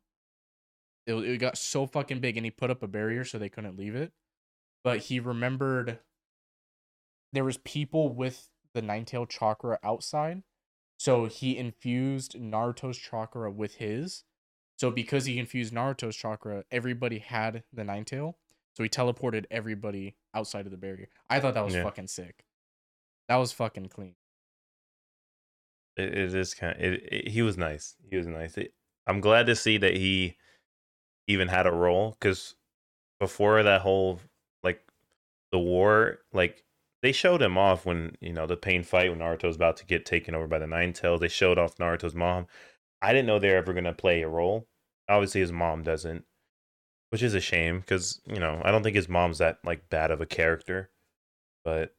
It, 1.07 1.15
it 1.15 1.39
got 1.39 1.57
so 1.57 1.87
fucking 1.87 2.21
big 2.21 2.37
and 2.37 2.45
he 2.47 2.51
put 2.51 2.71
up 2.71 2.83
a 2.83 2.87
barrier 2.87 3.25
so 3.25 3.39
they 3.39 3.49
couldn't 3.49 3.79
leave 3.79 3.95
it. 3.97 4.13
But 4.85 4.99
he 4.99 5.19
remembered 5.19 5.99
there 7.33 7.45
was 7.45 7.57
people 7.59 8.09
with 8.09 8.49
the 8.75 8.83
nine-tail 8.83 9.27
chakra 9.27 9.79
outside 9.83 10.43
so 10.99 11.25
he 11.27 11.57
infused 11.59 12.35
Naruto's 12.39 12.97
chakra 12.97 13.51
with 13.51 13.75
his. 13.75 14.23
So 14.79 14.89
because 14.93 15.25
he 15.25 15.37
infused 15.41 15.75
Naruto's 15.75 16.15
chakra, 16.15 16.63
everybody 16.71 17.19
had 17.19 17.65
the 17.73 17.83
nine 17.83 18.05
tail. 18.05 18.39
So 18.77 18.85
he 18.85 18.89
teleported 18.89 19.47
everybody 19.51 20.15
outside 20.33 20.65
of 20.65 20.71
the 20.71 20.77
barrier. 20.79 21.09
I 21.29 21.41
thought 21.41 21.55
that 21.55 21.65
was 21.65 21.75
Yeah. 21.75 21.83
fucking 21.83 22.07
sick. 22.07 22.45
That 23.29 23.35
was 23.37 23.51
fucking 23.51 23.89
clean. 23.89 24.15
It, 25.97 26.17
it 26.17 26.35
is 26.35 26.55
kind 26.55 26.77
of. 26.77 26.81
It, 26.81 27.13
it- 27.13 27.29
he 27.29 27.43
was 27.43 27.57
nice. 27.59 27.97
He 28.09 28.17
was 28.17 28.27
nice. 28.29 28.57
It- 28.57 28.75
I'm 29.07 29.21
glad 29.21 29.47
to 29.47 29.57
see 29.57 29.79
that 29.79 29.97
he 29.97 30.37
even 31.27 31.49
had 31.49 31.67
a 31.67 31.73
role 31.73 32.13
because 32.13 32.55
before 33.19 33.61
that 33.65 33.81
whole 33.81 34.21
like 34.63 34.87
the 35.51 35.59
war, 35.59 36.21
like 36.33 36.65
they 37.03 37.13
showed 37.13 37.43
him 37.43 37.59
off 37.59 37.85
when 37.85 38.17
you 38.21 38.33
know 38.33 38.47
the 38.47 38.57
pain 38.57 38.83
fight 38.83 39.11
when 39.11 39.19
Naruto's 39.19 39.57
about 39.57 39.77
to 39.79 39.87
get 39.87 40.07
taken 40.07 40.35
over 40.35 40.47
by 40.47 40.59
the 40.59 40.67
Nine 40.67 40.93
Tails. 40.93 41.21
They 41.21 41.29
showed 41.29 41.59
off 41.59 41.77
Naruto's 41.77 42.15
mom. 42.15 42.47
I 43.03 43.13
didn't 43.13 43.27
know 43.27 43.39
they 43.39 43.51
were 43.51 43.57
ever 43.57 43.75
gonna 43.75 43.93
play 43.93 44.23
a 44.23 44.29
role. 44.29 44.69
Obviously, 45.09 45.41
his 45.41 45.53
mom 45.53 45.83
doesn't, 45.83 46.25
which 47.11 47.23
is 47.23 47.35
a 47.35 47.41
shame 47.41 47.81
because 47.81 48.21
you 48.27 48.39
know 48.41 48.63
I 48.65 48.71
don't 48.71 48.83
think 48.83 48.97
his 48.97 49.09
mom's 49.09 49.39
that 49.39 49.59
like 49.65 49.91
bad 49.91 50.11
of 50.11 50.21
a 50.21 50.27
character, 50.27 50.91
but 51.65 51.95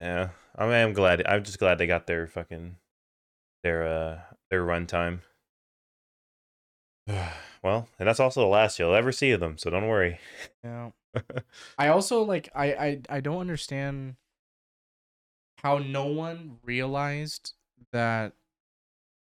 yeah, 0.00 0.30
I 0.56 0.64
mean, 0.64 0.74
I'm 0.74 0.92
glad. 0.92 1.26
I'm 1.26 1.44
just 1.44 1.58
glad 1.58 1.78
they 1.78 1.86
got 1.86 2.06
their 2.06 2.26
fucking 2.26 2.76
their 3.64 3.86
uh 3.86 4.18
their 4.50 4.64
runtime. 4.64 5.20
well, 7.62 7.88
and 7.98 8.08
that's 8.08 8.20
also 8.20 8.40
the 8.40 8.46
last 8.46 8.78
you'll 8.78 8.94
ever 8.94 9.12
see 9.12 9.30
of 9.32 9.40
them, 9.40 9.58
so 9.58 9.70
don't 9.70 9.88
worry. 9.88 10.18
Yeah. 10.64 10.90
I 11.78 11.88
also 11.88 12.22
like 12.22 12.48
I 12.54 12.72
I 12.72 13.00
I 13.08 13.20
don't 13.20 13.40
understand 13.40 14.16
how 15.62 15.78
no 15.78 16.06
one 16.06 16.58
realized 16.62 17.52
that 17.92 18.32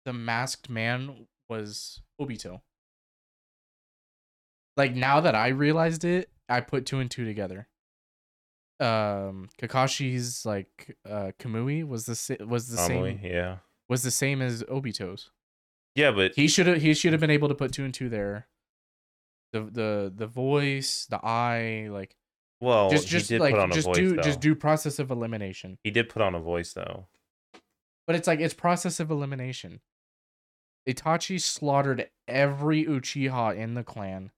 the 0.04 0.12
masked 0.12 0.68
man 0.68 1.26
was 1.48 2.00
Obito. 2.20 2.62
Like 4.76 4.94
now 4.94 5.20
that 5.20 5.34
I 5.34 5.48
realized 5.48 6.04
it, 6.04 6.28
I 6.48 6.60
put 6.60 6.86
two 6.86 6.98
and 6.98 7.10
two 7.10 7.24
together. 7.24 7.68
Um 8.80 9.48
Kakashi's 9.60 10.44
like 10.44 10.96
uh 11.08 11.32
Kamui 11.38 11.86
was 11.86 12.06
the 12.06 12.14
sa- 12.14 12.44
was 12.44 12.68
the 12.68 12.76
same 12.76 13.20
yeah, 13.22 13.58
was 13.88 14.02
the 14.02 14.10
same 14.10 14.42
as 14.42 14.62
Obito's. 14.64 15.30
Yeah, 15.96 16.12
but 16.12 16.34
He 16.36 16.46
should 16.46 16.66
have 16.66 16.80
he 16.80 16.94
should 16.94 17.12
have 17.12 17.20
been 17.20 17.30
able 17.30 17.48
to 17.48 17.54
put 17.54 17.72
two 17.72 17.84
and 17.84 17.92
two 17.92 18.08
there. 18.08 18.46
The 19.52 19.62
the 19.62 20.12
the 20.14 20.26
voice, 20.26 21.06
the 21.08 21.24
eye, 21.24 21.88
like 21.90 22.14
well, 22.60 22.90
just 22.90 23.04
he 23.04 23.10
just 23.10 23.28
did 23.28 23.40
like 23.40 23.54
put 23.54 23.60
on 23.60 23.72
a 23.72 23.74
just 23.74 23.86
voice 23.86 23.96
do 23.96 24.16
though. 24.16 24.22
just 24.22 24.40
do 24.40 24.54
process 24.54 24.98
of 24.98 25.10
elimination. 25.10 25.78
He 25.82 25.90
did 25.90 26.08
put 26.08 26.22
on 26.22 26.34
a 26.34 26.40
voice 26.40 26.72
though. 26.74 27.06
But 28.06 28.16
it's 28.16 28.26
like 28.26 28.40
it's 28.40 28.54
process 28.54 29.00
of 29.00 29.10
elimination. 29.10 29.80
Itachi 30.88 31.40
slaughtered 31.40 32.08
every 32.28 32.84
Uchiha 32.84 33.56
in 33.56 33.74
the 33.74 33.82
clan. 33.82 34.30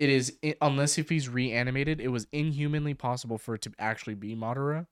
It 0.00 0.08
is 0.08 0.38
unless 0.60 0.98
if 0.98 1.08
he's 1.08 1.28
reanimated, 1.28 2.00
it 2.00 2.08
was 2.08 2.26
inhumanly 2.32 2.94
possible 2.94 3.38
for 3.38 3.54
it 3.54 3.62
to 3.62 3.72
actually 3.78 4.14
be 4.14 4.34
Madara. 4.34 4.86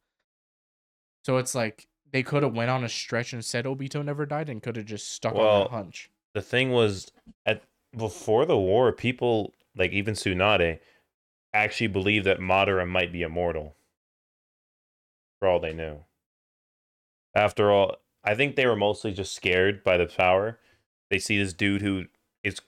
So 1.24 1.38
it's 1.38 1.54
like 1.54 1.88
they 2.12 2.22
could 2.22 2.42
have 2.42 2.54
went 2.54 2.70
on 2.70 2.84
a 2.84 2.88
stretch 2.88 3.32
and 3.32 3.44
said 3.44 3.64
Obito 3.64 4.04
never 4.04 4.26
died 4.26 4.48
and 4.48 4.62
could 4.62 4.76
have 4.76 4.86
just 4.86 5.12
stuck 5.12 5.32
on 5.34 5.38
Well, 5.38 5.60
that 5.62 5.70
hunch. 5.70 6.10
The 6.34 6.42
thing 6.42 6.70
was 6.70 7.10
at 7.44 7.62
before 7.96 8.46
the 8.46 8.58
war, 8.58 8.92
people 8.92 9.54
like 9.76 9.92
even 9.92 10.14
Tsunade 10.14 10.78
actually 11.54 11.86
believed 11.86 12.26
that 12.26 12.38
Madara 12.38 12.88
might 12.88 13.12
be 13.12 13.22
immortal. 13.22 13.74
For 15.38 15.48
all 15.48 15.60
they 15.60 15.72
knew. 15.72 16.04
After 17.34 17.70
all, 17.70 17.96
I 18.24 18.34
think 18.34 18.54
they 18.56 18.66
were 18.66 18.76
mostly 18.76 19.12
just 19.12 19.34
scared 19.34 19.82
by 19.82 19.96
the 19.96 20.06
power. 20.06 20.58
They 21.10 21.18
see 21.18 21.38
this 21.38 21.52
dude 21.52 21.82
who 21.82 22.04
is 22.44 22.60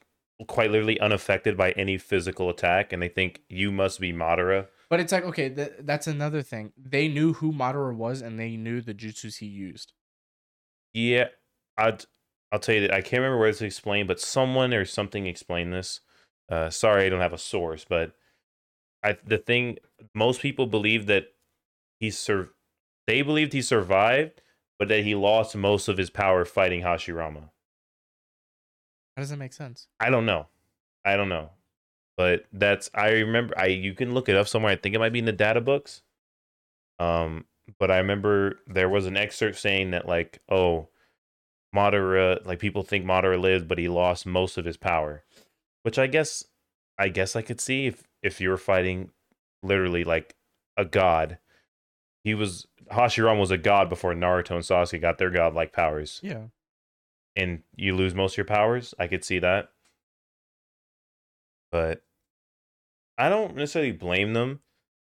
quite 0.48 0.70
literally 0.70 0.98
unaffected 0.98 1.56
by 1.56 1.70
any 1.72 1.98
physical 1.98 2.50
attack, 2.50 2.92
and 2.92 3.00
they 3.00 3.08
think 3.08 3.42
you 3.48 3.70
must 3.70 4.00
be 4.00 4.12
Madara. 4.12 4.66
But 4.90 5.00
it's 5.00 5.12
like 5.12 5.24
okay, 5.24 5.48
th- 5.48 5.72
that's 5.80 6.06
another 6.06 6.42
thing. 6.42 6.72
They 6.76 7.08
knew 7.08 7.34
who 7.34 7.52
Madara 7.52 7.94
was 7.94 8.20
and 8.22 8.38
they 8.38 8.56
knew 8.56 8.80
the 8.80 8.94
jutsus 8.94 9.38
he 9.38 9.46
used. 9.46 9.92
Yeah, 10.92 11.28
I'd 11.76 12.04
I'll 12.52 12.60
tell 12.60 12.76
you 12.76 12.82
that 12.82 12.94
I 12.94 13.00
can't 13.00 13.20
remember 13.20 13.38
where 13.38 13.48
it's 13.48 13.62
explained, 13.62 14.08
but 14.08 14.20
someone 14.20 14.72
or 14.72 14.84
something 14.84 15.26
explained 15.26 15.72
this. 15.72 16.00
Uh, 16.48 16.70
sorry, 16.70 17.04
I 17.04 17.08
don't 17.08 17.20
have 17.20 17.32
a 17.32 17.38
source, 17.38 17.84
but 17.88 18.12
I 19.02 19.16
the 19.26 19.38
thing 19.38 19.78
most 20.14 20.40
people 20.40 20.66
believe 20.66 21.06
that 21.06 21.28
he 21.98 22.10
sur- 22.10 22.50
they 23.06 23.22
believed 23.22 23.52
he 23.52 23.62
survived, 23.62 24.40
but 24.78 24.88
that 24.88 25.04
he 25.04 25.14
lost 25.14 25.56
most 25.56 25.88
of 25.88 25.98
his 25.98 26.10
power 26.10 26.44
fighting 26.44 26.82
Hashirama. 26.82 27.50
How 29.16 29.20
does 29.22 29.30
that 29.30 29.38
make 29.38 29.52
sense? 29.52 29.88
I 30.00 30.10
don't 30.10 30.26
know, 30.26 30.46
I 31.04 31.16
don't 31.16 31.28
know, 31.28 31.50
but 32.16 32.44
that's 32.52 32.90
I 32.94 33.10
remember. 33.10 33.58
I 33.58 33.66
you 33.66 33.94
can 33.94 34.14
look 34.14 34.28
it 34.28 34.36
up 34.36 34.48
somewhere. 34.48 34.72
I 34.72 34.76
think 34.76 34.94
it 34.94 34.98
might 34.98 35.12
be 35.12 35.18
in 35.18 35.24
the 35.24 35.32
data 35.32 35.60
books. 35.60 36.02
Um, 36.98 37.44
but 37.78 37.90
I 37.90 37.98
remember 37.98 38.60
there 38.66 38.88
was 38.88 39.06
an 39.06 39.16
excerpt 39.16 39.58
saying 39.58 39.92
that 39.92 40.06
like, 40.06 40.40
oh, 40.48 40.88
Madara, 41.74 42.44
like 42.46 42.58
people 42.58 42.82
think 42.82 43.04
Madara 43.04 43.40
lives, 43.40 43.64
but 43.64 43.78
he 43.78 43.88
lost 43.88 44.26
most 44.26 44.58
of 44.58 44.64
his 44.64 44.76
power, 44.76 45.24
which 45.82 45.98
I 45.98 46.06
guess, 46.06 46.44
I 46.98 47.08
guess 47.08 47.34
I 47.34 47.42
could 47.42 47.60
see 47.60 47.86
if 47.86 48.04
if 48.22 48.40
you 48.40 48.50
were 48.50 48.56
fighting 48.56 49.10
literally 49.62 50.04
like 50.04 50.36
a 50.76 50.84
god. 50.84 51.38
He 52.22 52.34
was 52.34 52.66
Hashirama 52.90 53.40
was 53.40 53.50
a 53.50 53.58
god 53.58 53.88
before 53.88 54.14
Naruto 54.14 54.52
and 54.52 54.60
Sasuke 54.60 55.00
got 55.00 55.18
their 55.18 55.30
godlike 55.30 55.72
powers. 55.72 56.20
Yeah. 56.22 56.44
And 57.36 57.62
you 57.74 57.96
lose 57.96 58.14
most 58.14 58.34
of 58.34 58.38
your 58.38 58.46
powers. 58.46 58.94
I 58.98 59.08
could 59.08 59.24
see 59.24 59.40
that. 59.40 59.70
But 61.74 62.04
I 63.18 63.28
don't 63.28 63.56
necessarily 63.56 63.90
blame 63.90 64.32
them. 64.32 64.60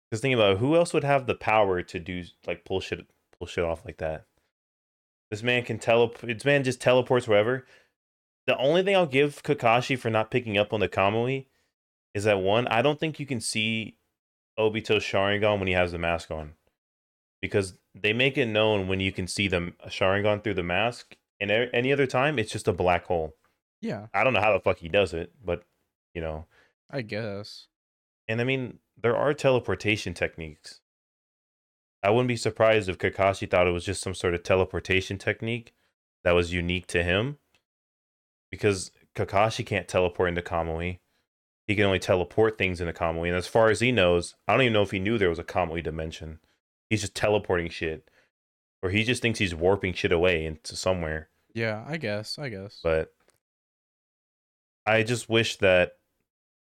Because 0.08 0.22
think 0.22 0.34
about 0.34 0.52
it, 0.52 0.58
who 0.60 0.76
else 0.76 0.94
would 0.94 1.04
have 1.04 1.26
the 1.26 1.34
power 1.34 1.82
to 1.82 2.00
do 2.00 2.24
like 2.46 2.64
pull 2.64 2.80
shit 2.80 3.06
pull 3.38 3.46
shit 3.46 3.64
off 3.64 3.84
like 3.84 3.98
that? 3.98 4.24
This 5.30 5.42
man 5.42 5.62
can 5.64 5.78
teleport. 5.78 6.22
This 6.22 6.46
man 6.46 6.64
just 6.64 6.80
teleports 6.80 7.28
wherever. 7.28 7.66
The 8.46 8.56
only 8.56 8.82
thing 8.82 8.96
I'll 8.96 9.04
give 9.04 9.42
Kakashi 9.42 9.98
for 9.98 10.08
not 10.08 10.30
picking 10.30 10.56
up 10.56 10.72
on 10.72 10.80
the 10.80 10.88
Kamui 10.88 11.48
is 12.14 12.24
that 12.24 12.40
one, 12.40 12.66
I 12.68 12.80
don't 12.80 12.98
think 12.98 13.20
you 13.20 13.26
can 13.26 13.40
see 13.40 13.98
Obito's 14.58 15.04
Sharingan 15.04 15.58
when 15.58 15.68
he 15.68 15.74
has 15.74 15.92
the 15.92 15.98
mask 15.98 16.30
on. 16.30 16.54
Because 17.42 17.74
they 17.94 18.14
make 18.14 18.38
it 18.38 18.46
known 18.46 18.88
when 18.88 19.00
you 19.00 19.12
can 19.12 19.26
see 19.26 19.48
the 19.48 19.74
uh, 19.84 19.88
Sharingan 19.88 20.42
through 20.42 20.54
the 20.54 20.62
mask, 20.62 21.14
and 21.38 21.50
any 21.50 21.92
other 21.92 22.06
time 22.06 22.38
it's 22.38 22.52
just 22.52 22.68
a 22.68 22.72
black 22.72 23.04
hole. 23.04 23.34
Yeah. 23.82 24.06
I 24.14 24.24
don't 24.24 24.32
know 24.32 24.40
how 24.40 24.54
the 24.54 24.60
fuck 24.60 24.78
he 24.78 24.88
does 24.88 25.12
it, 25.12 25.30
but 25.44 25.62
you 26.14 26.22
know. 26.22 26.46
I 26.90 27.02
guess. 27.02 27.66
And 28.28 28.40
I 28.40 28.44
mean, 28.44 28.78
there 29.00 29.16
are 29.16 29.34
teleportation 29.34 30.14
techniques. 30.14 30.80
I 32.02 32.10
wouldn't 32.10 32.28
be 32.28 32.36
surprised 32.36 32.88
if 32.88 32.98
Kakashi 32.98 33.50
thought 33.50 33.66
it 33.66 33.72
was 33.72 33.84
just 33.84 34.02
some 34.02 34.14
sort 34.14 34.34
of 34.34 34.42
teleportation 34.42 35.18
technique 35.18 35.72
that 36.22 36.32
was 36.32 36.52
unique 36.52 36.86
to 36.88 37.02
him. 37.02 37.38
Because 38.50 38.90
Kakashi 39.16 39.64
can't 39.64 39.88
teleport 39.88 40.28
into 40.28 40.42
Kamui. 40.42 40.98
He 41.66 41.74
can 41.74 41.86
only 41.86 41.98
teleport 41.98 42.58
things 42.58 42.80
into 42.80 42.92
Kamui. 42.92 43.28
And 43.28 43.36
as 43.36 43.46
far 43.46 43.70
as 43.70 43.80
he 43.80 43.90
knows, 43.90 44.34
I 44.46 44.52
don't 44.52 44.62
even 44.62 44.72
know 44.74 44.82
if 44.82 44.90
he 44.90 44.98
knew 44.98 45.16
there 45.16 45.30
was 45.30 45.38
a 45.38 45.44
Kamui 45.44 45.82
dimension. 45.82 46.40
He's 46.90 47.00
just 47.00 47.14
teleporting 47.14 47.70
shit. 47.70 48.10
Or 48.82 48.90
he 48.90 49.02
just 49.02 49.22
thinks 49.22 49.38
he's 49.38 49.54
warping 49.54 49.94
shit 49.94 50.12
away 50.12 50.44
into 50.44 50.76
somewhere. 50.76 51.30
Yeah, 51.54 51.84
I 51.88 51.96
guess. 51.96 52.38
I 52.38 52.50
guess. 52.50 52.80
But 52.82 53.14
I 54.84 55.02
just 55.02 55.30
wish 55.30 55.56
that 55.56 55.92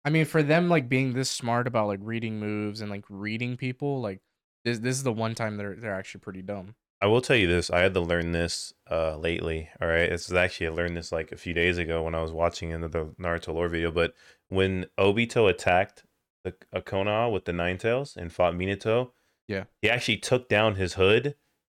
I 0.06 0.12
mean, 0.12 0.26
for 0.26 0.44
them 0.44 0.70
like 0.70 0.88
being 0.88 1.14
this 1.14 1.30
smart 1.32 1.66
about 1.68 1.88
like 1.88 2.00
reading 2.02 2.40
moves 2.40 2.80
and 2.82 2.90
like 2.92 3.04
reading 3.10 3.58
people, 3.58 4.00
like 4.02 4.22
this 4.64 4.80
this 4.80 4.96
is 4.96 5.04
the 5.04 5.12
one 5.12 5.34
time 5.36 5.58
they're 5.58 5.76
they're 5.76 5.96
actually 5.96 6.22
pretty 6.22 6.42
dumb. 6.44 6.76
I 7.02 7.08
will 7.08 7.22
tell 7.22 7.36
you 7.36 7.48
this. 7.48 7.70
I 7.70 7.80
had 7.80 7.94
to 7.96 8.00
learn 8.02 8.32
this 8.32 8.74
uh 8.90 9.18
lately. 9.18 9.70
All 9.82 9.88
right. 9.88 10.10
This 10.10 10.28
is 10.30 10.34
actually 10.34 10.68
I 10.68 10.70
learned 10.72 10.96
this 10.96 11.12
like 11.12 11.32
a 11.32 11.38
few 11.38 11.54
days 11.54 11.78
ago 11.78 12.04
when 12.04 12.16
I 12.16 12.22
was 12.22 12.32
watching 12.32 12.72
another 12.72 13.06
Naruto 13.20 13.54
lore 13.54 13.68
video. 13.68 13.92
But 13.92 14.14
when 14.50 14.86
Obito 14.98 15.50
attacked 15.50 16.04
the 16.44 16.54
a 16.72 16.82
Konoha 16.82 17.32
with 17.34 17.46
the 17.46 17.54
Nine 17.54 17.78
Tails 17.80 18.16
and 18.16 18.32
fought 18.32 18.54
Minato, 18.54 19.12
Yeah. 19.48 19.66
he 19.82 19.90
actually 19.90 20.18
took 20.18 20.48
down 20.48 20.76
his 20.76 20.94
hood 20.94 21.36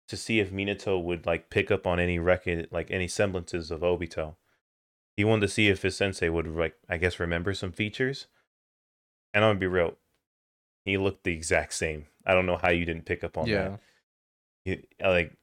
to 0.08 0.16
see 0.16 0.38
if 0.40 0.52
Minato 0.52 1.02
would 1.02 1.26
like 1.26 1.48
pick 1.50 1.70
up 1.70 1.86
on 1.86 1.98
any 2.00 2.18
record 2.18 2.68
like 2.72 2.90
any 2.90 3.06
semblances 3.08 3.70
of 3.70 3.80
Obito. 3.80 4.34
He 5.16 5.24
wanted 5.24 5.42
to 5.46 5.48
see 5.52 5.68
if 5.68 5.82
his 5.82 5.96
sensei 5.96 6.28
would 6.28 6.46
like 6.46 6.74
I 6.88 6.98
guess 6.98 7.18
remember 7.18 7.54
some 7.54 7.72
features. 7.72 8.26
And 9.34 9.44
I'm 9.44 9.50
gonna 9.50 9.60
be 9.60 9.66
real. 9.66 9.96
He 10.84 10.96
looked 10.98 11.24
the 11.24 11.32
exact 11.32 11.74
same. 11.74 12.06
I 12.24 12.34
don't 12.34 12.46
know 12.46 12.56
how 12.56 12.70
you 12.70 12.84
didn't 12.84 13.06
pick 13.06 13.24
up 13.24 13.36
on 13.38 13.46
yeah. 13.46 13.68
that. 13.68 13.80
He, 14.64 14.82
like 15.02 15.36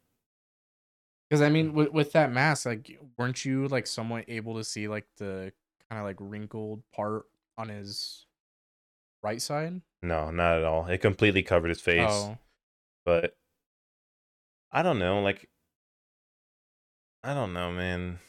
Because 1.29 1.41
I 1.41 1.49
mean, 1.49 1.73
with, 1.73 1.91
with 1.91 2.11
that 2.13 2.31
mask, 2.31 2.65
like, 2.65 2.99
weren't 3.17 3.43
you 3.45 3.67
like 3.67 3.87
somewhat 3.87 4.25
able 4.27 4.55
to 4.57 4.63
see 4.63 4.87
like 4.87 5.05
the 5.17 5.51
kind 5.89 5.99
of 5.99 6.05
like 6.05 6.17
wrinkled 6.19 6.81
part 6.93 7.25
on 7.57 7.69
his 7.69 8.25
right 9.21 9.41
side? 9.41 9.81
No, 10.01 10.31
not 10.31 10.57
at 10.57 10.63
all. 10.65 10.87
It 10.87 10.99
completely 10.99 11.43
covered 11.43 11.69
his 11.69 11.81
face. 11.81 12.09
Oh, 12.09 12.37
But 13.05 13.35
I 14.71 14.81
don't 14.81 14.99
know, 14.99 15.21
like 15.21 15.49
I 17.23 17.33
don't 17.33 17.53
know, 17.53 17.71
man. 17.71 18.19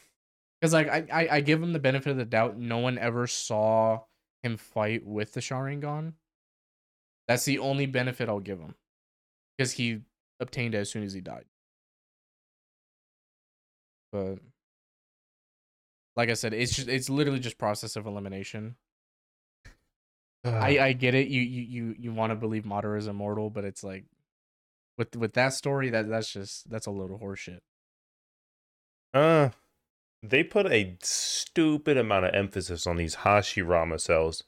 Because 0.65 0.73
like 0.73 0.89
I, 0.89 1.05
I 1.13 1.29
I 1.31 1.41
give 1.43 1.63
him 1.63 1.75
the 1.75 1.79
benefit 1.79 2.11
of 2.11 2.17
the 2.17 2.25
doubt. 2.25 2.57
No 2.57 2.79
one 2.79 2.97
ever 2.97 3.27
saw 3.27 4.01
him 4.43 4.57
fight 4.57 5.05
with 5.05 5.35
the 5.35 5.41
Sharingan. 5.41 6.15
That's 7.29 7.45
the 7.45 7.59
only 7.59 7.85
benefit 7.85 8.31
I'll 8.31 8.41
give 8.41 8.61
him, 8.61 8.75
because 9.59 9.73
he 9.73 10.01
obtained 10.41 10.75
it 10.75 10.79
as 10.79 10.91
soon 10.91 11.03
as 11.03 11.13
he 11.13 11.21
died. 11.21 11.45
But 14.11 14.39
like 16.17 16.31
I 16.31 16.35
said, 16.35 16.55
it's 16.55 16.75
just 16.75 16.89
it's 16.89 17.11
literally 17.11 17.41
just 17.41 17.59
process 17.59 17.95
of 17.95 18.07
elimination. 18.07 18.77
I 20.47 20.79
I 20.79 20.93
get 20.95 21.15
it. 21.15 21.29
You 21.29 21.43
you 21.43 21.63
you 21.63 21.95
you 21.99 22.13
want 22.15 22.31
to 22.31 22.37
believe 22.37 22.63
Madara 22.63 22.97
is 22.97 23.07
immortal, 23.07 23.51
but 23.51 23.67
it's 23.67 23.85
like 23.85 24.07
with 24.97 25.15
with 25.15 25.35
that 25.35 25.53
story 25.53 25.91
that 25.91 26.09
that's 26.09 26.33
just 26.33 26.71
that's 26.71 26.87
a 26.87 26.91
load 26.91 27.11
of 27.11 27.21
horseshit. 27.21 27.61
uh 29.13 29.51
they 30.29 30.43
put 30.43 30.67
a 30.67 30.97
stupid 31.03 31.97
amount 31.97 32.25
of 32.25 32.35
emphasis 32.35 32.87
on 32.87 32.97
these 32.97 33.17
Hashirama 33.17 34.01
cells. 34.01 34.45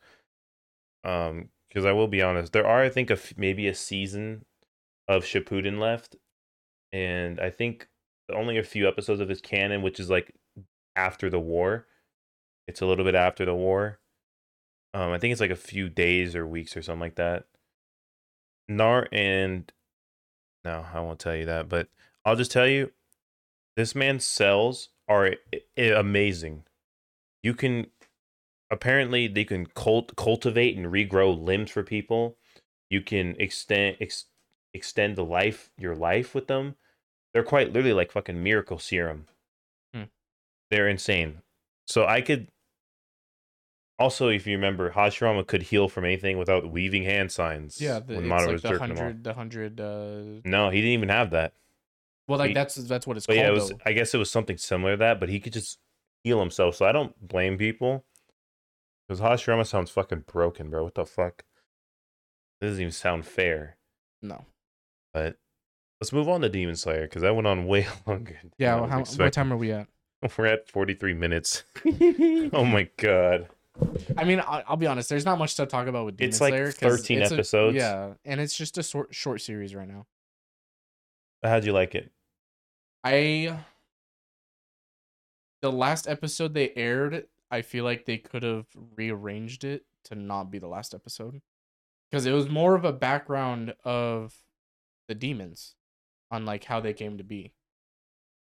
Um 1.05 1.51
because 1.69 1.85
I 1.85 1.93
will 1.93 2.09
be 2.09 2.23
honest, 2.23 2.53
there 2.53 2.67
are 2.67 2.83
I 2.83 2.89
think 2.89 3.11
a 3.11 3.15
f- 3.15 3.35
maybe 3.37 3.69
a 3.69 3.75
season 3.75 4.47
of 5.09 5.25
Shippuden 5.25 5.79
left 5.79 6.17
and 6.93 7.39
I 7.39 7.51
think 7.51 7.89
only 8.33 8.59
a 8.59 8.63
few 8.63 8.89
episodes 8.89 9.21
of 9.21 9.29
his 9.29 9.41
canon 9.41 9.83
which 9.83 10.01
is 10.01 10.09
like 10.09 10.33
after 10.97 11.29
the 11.29 11.41
war. 11.41 11.87
It's 12.67 12.81
a 12.81 12.87
little 12.87 13.05
bit 13.05 13.15
after 13.15 13.45
the 13.45 13.55
war. 13.55 14.01
Um, 14.95 15.13
I 15.13 15.19
think 15.19 15.33
it's 15.33 15.41
like 15.41 15.51
a 15.51 15.57
few 15.57 15.89
days 15.89 16.35
or 16.35 16.47
weeks 16.47 16.77
or 16.77 16.83
something 16.83 17.01
like 17.01 17.17
that. 17.17 17.45
Nar 18.69 19.07
and 19.13 19.71
no, 20.65 20.87
I 20.93 21.01
won't 21.01 21.21
tell 21.21 21.37
you 21.37 21.47
that, 21.47 21.69
but 21.69 21.89
I'll 22.25 22.35
just 22.35 22.51
tell 22.51 22.67
you, 22.67 22.91
this 23.77 23.95
man 23.95 24.19
cells 24.19 24.89
are 25.09 25.35
amazing. 25.77 26.65
You 27.43 27.55
can 27.55 27.87
apparently 28.71 29.29
they 29.29 29.45
can 29.45 29.67
cult 29.67 30.17
cultivate 30.17 30.77
and 30.77 30.87
regrow 30.87 31.39
limbs 31.41 31.71
for 31.71 31.83
people. 31.83 32.37
You 32.91 33.01
can 33.01 33.37
extend 33.39 33.97
ex, 34.01 34.27
extend 34.75 35.17
the 35.17 35.25
life 35.25 35.71
your 35.79 35.95
life 35.95 36.35
with 36.35 36.47
them. 36.47 36.77
They're 37.33 37.43
quite 37.43 37.73
literally 37.73 37.93
like 37.93 38.13
fucking 38.13 38.43
miracle 38.43 38.79
serum. 38.79 39.27
Hmm. 39.95 40.05
They're 40.71 40.89
insane. 40.89 41.43
So 41.87 42.07
I 42.07 42.21
could 42.21 42.49
also, 43.99 44.29
if 44.29 44.47
you 44.47 44.57
remember, 44.57 44.91
Hashirama 44.91 45.47
could 45.47 45.63
heal 45.63 45.89
from 45.89 46.05
anything 46.05 46.39
without 46.39 46.71
weaving 46.71 47.05
hand 47.05 47.33
signs. 47.33 47.81
Yeah, 47.81 48.01
the, 48.01 48.17
when 48.17 48.25
Madara 48.25 48.41
like 48.41 48.53
was 48.53 48.63
the 48.63 48.69
jerking 48.69 48.97
hundred 48.97 49.25
the 49.25 49.35
hundred. 49.35 49.81
Uh, 49.81 50.41
No, 50.45 50.71
he 50.71 50.81
didn't 50.81 50.93
even 50.93 51.09
have 51.09 51.31
that. 51.31 51.55
Well, 52.29 52.39
like 52.39 52.49
He- 52.49 52.55
that's 52.55 52.75
that's 52.77 53.07
what 53.07 53.17
it's 53.17 53.27
called. 53.27 53.39
yeah, 53.39 53.49
it 53.49 53.53
was. 53.53 53.71
though. 53.71 53.79
I 53.87 53.93
guess 53.93 54.15
it 54.15 54.19
was 54.19 54.31
something 54.31 54.57
similar 54.57 54.93
to 54.93 54.97
that, 54.99 55.21
but 55.21 55.29
he 55.29 55.41
could 55.41 55.53
just 55.53 55.79
heal 56.25 56.41
himself. 56.41 56.75
So 56.77 56.85
I 56.87 56.93
don't 56.93 57.15
blame 57.27 57.57
people. 57.59 58.05
Because 59.09 59.21
Hashirama 59.21 59.65
sounds 59.67 59.91
fucking 59.91 60.25
broken, 60.27 60.69
bro. 60.69 60.83
What 60.83 60.95
the 60.97 61.07
fuck? 61.07 61.45
This 62.61 62.71
doesn't 62.71 62.81
even 62.83 62.93
sound 62.93 63.25
fair. 63.25 63.77
No. 64.21 64.45
But 65.15 65.37
let's 66.01 66.13
move 66.13 66.29
on 66.29 66.41
to 66.41 66.49
Demon 66.49 66.75
Slayer 66.75 67.03
because 67.03 67.23
that 67.23 67.35
went 67.37 67.47
on 67.47 67.67
way 67.69 67.87
longer. 68.07 68.41
Yeah. 68.59 68.81
Well, 68.81 68.89
how, 68.89 69.05
what 69.05 69.33
time 69.33 69.53
are 69.53 69.57
we 69.57 69.71
at? 69.71 69.87
We're 70.37 70.47
at 70.47 70.69
forty 70.69 70.95
three 70.95 71.15
minutes. 71.15 71.63
oh 72.53 72.65
my 72.65 72.89
god. 72.97 73.49
I 74.17 74.25
mean, 74.25 74.43
I'll 74.45 74.77
be 74.79 74.87
honest. 74.87 75.09
There's 75.11 75.27
not 75.27 75.39
much 75.39 75.55
to 75.57 75.67
talk 75.67 75.87
about 75.87 76.07
with 76.07 76.17
Demon 76.17 76.33
Slayer. 76.33 76.65
It's 76.65 76.83
like 76.83 76.89
Slayer. 76.91 76.91
'cause 76.91 77.01
13 77.03 77.23
it's 77.23 77.31
a- 77.31 77.35
episodes. 77.35 77.77
yeah, 77.77 78.15
and 78.25 78.41
it's 78.41 78.57
just 78.57 78.79
a 78.79 78.83
short 78.83 79.15
short 79.15 79.41
series 79.43 79.75
right 79.75 79.87
now. 79.87 80.07
How'd 81.45 81.65
you 81.65 81.73
like 81.75 81.95
it? 81.95 82.11
I 83.07 83.59
the 85.63 85.73
last 85.73 86.09
episode 86.09 86.55
they 86.55 86.73
aired, 86.77 87.27
I 87.51 87.63
feel 87.63 87.85
like 87.85 88.05
they 88.05 88.19
could 88.19 88.43
have 88.43 88.67
rearranged 88.97 89.65
it 89.65 89.85
to 90.05 90.15
not 90.15 90.51
be 90.51 90.59
the 90.59 90.69
last 90.69 90.95
episode 90.95 91.41
because 92.11 92.27
it 92.27 92.33
was 92.33 92.49
more 92.49 92.75
of 92.75 92.85
a 92.85 92.93
background 92.93 93.75
of 93.85 94.35
the 95.09 95.15
demons 95.15 95.75
on 96.31 96.45
like 96.45 96.65
how 96.65 96.81
they 96.81 96.93
came 96.93 97.19
to 97.19 97.25
be. 97.25 97.53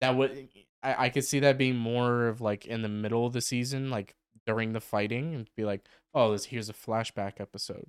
That 0.02 0.16
would 0.16 0.50
I 0.84 1.06
I 1.06 1.10
could 1.10 1.26
see 1.26 1.40
that 1.40 1.58
being 1.58 1.76
more 1.76 2.28
of 2.28 2.42
like 2.42 2.66
in 2.66 2.82
the 2.82 2.90
middle 2.90 3.26
of 3.26 3.34
the 3.34 3.42
season, 3.42 3.90
like 3.90 4.16
during 4.46 4.74
the 4.74 4.82
fighting, 4.82 5.36
and 5.36 5.50
be 5.56 5.66
like, 5.66 5.86
oh, 6.14 6.32
this 6.32 6.46
here's 6.46 6.70
a 6.70 6.74
flashback 6.74 7.40
episode 7.40 7.88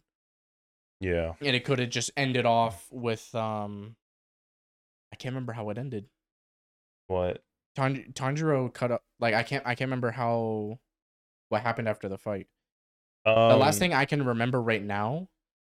Yeah. 1.00 1.34
and 1.40 1.54
it 1.56 1.64
could 1.64 1.78
have 1.78 1.90
just 1.90 2.10
ended 2.16 2.46
off 2.46 2.86
with 2.90 3.34
um 3.34 3.96
I 5.12 5.16
can't 5.16 5.34
remember 5.34 5.52
how 5.52 5.70
it 5.70 5.78
ended. 5.78 6.06
What? 7.10 7.42
Tan- 7.74 8.12
Tanjiro 8.12 8.72
cut 8.72 8.92
up 8.92 9.02
like 9.18 9.34
I 9.34 9.42
can't 9.42 9.66
I 9.66 9.74
can't 9.74 9.88
remember 9.88 10.12
how 10.12 10.78
what 11.48 11.62
happened 11.62 11.88
after 11.88 12.08
the 12.08 12.16
fight. 12.16 12.46
Um, 13.26 13.34
The 13.50 13.56
last 13.56 13.80
thing 13.80 13.92
I 13.92 14.04
can 14.04 14.24
remember 14.24 14.62
right 14.62 14.82
now 14.82 15.28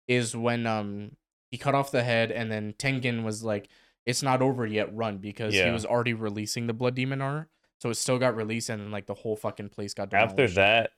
is 0.08 0.36
when 0.36 0.68
um 0.68 1.16
he 1.50 1.58
cut 1.58 1.74
off 1.74 1.90
the 1.92 2.04
head 2.04 2.32
and 2.32 2.52
then 2.52 2.74
Tengen 2.74 3.24
was 3.24 3.44
like 3.44 3.68
it's 4.06 4.22
not 4.22 4.42
over 4.44 4.66
yet 4.68 4.94
run 4.96 5.18
because 5.18 5.56
he 5.66 5.72
was 5.72 5.86
already 5.86 6.14
releasing 6.14 6.68
the 6.68 6.74
blood 6.74 6.94
demon 6.94 7.22
art 7.22 7.50
so 7.80 7.90
it 7.90 7.96
still 7.96 8.20
got 8.20 8.36
released 8.36 8.70
and 8.70 8.92
like 8.92 9.08
the 9.08 9.14
whole 9.16 9.36
fucking 9.36 9.70
place 9.70 9.94
got 9.96 10.10
demolished. 10.10 10.32
after 10.32 10.48
that, 10.50 10.92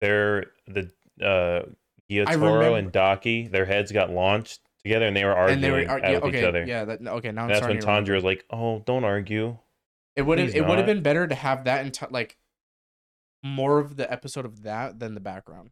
there 0.00 0.46
the 0.66 0.90
uh 1.22 1.66
Gyotaro 2.10 2.78
and 2.78 2.90
Daki, 2.90 3.46
their 3.48 3.66
heads 3.66 3.92
got 3.92 4.10
launched 4.10 4.60
together, 4.84 5.06
and 5.06 5.16
they 5.16 5.24
were 5.24 5.34
arguing 5.34 5.56
and 5.56 5.64
they 5.64 5.70
were 5.70 5.90
ar- 5.90 5.98
at 5.98 6.12
yeah, 6.12 6.18
with 6.18 6.34
each 6.34 6.38
okay, 6.38 6.44
other. 6.46 6.64
yeah, 6.66 6.84
that, 6.84 7.06
okay. 7.06 7.32
Now 7.32 7.42
I'm 7.42 7.48
that's 7.48 7.66
when. 7.66 7.78
Tanjiro 7.78 8.14
was 8.14 8.24
like, 8.24 8.44
"Oh, 8.50 8.82
don't 8.86 9.04
argue." 9.04 9.58
It 10.16 10.22
would 10.22 10.38
have 10.38 10.54
it 10.54 10.66
would 10.66 10.78
have 10.78 10.86
been 10.86 11.02
better 11.02 11.26
to 11.26 11.34
have 11.34 11.64
that 11.64 11.84
into 11.84 12.06
like 12.10 12.36
more 13.42 13.78
of 13.78 13.96
the 13.96 14.10
episode 14.10 14.44
of 14.44 14.62
that 14.62 14.98
than 14.98 15.14
the 15.14 15.20
background. 15.20 15.70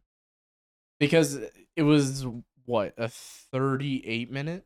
Because 0.99 1.39
it 1.75 1.83
was 1.83 2.25
what, 2.65 2.93
a 2.97 3.07
38 3.07 4.31
minute? 4.31 4.65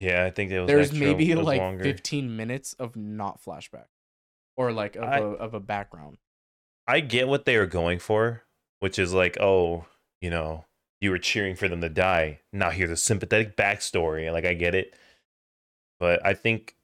Yeah, 0.00 0.24
I 0.24 0.30
think 0.30 0.50
it 0.50 0.60
was. 0.60 0.66
There's 0.68 0.92
maybe 0.92 1.34
was 1.34 1.44
like 1.44 1.60
longer. 1.60 1.84
15 1.84 2.36
minutes 2.36 2.74
of 2.74 2.96
not 2.96 3.42
flashback 3.42 3.86
or 4.56 4.72
like 4.72 4.96
of, 4.96 5.04
I- 5.04 5.18
a, 5.18 5.26
of 5.26 5.54
a 5.54 5.60
background. 5.60 6.18
I 6.86 7.00
get 7.00 7.28
what 7.28 7.44
they 7.44 7.58
were 7.58 7.66
going 7.66 7.98
for, 7.98 8.44
which 8.80 8.98
is 8.98 9.12
like, 9.12 9.38
oh, 9.40 9.84
you 10.22 10.30
know, 10.30 10.64
you 11.00 11.10
were 11.10 11.18
cheering 11.18 11.54
for 11.56 11.68
them 11.68 11.80
to 11.80 11.88
die. 11.88 12.40
Now 12.52 12.70
here's 12.70 12.90
a 12.90 12.96
sympathetic 12.96 13.56
backstory. 13.56 14.32
Like 14.32 14.44
I 14.44 14.54
get 14.54 14.74
it, 14.74 14.94
but 15.98 16.24
I 16.26 16.34
think 16.34 16.74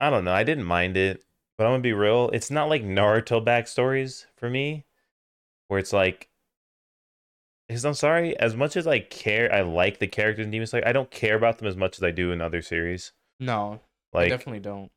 I 0.00 0.10
don't 0.10 0.24
know. 0.24 0.32
I 0.32 0.44
didn't 0.44 0.64
mind 0.64 0.96
it, 0.96 1.24
but 1.56 1.64
I'm 1.64 1.72
gonna 1.72 1.82
be 1.82 1.92
real. 1.92 2.30
It's 2.32 2.50
not 2.50 2.68
like 2.68 2.82
Naruto 2.82 3.44
backstories 3.44 4.26
for 4.36 4.50
me, 4.50 4.84
where 5.68 5.78
it's 5.78 5.92
like. 5.92 6.28
Because 7.68 7.84
I'm 7.84 7.94
sorry, 7.94 8.38
as 8.38 8.54
much 8.54 8.76
as 8.76 8.86
I 8.86 9.00
care, 9.00 9.52
I 9.52 9.62
like 9.62 9.98
the 9.98 10.06
characters 10.06 10.44
in 10.44 10.52
Demon 10.52 10.68
Slayer. 10.68 10.86
I 10.86 10.92
don't 10.92 11.10
care 11.10 11.34
about 11.34 11.58
them 11.58 11.66
as 11.66 11.76
much 11.76 11.98
as 11.98 12.04
I 12.04 12.12
do 12.12 12.30
in 12.30 12.40
other 12.40 12.62
series. 12.62 13.12
No, 13.40 13.80
I 14.14 14.18
Like, 14.18 14.28
definitely 14.30 14.60
don't. 14.60 14.92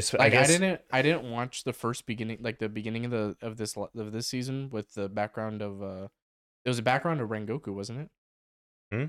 It's, 0.00 0.14
I 0.14 0.18
Like 0.18 0.26
I, 0.32 0.36
guess 0.36 0.48
didn't 0.48 0.80
I 0.92 1.02
didn't 1.02 1.30
watch 1.30 1.64
the 1.64 1.72
first 1.72 2.06
beginning 2.06 2.38
like 2.40 2.58
the 2.58 2.68
beginning 2.68 3.04
of 3.04 3.10
the 3.10 3.36
of 3.42 3.56
this 3.56 3.76
of 3.76 4.12
this 4.12 4.26
season 4.26 4.68
with 4.70 4.94
the 4.94 5.08
background 5.08 5.62
of 5.62 5.82
uh 5.82 6.08
it 6.64 6.68
was 6.68 6.78
a 6.78 6.82
background 6.82 7.20
of 7.20 7.28
Rengoku, 7.30 7.68
wasn't 7.68 8.00
it? 8.00 8.10
Hmm? 8.92 9.04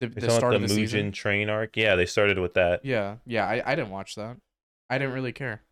The, 0.00 0.08
the 0.08 0.30
start 0.30 0.54
about 0.54 0.62
of 0.62 0.68
the 0.68 0.68
the 0.68 0.74
Mugen 0.74 0.86
season. 0.86 1.12
train 1.12 1.48
arc. 1.48 1.76
Yeah, 1.76 1.96
they 1.96 2.06
started 2.06 2.38
with 2.38 2.54
that. 2.54 2.84
Yeah, 2.84 3.16
yeah. 3.26 3.46
I, 3.46 3.62
I 3.64 3.74
didn't 3.74 3.90
watch 3.90 4.14
that. 4.16 4.36
I 4.90 4.98
didn't 4.98 5.14
really 5.14 5.32
care. 5.32 5.62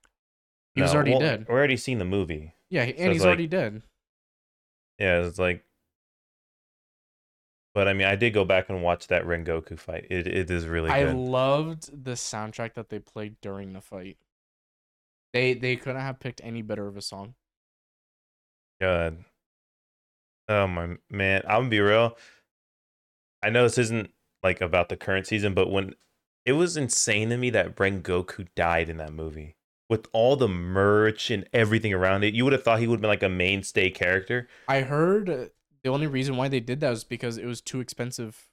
He 0.75 0.83
was 0.83 0.95
already 0.95 1.13
well, 1.13 1.21
dead. 1.21 1.47
We're 1.49 1.57
already 1.57 1.77
seen 1.77 1.99
the 1.99 2.05
movie. 2.05 2.55
Yeah, 2.69 2.85
so 2.85 2.91
and 2.91 2.99
it's 2.99 3.13
he's 3.13 3.21
like- 3.21 3.27
already 3.27 3.47
dead. 3.47 3.83
Yeah, 4.99 5.21
it's 5.21 5.39
like. 5.39 5.63
But 7.75 7.89
I 7.89 7.93
mean, 7.93 8.07
I 8.07 8.17
did 8.17 8.33
go 8.33 8.45
back 8.47 8.71
and 8.71 8.83
watch 8.83 9.07
that 9.09 9.25
Rengoku 9.25 9.79
fight. 9.79 10.07
It 10.11 10.27
it 10.27 10.51
is 10.51 10.67
really 10.67 10.91
I 10.91 11.05
good. 11.05 11.15
loved 11.15 12.05
the 12.05 12.13
soundtrack 12.13 12.73
that 12.75 12.89
they 12.89 12.99
played 12.99 13.37
during 13.43 13.75
the 13.75 13.83
fight. 13.83 14.17
They 15.37 15.53
they 15.53 15.77
couldn't 15.77 16.01
have 16.01 16.19
picked 16.19 16.41
any 16.43 16.63
better 16.63 16.89
of 16.89 16.97
a 16.97 17.03
song. 17.03 17.35
God. 18.81 19.23
Oh 20.49 20.67
my 20.67 20.97
man, 21.11 21.43
I'm 21.47 21.61
gonna 21.61 21.69
be 21.69 21.81
real. 21.81 22.17
I 23.43 23.51
know 23.51 23.65
this 23.65 23.77
isn't 23.77 24.13
like 24.43 24.63
about 24.63 24.89
the 24.89 24.97
current 24.97 25.27
season, 25.27 25.53
but 25.53 25.71
when 25.71 25.95
it 26.47 26.53
was 26.53 26.79
insane 26.79 27.29
to 27.29 27.37
me 27.37 27.51
that 27.51 27.77
Rengoku 27.77 28.47
died 28.57 28.89
in 28.89 28.97
that 28.97 29.13
movie 29.13 29.57
with 29.91 30.07
all 30.15 30.37
the 30.37 30.49
merch 30.49 31.31
and 31.31 31.47
everything 31.53 31.93
around 31.93 32.25
it, 32.25 32.33
you 32.33 32.45
would 32.45 32.55
have 32.55 32.63
thought 32.63 32.81
he 32.81 32.87
would 32.87 32.97
have 32.97 33.03
been 33.03 33.11
like 33.11 33.23
a 33.23 33.29
mainstay 33.29 33.91
character. 33.91 34.49
I 34.69 34.81
heard 34.81 35.29
uh, 35.29 35.45
the 35.85 35.91
only 35.91 36.07
reason 36.07 36.39
why 36.39 36.49
they 36.49 36.61
did 36.61 36.81
that 36.81 36.89
was 36.89 37.05
because 37.05 37.37
it 37.37 37.45
was 37.45 37.61
too 37.61 37.81
expensive 37.81 38.49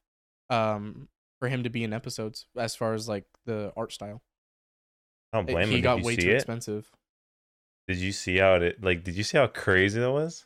um 0.49 1.07
for 1.39 1.47
him 1.47 1.63
to 1.63 1.69
be 1.69 1.85
in 1.85 1.93
episodes 1.93 2.47
as 2.57 2.75
far 2.75 2.93
as 2.93 3.07
like 3.07 3.23
the 3.45 3.71
art 3.77 3.93
style. 3.93 4.21
I 5.33 5.37
don't 5.37 5.49
It- 5.49 5.53
blame 5.53 5.69
he 5.69 5.75
him. 5.77 5.81
got 5.81 6.01
way 6.03 6.15
too 6.15 6.29
it? 6.29 6.35
expensive. 6.35 6.89
Did 7.87 7.97
you 7.97 8.11
see 8.13 8.37
how 8.37 8.55
it 8.55 8.81
like? 8.81 9.03
Did 9.03 9.15
you 9.15 9.23
see 9.23 9.37
how 9.37 9.47
crazy 9.47 9.99
that 9.99 10.11
was? 10.11 10.45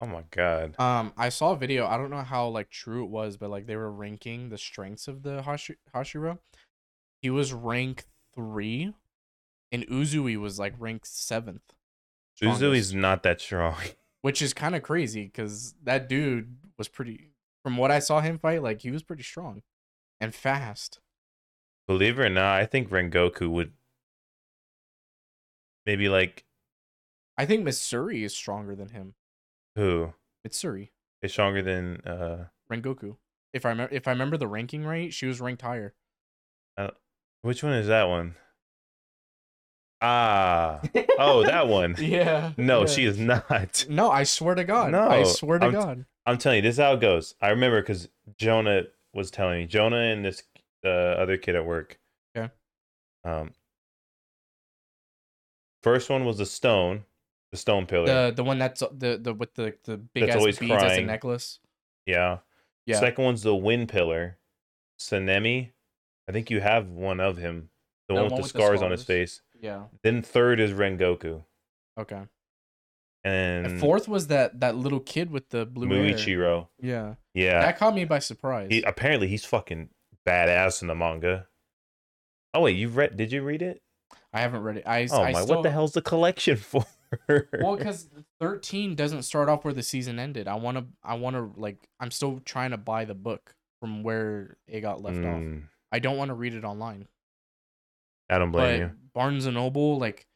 Oh 0.00 0.06
my 0.06 0.22
god. 0.30 0.78
Um, 0.78 1.12
I 1.16 1.28
saw 1.30 1.52
a 1.52 1.56
video. 1.56 1.86
I 1.86 1.96
don't 1.96 2.10
know 2.10 2.22
how 2.22 2.48
like 2.48 2.70
true 2.70 3.02
it 3.04 3.10
was, 3.10 3.36
but 3.36 3.50
like 3.50 3.66
they 3.66 3.76
were 3.76 3.90
ranking 3.90 4.48
the 4.48 4.58
strengths 4.58 5.08
of 5.08 5.22
the 5.22 5.42
Hashi- 5.42 5.76
Hashira. 5.94 6.38
He 7.20 7.28
was 7.30 7.52
rank 7.52 8.04
three, 8.34 8.94
and 9.72 9.86
Uzui 9.88 10.36
was 10.38 10.58
like 10.58 10.74
ranked 10.78 11.06
seventh. 11.08 11.72
Uzui's 12.40 12.94
not 12.94 13.22
that 13.24 13.40
strong. 13.40 13.76
which 14.22 14.40
is 14.42 14.52
kind 14.54 14.74
of 14.74 14.82
crazy 14.82 15.24
because 15.24 15.74
that 15.82 16.08
dude 16.08 16.56
was 16.78 16.88
pretty. 16.88 17.32
From 17.62 17.76
what 17.76 17.90
I 17.90 17.98
saw 17.98 18.20
him 18.20 18.38
fight, 18.38 18.62
like 18.62 18.82
he 18.82 18.90
was 18.90 19.02
pretty 19.02 19.24
strong, 19.24 19.62
and 20.20 20.34
fast. 20.34 21.00
Believe 21.88 22.18
it 22.18 22.22
or 22.26 22.28
not, 22.30 22.60
I 22.60 22.66
think 22.66 22.90
Rengoku 22.90 23.48
would 23.50 23.72
maybe 25.86 26.08
like 26.08 26.44
I 27.38 27.46
think 27.46 27.66
Mitsuri 27.66 28.22
is 28.22 28.34
stronger 28.34 28.74
than 28.74 28.88
him. 28.90 29.14
who 29.76 30.12
Mitsuri, 30.46 30.90
is 31.22 31.32
stronger 31.32 31.62
than 31.62 32.00
uh 32.02 32.46
Rengoku. 32.70 33.16
If 33.52 33.64
I 33.64 33.70
remember, 33.70 33.94
if 33.94 34.06
I 34.06 34.10
remember 34.10 34.36
the 34.36 34.48
ranking 34.48 34.84
right, 34.84 35.12
she 35.12 35.26
was 35.26 35.40
ranked 35.40 35.62
higher. 35.62 35.94
which 37.42 37.62
one 37.62 37.72
is 37.72 37.86
that 37.86 38.04
one? 38.04 38.34
Ah, 40.02 40.80
oh, 41.18 41.42
that 41.44 41.68
one. 41.68 41.96
yeah. 41.98 42.52
No, 42.56 42.80
yeah. 42.80 42.86
she 42.86 43.04
is 43.04 43.18
not. 43.18 43.86
No, 43.88 44.10
I 44.10 44.24
swear 44.24 44.54
to 44.54 44.64
God. 44.64 44.92
No, 44.92 45.08
I 45.08 45.22
swear 45.22 45.58
to 45.58 45.66
I'm 45.66 45.72
God. 45.72 46.04
I'm 46.26 46.38
telling 46.38 46.56
you, 46.56 46.62
this 46.62 46.74
is 46.74 46.80
how 46.80 46.92
it 46.94 47.00
goes. 47.00 47.34
I 47.40 47.48
remember 47.48 47.80
because 47.80 48.08
Jonah 48.36 48.82
was 49.14 49.30
telling 49.30 49.60
me. 49.60 49.66
Jonah 49.66 49.96
and 49.96 50.24
this 50.24 50.42
uh, 50.84 50.88
other 50.88 51.36
kid 51.38 51.56
at 51.56 51.64
work. 51.64 51.98
Okay. 52.36 52.52
Um. 53.24 53.52
First 55.86 56.10
one 56.10 56.24
was 56.24 56.38
the 56.38 56.46
stone, 56.46 57.04
the 57.52 57.56
stone 57.56 57.86
pillar. 57.86 58.06
The 58.06 58.34
the 58.34 58.42
one 58.42 58.58
that's 58.58 58.80
the 58.80 59.20
the 59.22 59.32
with 59.32 59.54
the 59.54 59.72
the 59.84 59.96
big 59.96 60.26
That's 60.26 60.34
ass 60.44 60.58
beads 60.58 60.82
as 60.82 60.98
a 60.98 61.02
necklace. 61.02 61.60
yeah. 62.06 62.38
Yeah. 62.86 62.98
Second 62.98 63.22
one's 63.24 63.42
the 63.44 63.54
wind 63.54 63.88
pillar. 63.88 64.36
Sanemi. 64.98 65.70
I 66.28 66.32
think 66.32 66.50
you 66.50 66.60
have 66.60 66.88
one 66.88 67.20
of 67.20 67.36
him. 67.36 67.70
The, 68.08 68.14
The 68.14 68.20
one 68.20 68.24
with 68.24 68.32
one 68.32 68.40
the 68.40 68.42
with 68.42 68.52
the 68.52 68.58
scars 68.58 68.82
on 68.82 68.90
his 68.90 69.04
face. 69.04 69.42
Yeah. 69.60 69.84
Then 70.02 70.22
third 70.22 70.58
is 70.58 70.72
Rengoku. 70.72 71.44
Okay. 71.96 72.22
And 73.22 73.78
fourth 73.78 74.08
was 74.08 74.26
that 74.26 74.58
that 74.58 74.74
little 74.74 74.98
kid 75.00 75.30
with 75.30 75.50
the 75.50 75.66
blue 75.66 75.88
hair. 75.88 76.14
Muichiro. 76.14 76.66
Yeah. 76.80 77.14
Yeah. 77.32 77.60
That 77.60 77.78
caught 77.78 77.94
me 77.94 78.04
by 78.04 78.18
surprise. 78.18 78.68
He 78.72 78.82
apparently 78.82 79.28
he's 79.28 79.44
fucking 79.44 79.90
badass 80.26 80.82
in 80.82 80.88
the 80.88 80.96
manga. 80.96 81.46
Oh 82.54 82.62
wait, 82.62 82.74
you've 82.74 82.96
read 82.96 83.16
did 83.16 83.30
you 83.30 83.42
read 83.42 83.62
it? 83.62 83.82
I 84.32 84.40
haven't 84.40 84.62
read 84.62 84.78
it. 84.78 84.84
I 84.86 85.08
Oh 85.10 85.22
I 85.22 85.32
my, 85.32 85.42
still, 85.42 85.56
what 85.56 85.62
the 85.62 85.70
hell's 85.70 85.92
the 85.92 86.02
collection 86.02 86.56
for? 86.56 86.84
Well, 87.28 87.76
because 87.76 88.08
thirteen 88.40 88.94
doesn't 88.94 89.22
start 89.22 89.48
off 89.48 89.64
where 89.64 89.74
the 89.74 89.82
season 89.82 90.18
ended. 90.18 90.48
I 90.48 90.54
want 90.56 90.78
to. 90.78 90.86
I 91.02 91.14
want 91.14 91.36
to 91.36 91.60
like. 91.60 91.88
I'm 92.00 92.10
still 92.10 92.40
trying 92.44 92.70
to 92.70 92.76
buy 92.76 93.04
the 93.04 93.14
book 93.14 93.54
from 93.80 94.02
where 94.02 94.56
it 94.66 94.80
got 94.80 95.02
left 95.02 95.18
off. 95.18 95.40
Mm, 95.40 95.64
I 95.92 95.98
don't 95.98 96.16
want 96.16 96.30
to 96.30 96.34
read 96.34 96.54
it 96.54 96.64
online. 96.64 97.06
I 98.28 98.38
don't 98.38 98.50
blame 98.50 98.80
but 98.80 98.86
you. 98.86 98.90
Barnes 99.14 99.46
and 99.46 99.54
Noble, 99.54 99.98
like, 99.98 100.26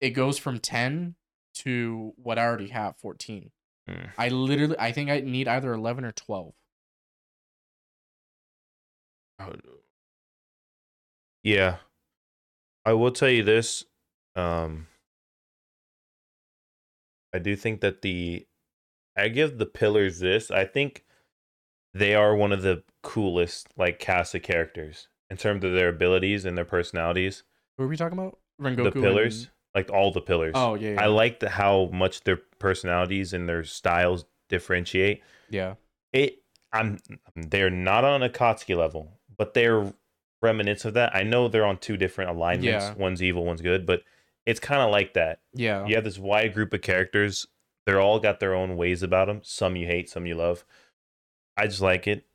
it 0.00 0.10
goes 0.10 0.38
from 0.38 0.58
ten 0.58 1.16
to 1.56 2.12
what 2.16 2.38
I 2.38 2.44
already 2.44 2.68
have, 2.68 2.96
fourteen. 2.96 3.50
Mm. 3.88 4.10
I 4.16 4.28
literally, 4.28 4.76
I 4.78 4.92
think 4.92 5.10
I 5.10 5.20
need 5.20 5.48
either 5.48 5.72
eleven 5.72 6.04
or 6.04 6.12
twelve. 6.12 6.54
Oh, 9.40 9.52
Yeah. 11.42 11.76
I 12.84 12.92
will 12.94 13.10
tell 13.12 13.28
you 13.30 13.42
this. 13.42 13.84
Um 14.36 14.86
I 17.34 17.38
do 17.38 17.54
think 17.56 17.80
that 17.80 18.02
the 18.02 18.46
I 19.16 19.28
give 19.28 19.58
the 19.58 19.66
pillars 19.66 20.18
this. 20.20 20.50
I 20.50 20.64
think 20.64 21.04
they 21.94 22.14
are 22.14 22.34
one 22.34 22.52
of 22.52 22.62
the 22.62 22.82
coolest 23.02 23.68
like 23.76 23.98
cast 23.98 24.34
of 24.34 24.42
characters 24.42 25.08
in 25.28 25.36
terms 25.36 25.64
of 25.64 25.72
their 25.72 25.88
abilities 25.88 26.44
and 26.44 26.56
their 26.56 26.64
personalities. 26.64 27.42
Who 27.76 27.84
are 27.84 27.88
we 27.88 27.96
talking 27.96 28.18
about? 28.18 28.38
Rengoku. 28.60 28.84
the 28.84 28.92
pillars, 29.00 29.42
and- 29.44 29.50
like 29.74 29.90
all 29.90 30.10
the 30.12 30.20
pillars. 30.20 30.52
Oh 30.56 30.74
yeah. 30.74 30.92
Yeah. 30.94 31.02
I 31.02 31.06
like 31.06 31.40
the, 31.40 31.48
how 31.50 31.90
much 31.92 32.22
their 32.24 32.36
personalities 32.58 33.32
and 33.32 33.48
their 33.48 33.64
styles 33.64 34.24
differentiate. 34.48 35.22
yeah. 35.48 35.74
It 36.12 36.42
I'm 36.72 36.98
they're 37.36 37.70
not 37.70 38.04
on 38.04 38.22
a 38.22 38.28
Akatsuki 38.28 38.76
level, 38.76 39.20
but 39.36 39.54
they're 39.54 39.92
remnants 40.42 40.84
of 40.84 40.94
that. 40.94 41.14
I 41.14 41.22
know 41.22 41.48
they're 41.48 41.64
on 41.66 41.78
two 41.78 41.96
different 41.96 42.30
alignments. 42.30 42.84
Yeah. 42.86 42.94
One's 42.94 43.22
evil, 43.22 43.44
one's 43.44 43.60
good, 43.60 43.86
but 43.86 44.02
it's 44.46 44.60
kind 44.60 44.80
of 44.80 44.90
like 44.90 45.14
that. 45.14 45.40
Yeah. 45.54 45.86
You 45.86 45.94
have 45.96 46.04
this 46.04 46.18
wide 46.18 46.54
group 46.54 46.72
of 46.72 46.82
characters. 46.82 47.46
They're 47.86 48.00
all 48.00 48.20
got 48.20 48.40
their 48.40 48.54
own 48.54 48.76
ways 48.76 49.02
about 49.02 49.26
them. 49.26 49.40
Some 49.42 49.76
you 49.76 49.86
hate, 49.86 50.08
some 50.08 50.26
you 50.26 50.34
love. 50.34 50.64
I 51.56 51.66
just 51.66 51.80
like 51.80 52.06
it. 52.06 52.26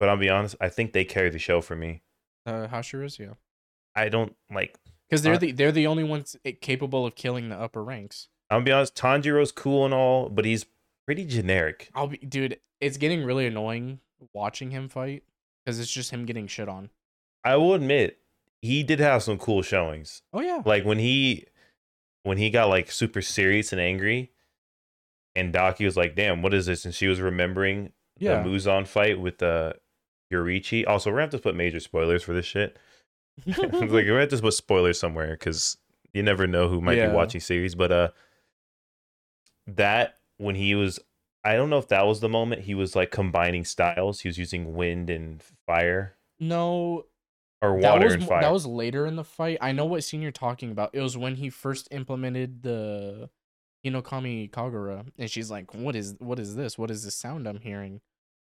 But 0.00 0.08
I'll 0.08 0.16
be 0.16 0.28
honest, 0.28 0.56
I 0.60 0.68
think 0.68 0.92
they 0.92 1.04
carry 1.04 1.30
the 1.30 1.38
show 1.38 1.60
for 1.60 1.76
me. 1.76 2.02
Uh, 2.46 2.66
Hashiras, 2.66 3.18
yeah. 3.18 3.34
I 3.94 4.08
don't 4.08 4.34
like 4.52 4.76
Because 5.08 5.22
they're 5.22 5.34
Uh, 5.34 5.38
the 5.38 5.52
they're 5.52 5.72
the 5.72 5.86
only 5.86 6.04
ones 6.04 6.36
capable 6.60 7.06
of 7.06 7.14
killing 7.14 7.48
the 7.48 7.56
upper 7.56 7.82
ranks. 7.82 8.28
I'll 8.50 8.60
be 8.60 8.72
honest, 8.72 8.94
Tanjiro's 8.96 9.52
cool 9.52 9.84
and 9.84 9.94
all, 9.94 10.28
but 10.28 10.44
he's 10.44 10.66
pretty 11.06 11.24
generic. 11.24 11.90
I'll 11.94 12.08
be, 12.08 12.18
dude. 12.18 12.58
It's 12.80 12.96
getting 12.96 13.24
really 13.24 13.46
annoying 13.46 14.00
watching 14.32 14.70
him 14.70 14.88
fight 14.88 15.22
because 15.64 15.78
it's 15.80 15.90
just 15.90 16.10
him 16.10 16.26
getting 16.26 16.46
shit 16.46 16.68
on. 16.68 16.90
I 17.44 17.56
will 17.56 17.74
admit, 17.74 18.18
he 18.62 18.82
did 18.82 19.00
have 19.00 19.22
some 19.22 19.38
cool 19.38 19.62
showings. 19.62 20.22
Oh 20.32 20.40
yeah. 20.40 20.62
Like 20.64 20.84
when 20.84 20.98
he 20.98 21.46
when 22.22 22.38
he 22.38 22.48
got 22.50 22.68
like 22.68 22.90
super 22.90 23.20
serious 23.22 23.72
and 23.72 23.80
angry, 23.80 24.32
and 25.36 25.52
Daki 25.52 25.84
was 25.84 25.96
like, 25.96 26.14
"Damn, 26.14 26.40
what 26.42 26.54
is 26.54 26.66
this?" 26.66 26.84
And 26.84 26.94
she 26.94 27.06
was 27.06 27.20
remembering 27.20 27.92
Yeah. 28.18 28.42
the 28.42 28.48
Muzan 28.48 28.86
fight 28.86 29.20
with 29.20 29.38
the 29.38 29.46
uh, 29.46 29.72
Yoriichi. 30.34 30.86
Also, 30.86 31.10
we're 31.10 31.16
gonna 31.16 31.22
have 31.24 31.30
to 31.32 31.38
put 31.38 31.54
major 31.54 31.80
spoilers 31.80 32.22
for 32.22 32.32
this 32.32 32.46
shit. 32.46 32.78
like 33.46 33.58
we're 33.72 34.04
gonna 34.04 34.20
have 34.20 34.28
to 34.30 34.38
put 34.38 34.54
spoilers 34.54 34.98
somewhere 34.98 35.32
because 35.32 35.76
you 36.14 36.22
never 36.22 36.46
know 36.46 36.68
who 36.68 36.80
might 36.80 36.96
Yeah. 36.96 37.08
be 37.08 37.14
watching 37.14 37.40
series. 37.42 37.74
But 37.74 37.92
uh, 37.92 38.08
that 39.66 40.14
when 40.38 40.54
he 40.54 40.74
was, 40.74 40.98
I 41.44 41.56
don't 41.56 41.70
know 41.70 41.78
if 41.78 41.88
that 41.88 42.06
was 42.06 42.20
the 42.20 42.28
moment 42.28 42.62
he 42.62 42.74
was 42.74 42.94
like 42.96 43.10
combining 43.10 43.64
styles. 43.64 44.20
He 44.20 44.28
was 44.28 44.38
using 44.38 44.74
wind 44.74 45.10
and 45.10 45.42
fire 45.66 46.16
no, 46.40 47.04
or 47.72 47.80
that 47.80 47.92
water 47.92 48.04
was 48.06 48.14
and 48.14 48.26
fire. 48.26 48.40
that 48.40 48.52
was 48.52 48.66
later 48.66 49.06
in 49.06 49.16
the 49.16 49.24
fight. 49.24 49.58
I 49.60 49.72
know 49.72 49.84
what 49.84 50.04
scene 50.04 50.22
you're 50.22 50.30
talking 50.30 50.70
about. 50.70 50.90
It 50.92 51.00
was 51.00 51.16
when 51.16 51.36
he 51.36 51.50
first 51.50 51.88
implemented 51.90 52.62
the 52.62 53.30
Hinokami 53.84 54.50
Kagura, 54.50 55.06
and 55.18 55.30
she's 55.30 55.50
like, 55.50 55.74
"What 55.74 55.94
is 55.96 56.14
what 56.18 56.38
is 56.38 56.56
this? 56.56 56.78
What 56.78 56.90
is 56.90 57.04
this 57.04 57.14
sound 57.16 57.46
I'm 57.46 57.60
hearing?" 57.60 58.00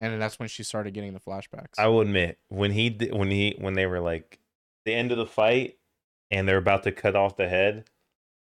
And 0.00 0.20
that's 0.20 0.38
when 0.38 0.48
she 0.48 0.62
started 0.62 0.94
getting 0.94 1.12
the 1.12 1.20
flashbacks. 1.20 1.78
I 1.78 1.86
will 1.88 2.00
admit 2.00 2.38
when 2.48 2.72
he 2.72 2.96
when 3.12 3.30
he 3.30 3.54
when 3.58 3.74
they 3.74 3.86
were 3.86 4.00
like 4.00 4.38
the 4.86 4.94
end 4.94 5.12
of 5.12 5.18
the 5.18 5.26
fight 5.26 5.76
and 6.30 6.48
they're 6.48 6.56
about 6.56 6.84
to 6.84 6.92
cut 6.92 7.14
off 7.14 7.36
the 7.36 7.48
head 7.48 7.84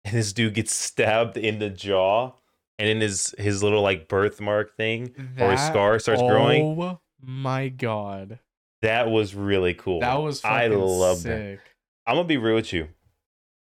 and 0.05 0.15
this 0.15 0.31
dude 0.31 0.53
gets 0.53 0.73
stabbed 0.73 1.35
in 1.35 1.59
the 1.59 1.69
jaw 1.69 2.31
and 2.79 2.87
in 2.87 3.01
his 3.01 3.35
his 3.37 3.61
little 3.61 3.81
like 3.81 4.07
birthmark 4.07 4.77
thing 4.77 5.13
or 5.39 5.51
his 5.51 5.61
scar 5.61 5.99
starts 5.99 6.21
growing 6.21 6.79
Oh 6.79 6.99
my 7.21 7.67
god, 7.67 8.39
that 8.81 9.09
was 9.09 9.35
really 9.35 9.73
cool. 9.73 9.99
That 9.99 10.15
was 10.21 10.43
I 10.43 10.67
that. 10.67 11.17
sick. 11.17 11.59
i'm 12.05 12.15
gonna 12.15 12.27
be 12.27 12.37
real 12.37 12.55
with 12.55 12.73
you. 12.73 12.87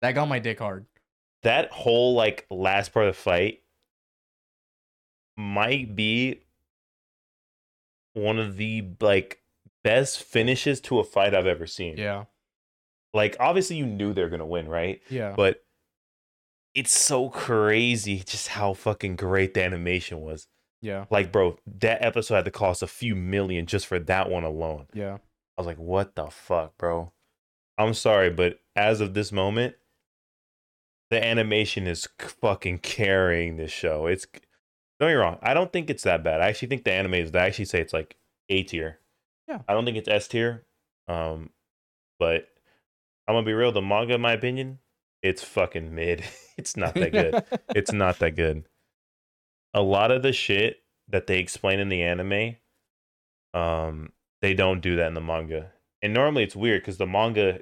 That 0.00 0.12
got 0.12 0.28
my 0.28 0.38
dick 0.38 0.58
hard. 0.58 0.86
that 1.42 1.70
whole 1.70 2.14
like 2.14 2.46
last 2.50 2.92
part 2.92 3.06
of 3.06 3.14
the 3.14 3.20
fight 3.20 3.60
might 5.36 5.94
be 5.96 6.42
one 8.12 8.38
of 8.38 8.56
the 8.56 8.84
like 9.00 9.40
best 9.82 10.22
finishes 10.22 10.80
to 10.82 10.98
a 11.00 11.04
fight 11.04 11.34
i've 11.34 11.46
ever 11.46 11.66
seen. 11.66 11.96
Yeah, 11.96 12.24
like 13.12 13.36
obviously 13.40 13.76
you 13.76 13.86
knew 13.86 14.12
they're 14.12 14.28
gonna 14.28 14.46
win 14.46 14.68
right? 14.68 15.00
Yeah, 15.10 15.34
but 15.36 15.62
it's 16.74 16.96
so 16.96 17.28
crazy 17.28 18.18
just 18.18 18.48
how 18.48 18.74
fucking 18.74 19.16
great 19.16 19.54
the 19.54 19.62
animation 19.62 20.20
was. 20.20 20.46
Yeah, 20.84 21.06
Like, 21.10 21.32
bro, 21.32 21.58
that 21.80 22.02
episode 22.04 22.34
had 22.36 22.44
to 22.44 22.50
cost 22.50 22.82
a 22.82 22.86
few 22.86 23.14
million 23.16 23.66
just 23.66 23.86
for 23.86 23.98
that 23.98 24.28
one 24.30 24.44
alone. 24.44 24.86
yeah. 24.92 25.18
I 25.56 25.60
was 25.60 25.66
like, 25.66 25.78
what 25.78 26.16
the 26.16 26.26
fuck, 26.30 26.76
bro? 26.78 27.12
I'm 27.78 27.94
sorry, 27.94 28.28
but 28.30 28.58
as 28.74 29.00
of 29.00 29.14
this 29.14 29.30
moment, 29.30 29.76
the 31.10 31.24
animation 31.24 31.86
is 31.86 32.08
fucking 32.18 32.78
carrying 32.80 33.56
this 33.56 33.70
show. 33.70 34.06
It's 34.06 34.26
don't 34.98 35.08
get 35.08 35.14
me 35.14 35.14
wrong. 35.14 35.38
I 35.42 35.54
don't 35.54 35.72
think 35.72 35.90
it's 35.90 36.02
that 36.04 36.24
bad. 36.24 36.40
I 36.40 36.48
actually 36.48 36.68
think 36.68 36.84
the 36.84 36.92
anime 36.92 37.14
is. 37.14 37.34
I 37.34 37.46
actually 37.46 37.66
say 37.66 37.80
it's 37.80 37.92
like 37.92 38.16
A 38.48 38.62
tier. 38.64 38.98
Yeah. 39.48 39.60
I 39.68 39.74
don't 39.74 39.84
think 39.84 39.96
it's 39.96 40.08
S 40.08 40.26
tier. 40.28 40.64
Um, 41.06 41.50
but 42.18 42.48
I'm 43.28 43.34
gonna 43.34 43.46
be 43.46 43.52
real. 43.52 43.70
The 43.72 43.82
manga, 43.82 44.14
in 44.14 44.20
my 44.20 44.32
opinion, 44.32 44.78
it's 45.22 45.42
fucking 45.44 45.94
mid. 45.94 46.24
it's 46.56 46.76
not 46.76 46.94
that 46.94 47.12
good. 47.12 47.44
it's 47.76 47.92
not 47.92 48.18
that 48.18 48.34
good. 48.34 48.64
A 49.74 49.82
lot 49.82 50.10
of 50.10 50.22
the 50.22 50.32
shit 50.32 50.78
that 51.08 51.26
they 51.26 51.38
explain 51.38 51.80
in 51.80 51.88
the 51.88 52.02
anime, 52.02 52.56
um, 53.52 54.12
they 54.40 54.54
don't 54.54 54.80
do 54.80 54.96
that 54.96 55.08
in 55.08 55.14
the 55.14 55.20
manga. 55.20 55.72
And 56.00 56.14
normally 56.14 56.44
it's 56.44 56.56
weird 56.56 56.82
because 56.82 56.98
the 56.98 57.06
manga 57.06 57.60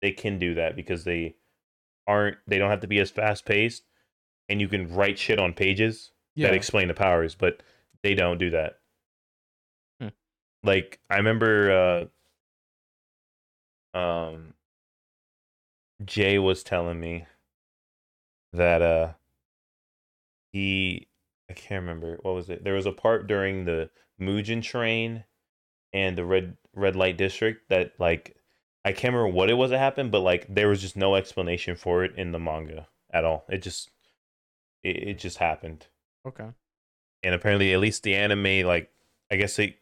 they 0.00 0.10
can 0.10 0.38
do 0.38 0.54
that 0.54 0.76
because 0.76 1.04
they 1.04 1.36
aren't 2.06 2.36
they 2.46 2.58
don't 2.58 2.70
have 2.70 2.80
to 2.80 2.88
be 2.88 2.98
as 2.98 3.10
fast 3.10 3.46
paced 3.46 3.84
and 4.48 4.60
you 4.60 4.68
can 4.68 4.92
write 4.92 5.18
shit 5.18 5.38
on 5.38 5.52
pages 5.54 6.10
yeah. 6.34 6.48
that 6.48 6.54
explain 6.54 6.88
the 6.88 6.94
powers, 6.94 7.34
but 7.34 7.62
they 8.02 8.14
don't 8.14 8.38
do 8.38 8.50
that. 8.50 8.78
Hmm. 10.00 10.08
Like 10.62 11.00
I 11.08 11.16
remember 11.16 12.08
uh 13.94 13.98
um 13.98 14.54
Jay 16.04 16.38
was 16.38 16.62
telling 16.62 16.98
me 16.98 17.26
that 18.52 18.82
uh 18.82 19.12
he 20.52 21.08
I 21.52 21.54
can't 21.54 21.82
remember 21.82 22.18
what 22.22 22.34
was 22.34 22.50
it. 22.50 22.64
There 22.64 22.74
was 22.74 22.86
a 22.86 22.92
part 22.92 23.26
during 23.26 23.64
the 23.64 23.90
Mugen 24.20 24.62
train 24.62 25.24
and 25.92 26.16
the 26.16 26.24
red 26.24 26.56
red 26.74 26.96
light 26.96 27.16
district 27.18 27.68
that 27.68 27.92
like 27.98 28.36
I 28.84 28.92
can't 28.92 29.14
remember 29.14 29.36
what 29.36 29.50
it 29.50 29.54
was 29.54 29.70
that 29.70 29.78
happened, 29.78 30.10
but 30.10 30.20
like 30.20 30.46
there 30.52 30.68
was 30.68 30.80
just 30.80 30.96
no 30.96 31.14
explanation 31.14 31.76
for 31.76 32.04
it 32.04 32.14
in 32.16 32.32
the 32.32 32.38
manga 32.38 32.88
at 33.12 33.24
all. 33.24 33.44
It 33.48 33.62
just 33.62 33.90
it, 34.82 34.96
it 34.96 35.18
just 35.18 35.38
happened 35.38 35.86
okay. 36.26 36.48
and 37.22 37.34
apparently 37.34 37.72
at 37.72 37.80
least 37.80 38.02
the 38.02 38.14
anime 38.14 38.66
like 38.66 38.90
i 39.30 39.36
guess 39.36 39.56
they 39.56 39.76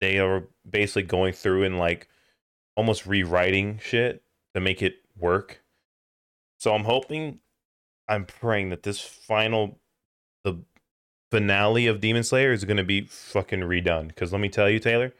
they 0.00 0.18
are 0.18 0.44
basically 0.68 1.02
going 1.02 1.32
through 1.32 1.64
and 1.64 1.78
like 1.78 2.08
almost 2.76 3.06
rewriting 3.06 3.78
shit 3.82 4.22
to 4.54 4.60
make 4.60 4.82
it 4.82 4.96
work 5.16 5.62
so 6.58 6.74
i'm 6.74 6.84
hoping 6.84 7.40
i'm 8.08 8.24
praying 8.24 8.70
that 8.70 8.82
this 8.82 9.00
final 9.00 9.78
the 10.44 10.62
finale 11.30 11.86
of 11.86 12.00
demon 12.00 12.22
slayer 12.22 12.52
is 12.52 12.64
going 12.64 12.76
to 12.76 12.84
be 12.84 13.02
fucking 13.02 13.60
redone 13.60 14.08
because 14.08 14.32
let 14.32 14.40
me 14.40 14.48
tell 14.48 14.68
you 14.70 14.78
taylor 14.78 15.12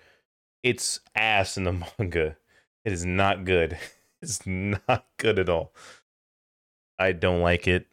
it's 0.63 1.01
ass 1.15 1.57
in 1.57 1.65
the 1.65 1.73
manga 1.99 2.37
it 2.85 2.93
is 2.93 3.05
not 3.05 3.45
good 3.45 3.77
it's 4.23 4.47
not 4.47 5.07
good 5.19 5.39
at 5.39 5.49
all 5.49 5.73
i 6.99 7.13
don't 7.13 7.41
like 7.43 7.69
it 7.69 7.87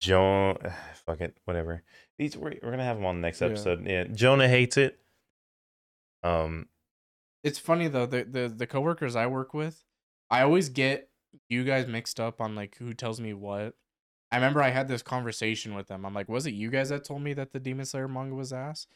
Joan, 0.00 0.58
fuck 1.06 1.22
it, 1.22 1.34
whatever. 1.46 1.82
These 2.18 2.36
we're, 2.36 2.54
we're 2.62 2.70
gonna 2.72 2.84
have 2.84 2.96
them 2.98 3.06
on 3.06 3.16
the 3.16 3.26
next 3.26 3.40
Yeah. 3.40 3.46
episode. 3.46 3.86
Yeah, 3.86 4.04
Jonah 4.04 4.48
hates 4.48 4.76
it. 4.76 4.98
Um, 6.22 6.68
It's 7.42 7.58
funny 7.58 7.88
though, 7.88 8.04
the, 8.04 8.24
the 8.24 8.48
the 8.54 8.66
coworkers 8.66 9.16
I 9.16 9.26
work 9.28 9.54
with, 9.54 9.82
I 10.30 10.42
always 10.42 10.68
get 10.68 11.08
you 11.48 11.64
guys 11.64 11.86
mixed 11.86 12.20
up 12.20 12.40
on 12.42 12.54
like 12.54 12.76
who 12.76 12.92
tells 12.92 13.18
me 13.18 13.32
what. 13.32 13.74
I 14.32 14.36
remember 14.36 14.62
I 14.62 14.70
had 14.70 14.88
this 14.88 15.02
conversation 15.02 15.74
with 15.74 15.86
them. 15.86 16.04
I'm 16.04 16.14
like, 16.14 16.28
was 16.28 16.46
it 16.46 16.54
you 16.54 16.70
guys 16.70 16.88
that 16.88 17.04
told 17.04 17.22
me 17.22 17.34
that 17.34 17.52
the 17.52 17.60
Demon 17.60 17.86
Slayer 17.86 18.08
manga 18.08 18.34
was 18.34 18.52
ass? 18.52 18.86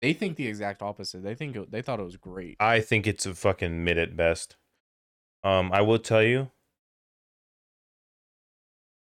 They 0.00 0.12
think 0.12 0.36
the 0.36 0.46
exact 0.46 0.82
opposite. 0.82 1.22
They 1.22 1.34
think 1.34 1.56
it, 1.56 1.70
they 1.70 1.82
thought 1.82 2.00
it 2.00 2.04
was 2.04 2.16
great. 2.16 2.56
I 2.60 2.80
think 2.80 3.06
it's 3.06 3.26
a 3.26 3.34
fucking 3.34 3.84
mid 3.84 3.98
at 3.98 4.16
best. 4.16 4.56
Um, 5.44 5.70
I 5.72 5.80
will 5.82 5.98
tell 5.98 6.22
you, 6.22 6.50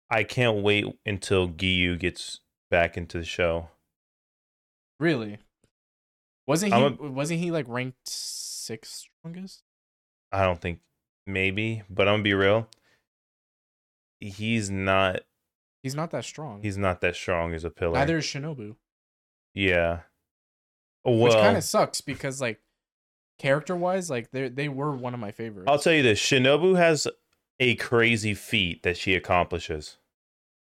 I 0.09 0.23
can't 0.23 0.63
wait 0.63 0.85
until 1.05 1.47
Giyu 1.47 1.99
gets 1.99 2.39
back 2.69 2.97
into 2.97 3.17
the 3.17 3.25
show. 3.25 3.69
Really? 4.99 5.37
Wasn't 6.47 6.73
he 6.73 6.79
I'm 6.79 7.13
wasn't 7.13 7.41
he 7.41 7.51
like 7.51 7.67
ranked 7.67 8.07
sixth 8.07 9.07
strongest? 9.19 9.63
I 10.31 10.43
don't 10.43 10.61
think 10.61 10.79
maybe, 11.25 11.83
but 11.89 12.07
I'm 12.07 12.15
gonna 12.15 12.23
be 12.23 12.33
real. 12.33 12.67
He's 14.19 14.69
not. 14.69 15.21
He's 15.87 15.95
not 15.95 16.11
that 16.11 16.25
strong. 16.25 16.61
He's 16.61 16.77
not 16.77 17.01
that 17.01 17.15
strong 17.15 17.53
as 17.53 17.63
a 17.63 17.69
pillar. 17.69 17.93
Neither 17.93 18.17
is 18.17 18.25
Shinobu. 18.25 18.75
Yeah. 19.53 20.01
Well, 21.03 21.17
which 21.19 21.33
kind 21.33 21.55
of 21.55 21.63
sucks 21.63 22.01
because 22.01 22.41
like 22.41 22.59
character 23.39 23.75
wise, 23.75 24.09
like 24.09 24.31
they 24.31 24.49
they 24.49 24.67
were 24.67 24.91
one 24.91 25.13
of 25.13 25.19
my 25.19 25.31
favorites. 25.31 25.67
I'll 25.69 25.79
tell 25.79 25.93
you 25.93 26.03
this: 26.03 26.19
Shinobu 26.19 26.75
has 26.75 27.07
a 27.59 27.75
crazy 27.75 28.33
feat 28.33 28.83
that 28.83 28.97
she 28.97 29.15
accomplishes 29.15 29.97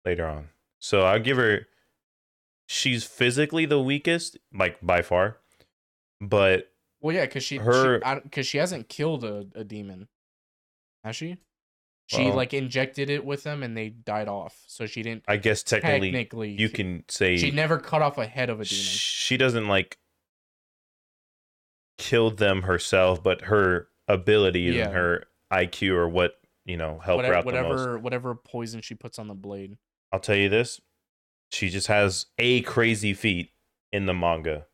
later 0.05 0.27
on. 0.27 0.49
So 0.79 1.01
I'll 1.01 1.19
give 1.19 1.37
her. 1.37 1.67
She's 2.67 3.03
physically 3.05 3.65
the 3.65 3.81
weakest, 3.81 4.37
like 4.53 4.77
by 4.85 5.01
far, 5.01 5.37
but 6.19 6.69
Well, 6.99 7.15
yeah, 7.15 7.25
because 7.25 7.43
she 7.43 7.57
Her- 7.57 7.99
because 8.23 8.45
she, 8.45 8.57
hasn't 8.57 8.89
killed 8.89 9.23
a, 9.23 9.47
a 9.55 9.63
demon, 9.63 10.09
has 11.03 11.15
she? 11.15 11.37
She 12.07 12.25
Well- 12.25 12.35
like 12.35 12.53
injected 12.53 13.09
it 13.09 13.23
with 13.25 13.43
them 13.43 13.63
and 13.63 13.75
they 13.77 13.89
died 13.89 14.27
off. 14.29 14.63
So 14.67 14.85
she 14.85 15.03
didn't 15.03 15.23
I 15.27 15.37
guess 15.37 15.61
technically, 15.61 16.11
technically. 16.11 16.51
you 16.51 16.69
can 16.69 17.03
say 17.09 17.37
She 17.37 17.51
never 17.51 17.77
cut 17.79 18.01
off 18.01 18.17
a 18.17 18.25
head 18.25 18.49
of 18.49 18.59
a 18.61 18.65
demon. 18.65 18.83
she 18.85 19.35
doesn't 19.37 19.67
like 19.67 19.97
kill 21.97 22.31
them 22.31 22.61
herself, 22.63 23.21
but 23.21 23.41
her 23.41 23.89
abilities 24.07 24.75
Yeah. 24.75 24.85
and 24.85 24.93
her 24.93 25.23
IQ 25.51 25.91
or 25.95 26.07
what 26.07 26.39
you 26.65 26.77
know 26.77 26.99
help 26.99 27.21
her 27.21 27.27
Whatever, 27.29 27.35
out 27.35 27.45
the 27.45 27.51
most. 27.63 27.69
whatever, 27.79 27.99
whatever 27.99 28.35
poison 28.35 28.81
she 28.81 28.95
puts 28.95 29.19
on 29.19 29.27
the 29.27 29.33
blade. 29.33 29.77
I'll 30.11 30.19
tell 30.19 30.35
you 30.35 30.47
this: 30.49 30.79
she 31.51 31.69
just 31.69 31.87
has 31.87 32.27
a 32.37 32.61
crazy 32.61 33.13
feat 33.13 33.51
in 33.91 34.05
the 34.05 34.13
manga. 34.13 34.65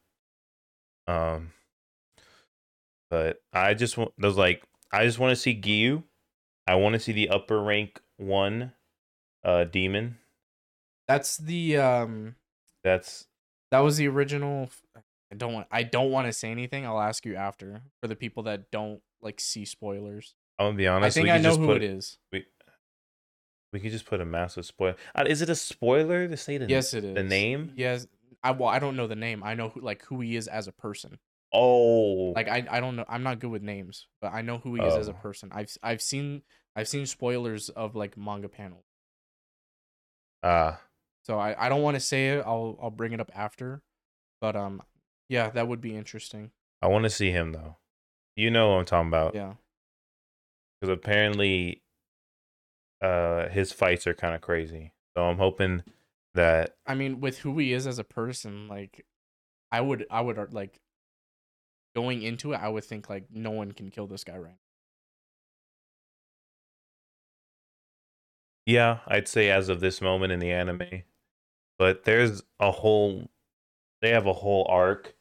Um, 1.08 1.52
but 3.10 3.42
I 3.52 3.74
just 3.74 3.98
want 3.98 4.12
those 4.20 4.38
like 4.38 4.64
I 4.92 5.06
just 5.06 5.18
want 5.20 5.32
to 5.32 5.36
see 5.36 5.60
Giyu. 5.60 6.04
I 6.68 6.76
want 6.76 6.94
to 6.94 7.00
see 7.00 7.12
the 7.12 7.30
upper 7.30 7.62
rank 7.62 8.02
one, 8.18 8.74
uh, 9.44 9.66
demon. 9.66 10.18
That's 11.08 11.38
the 11.38 11.78
um. 11.78 12.36
That's 12.84 13.28
That 13.72 13.80
was 13.80 13.98
the 13.98 14.08
original. 14.08 14.70
I 14.96 15.36
don't 15.36 15.54
want. 15.54 15.68
I 15.72 15.84
don't 15.84 16.12
want 16.12 16.28
to 16.28 16.34
say 16.34 16.52
anything. 16.52 16.86
I'll 16.86 17.02
ask 17.02 17.26
you 17.26 17.36
after 17.36 17.82
for 18.02 18.08
the 18.08 18.16
people 18.16 18.44
that 18.44 18.72
don't 18.72 19.02
like 19.22 19.40
see 19.40 19.66
spoilers. 19.66 20.36
I'm 20.60 20.68
gonna 20.68 20.78
be 20.78 20.88
honest. 20.88 21.18
I 21.18 21.22
think 21.22 21.34
I 21.34 21.40
know 21.40 21.56
who 21.58 21.66
put, 21.66 21.78
it 21.78 21.84
is. 21.84 22.18
We, 22.32 22.46
We 23.74 23.80
could 23.80 23.92
just 23.92 24.06
put 24.06 24.22
a 24.22 24.26
massive 24.26 24.66
spoiler. 24.66 24.96
Uh, 25.16 25.26
is 25.28 25.42
it 25.42 25.50
a 25.50 25.56
spoiler 25.56 26.28
to 26.28 26.38
say 26.38 26.58
the 26.58 26.68
Yes, 26.68 26.94
it 26.94 27.04
is. 27.04 27.16
the 27.16 27.24
name? 27.24 27.74
Yes. 27.76 28.08
I 28.44 28.52
well, 28.52 28.70
I 28.70 28.80
don't 28.80 28.96
know 28.96 29.08
the 29.08 29.16
name. 29.16 29.44
I 29.44 29.56
know 29.56 29.70
who 29.70 29.82
like 29.82 30.04
who 30.06 30.22
he 30.22 30.36
is 30.36 30.48
as 30.48 30.68
a 30.68 30.72
person. 30.72 31.18
Oh, 31.54 32.32
Like 32.34 32.48
I 32.48 32.66
I 32.70 32.80
don't 32.80 32.96
know. 32.96 33.06
I'm 33.08 33.24
not 33.24 33.40
good 33.40 33.52
with 33.52 33.62
names, 33.62 34.08
but 34.22 34.34
I 34.34 34.42
know 34.42 34.58
who 34.58 34.76
he 34.76 34.82
is 34.86 34.98
as 34.98 35.08
a 35.08 35.14
Oh. 35.14 35.22
person. 35.22 35.50
I've 35.54 35.76
I've 35.84 36.02
seen 36.02 36.42
I've 36.76 36.88
seen 36.88 37.06
spoilers 37.06 37.70
of 37.70 37.96
like 37.96 38.18
manga 38.18 38.50
panels. 38.50 38.86
ah, 40.42 40.82
So 41.24 41.40
I, 41.40 41.56
I 41.66 41.70
don't 41.70 41.82
want 41.82 41.96
to 41.96 42.00
say 42.02 42.30
it. 42.30 42.44
I'll 42.46 42.78
I'll 42.82 42.92
bring 42.92 43.14
it 43.14 43.20
up 43.20 43.32
after. 43.36 43.82
But 44.42 44.56
um 44.56 44.82
yeah, 45.30 45.50
that 45.52 45.68
would 45.68 45.82
be 45.82 45.96
interesting. 45.96 46.52
I 46.82 46.88
want 46.88 47.04
to 47.04 47.10
see 47.10 47.32
him 47.32 47.52
though. 47.54 47.78
You 48.36 48.50
know 48.52 48.72
what 48.72 48.80
I'm 48.80 48.86
talking 48.86 49.08
about 49.08 49.36
Yeah. 49.36 49.54
because 50.82 50.92
apparently, 50.92 51.84
uh, 53.02 53.48
his 53.50 53.72
fights 53.72 54.08
are 54.08 54.14
kind 54.14 54.34
of 54.36 54.42
crazy. 54.42 54.94
So 55.16 55.24
I'm 55.24 55.38
hoping 55.38 55.84
that 56.34 56.76
I 56.86 56.96
mean, 56.96 57.22
with 57.22 57.40
who 57.40 57.58
he 57.60 57.74
is 57.74 57.86
as 57.88 58.00
a 58.00 58.04
person, 58.04 58.68
like 58.68 59.06
I 59.72 59.82
would 59.82 60.06
I 60.10 60.22
would 60.22 60.40
uh, 60.40 60.48
like 60.52 60.80
going 61.96 62.22
into 62.22 62.54
it, 62.54 62.58
I 62.58 62.70
would 62.70 62.84
think 62.84 63.10
like 63.10 63.26
no 63.32 63.52
one 63.52 63.72
can 63.72 63.90
kill 63.90 64.08
this 64.08 64.24
guy 64.24 64.38
right. 64.38 64.58
Yeah, 68.66 69.00
I'd 69.08 69.28
say 69.28 69.50
as 69.50 69.70
of 69.70 69.80
this 69.82 70.02
moment 70.02 70.32
in 70.32 70.40
the 70.40 70.52
anime. 70.52 71.04
But 71.78 72.04
there's 72.06 72.44
a 72.60 72.72
whole 72.72 73.30
they 74.02 74.10
have 74.10 74.26
a 74.26 74.34
whole 74.34 74.66
arc. 74.70 75.16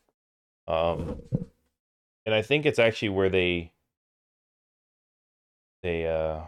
Um 0.68 1.22
and 2.24 2.34
I 2.34 2.42
think 2.42 2.66
it's 2.66 2.78
actually 2.78 3.10
where 3.10 3.30
they 3.30 3.72
they 5.82 6.06
uh 6.06 6.42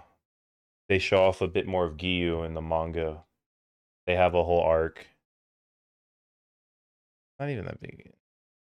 they 0.89 0.99
show 0.99 1.25
off 1.25 1.41
a 1.41 1.49
bit 1.49 1.67
more 1.67 1.87
of 1.87 1.97
Giyu 1.97 2.45
in 2.47 2.55
the 2.55 2.61
manga. 2.63 3.25
They 4.07 4.15
have 4.17 4.35
a 4.35 4.45
whole 4.45 4.61
arc. 4.61 5.07
Not 7.41 7.49
even 7.49 7.65
that 7.65 7.81
big. 7.81 8.13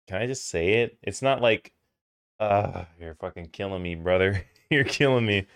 Can 0.08 0.16
I 0.20 0.26
just 0.26 0.48
say 0.48 0.82
it? 0.82 0.98
It's 1.02 1.22
not 1.22 1.40
like 1.42 1.72
uh 2.40 2.84
you're 3.00 3.14
fucking 3.14 3.50
killing 3.50 3.82
me, 3.82 3.94
brother. 3.94 4.42
you're 4.70 4.84
killing 4.84 5.26
me. 5.26 5.46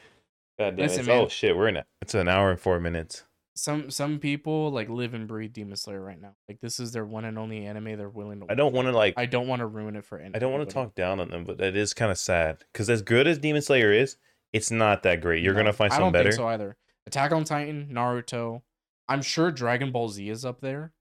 God 0.59 0.76
damn 0.76 0.86
Listen, 0.86 1.05
it. 1.05 1.09
man. 1.09 1.22
Oh 1.24 1.28
shit, 1.28 1.57
we're 1.57 1.68
in 1.68 1.76
it. 1.78 1.86
It's 2.03 2.14
an 2.14 2.28
hour 2.28 2.50
and 2.50 2.61
four 2.61 2.78
minutes. 2.78 3.24
Some 3.55 3.90
some 3.90 4.18
people 4.18 4.70
like 4.70 4.88
live 4.88 5.14
and 5.14 5.26
breathe 5.28 5.53
Demon 5.53 5.76
Slayer 5.76 6.00
right 6.03 6.20
now. 6.20 6.34
Like 6.48 6.61
this 6.61 6.80
is 6.80 6.92
their 6.92 7.05
one 7.05 7.24
and 7.24 7.38
only 7.38 7.66
anime 7.66 7.96
they're 7.98 8.09
willing 8.09 8.40
to 8.40 8.46
I 8.50 8.55
don't 8.55 8.74
want 8.74 8.88
to 8.88 8.92
like 8.92 9.14
I 9.16 9.26
don't 9.26 9.46
want 9.48 9.61
to 9.61 9.66
ruin 9.66 9.96
it 9.96 10.05
for 10.05 10.18
any 10.18 10.34
I 10.34 10.38
don't 10.38 10.53
want 10.53 10.68
to 10.68 10.72
talk 10.72 10.94
down 10.94 11.20
on 11.20 11.28
them, 11.30 11.44
but 11.44 11.61
it 11.61 11.76
is 11.76 11.92
kind 11.94 12.11
of 12.11 12.18
sad 12.18 12.59
because 12.72 12.88
as 12.90 13.03
good 13.03 13.26
as 13.26 13.38
Demon 13.38 13.62
Slayer 13.62 13.92
is, 13.92 14.16
it's 14.53 14.70
not 14.70 15.03
that 15.05 15.20
great. 15.20 15.42
You're 15.42 15.55
No, 15.55 15.61
gonna 15.61 15.72
find 15.72 15.92
I 15.92 15.98
don't 15.98 16.12
better. 16.12 16.30
think 16.30 16.36
so 16.40 16.46
either. 16.48 16.76
Attack 17.07 17.32
on 17.32 17.44
Titan, 17.44 17.88
Naruto. 17.92 18.62
I'm 19.09 19.22
sure 19.22 19.50
Dragon 19.50 19.92
Ball 19.92 20.09
Z 20.09 20.28
is 20.28 20.44
up 20.44 20.61
there. 20.61 20.92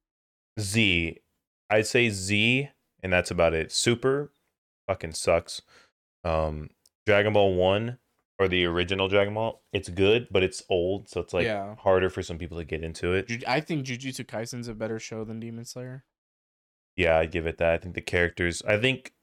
Z, 0.59 1.19
I'd 1.69 1.87
say 1.87 2.09
Z, 2.09 2.69
and 3.03 3.11
that's 3.11 3.31
about 3.31 3.53
it. 3.53 3.71
Super, 3.71 4.31
fucking 4.87 5.13
sucks. 5.13 5.61
Um, 6.23 6.69
Dragon 7.05 7.33
Ball 7.33 7.55
One 7.55 7.97
or 8.39 8.47
the 8.47 8.65
original 8.65 9.07
Dragon 9.07 9.33
Ball, 9.33 9.61
it's 9.73 9.89
good, 9.89 10.27
but 10.31 10.41
it's 10.43 10.63
old, 10.69 11.07
so 11.09 11.19
it's 11.21 11.33
like 11.33 11.45
Yeah. 11.45 11.75
harder 11.75 12.09
for 12.09 12.23
some 12.23 12.37
people 12.37 12.57
to 12.57 12.63
get 12.65 12.83
into 12.83 13.13
it. 13.13 13.43
I 13.47 13.59
think 13.59 13.85
Jujutsu 13.85 14.27
Kaisen's 14.27 14.67
a 14.67 14.73
better 14.73 14.97
show 14.99 15.23
than 15.23 15.39
Demon 15.39 15.65
Slayer. 15.65 16.05
Yeah, 16.95 17.17
I 17.17 17.25
give 17.25 17.45
it 17.47 17.57
that. 17.59 17.73
I 17.73 17.77
think 17.77 17.95
the 17.95 18.01
characters. 18.01 18.61
I 18.63 18.77
think, 18.77 19.13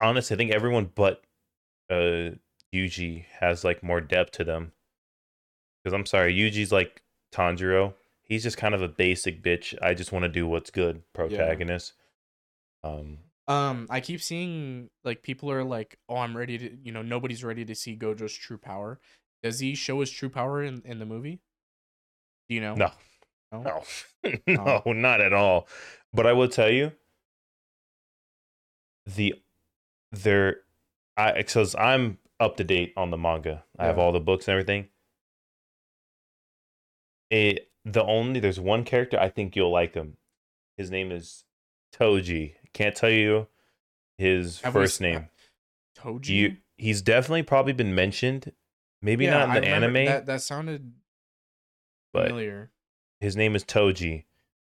honestly, 0.00 0.34
I 0.34 0.38
think 0.38 0.52
everyone 0.52 0.90
but 0.94 1.22
uh 1.90 2.30
Yuji 2.74 3.24
has 3.40 3.64
like 3.64 3.82
more 3.82 4.00
depth 4.00 4.32
to 4.32 4.44
them. 4.44 4.72
Because 5.82 5.94
I'm 5.94 6.06
sorry, 6.06 6.34
Yuji's 6.34 6.72
like 6.72 7.02
Tanjiro. 7.32 7.94
He's 8.32 8.44
just 8.44 8.56
kind 8.56 8.74
of 8.74 8.80
a 8.80 8.88
basic 8.88 9.42
bitch. 9.42 9.74
I 9.82 9.92
just 9.92 10.10
want 10.10 10.22
to 10.22 10.28
do 10.30 10.46
what's 10.46 10.70
good 10.70 11.02
protagonist. 11.12 11.92
Um, 12.82 13.18
Um, 13.46 13.86
I 13.90 14.00
keep 14.00 14.22
seeing 14.22 14.88
like 15.04 15.22
people 15.22 15.50
are 15.50 15.62
like, 15.62 15.98
"Oh, 16.08 16.16
I'm 16.16 16.34
ready 16.34 16.56
to," 16.56 16.78
you 16.82 16.92
know, 16.92 17.02
nobody's 17.02 17.44
ready 17.44 17.66
to 17.66 17.74
see 17.74 17.94
Gojo's 17.94 18.32
true 18.32 18.56
power. 18.56 18.98
Does 19.42 19.58
he 19.58 19.74
show 19.74 20.00
his 20.00 20.10
true 20.10 20.30
power 20.30 20.62
in 20.62 20.80
in 20.86 20.98
the 20.98 21.04
movie? 21.04 21.40
Do 22.48 22.54
you 22.54 22.62
know? 22.62 22.74
No. 22.74 22.90
No? 23.52 23.84
no, 24.24 24.32
no, 24.86 24.92
not 24.94 25.20
at 25.20 25.34
all. 25.34 25.68
But 26.14 26.26
I 26.26 26.32
will 26.32 26.48
tell 26.48 26.70
you, 26.70 26.92
the 29.04 29.34
there, 30.10 30.62
I 31.18 31.32
because 31.32 31.74
I'm 31.74 32.16
up 32.40 32.56
to 32.56 32.64
date 32.64 32.94
on 32.96 33.10
the 33.10 33.18
manga. 33.18 33.64
I 33.78 33.84
have 33.84 33.98
all 33.98 34.12
the 34.12 34.20
books 34.20 34.48
and 34.48 34.52
everything. 34.52 34.88
It 37.28 37.68
the 37.84 38.02
only 38.04 38.40
there's 38.40 38.60
one 38.60 38.84
character 38.84 39.18
I 39.18 39.28
think 39.28 39.56
you'll 39.56 39.72
like 39.72 39.94
him. 39.94 40.16
His 40.76 40.90
name 40.90 41.10
is 41.12 41.44
Toji. 41.94 42.54
Can't 42.72 42.94
tell 42.96 43.10
you 43.10 43.48
his 44.18 44.60
Have 44.62 44.72
first 44.72 44.96
s- 44.96 45.00
name. 45.00 45.28
Toji. 45.98 46.28
You 46.28 46.56
he's 46.76 47.02
definitely 47.02 47.42
probably 47.42 47.72
been 47.72 47.94
mentioned. 47.94 48.52
Maybe 49.02 49.24
Yeah, 49.24 49.46
not 49.46 49.56
in 49.56 49.62
the 49.62 49.68
anime, 49.68 50.04
That 50.06 50.26
that 50.26 50.42
sounded 50.42 50.92
familiar. 52.14 52.70
his 53.20 53.36
name 53.36 53.54
is 53.56 53.64
Toji. 53.64 54.24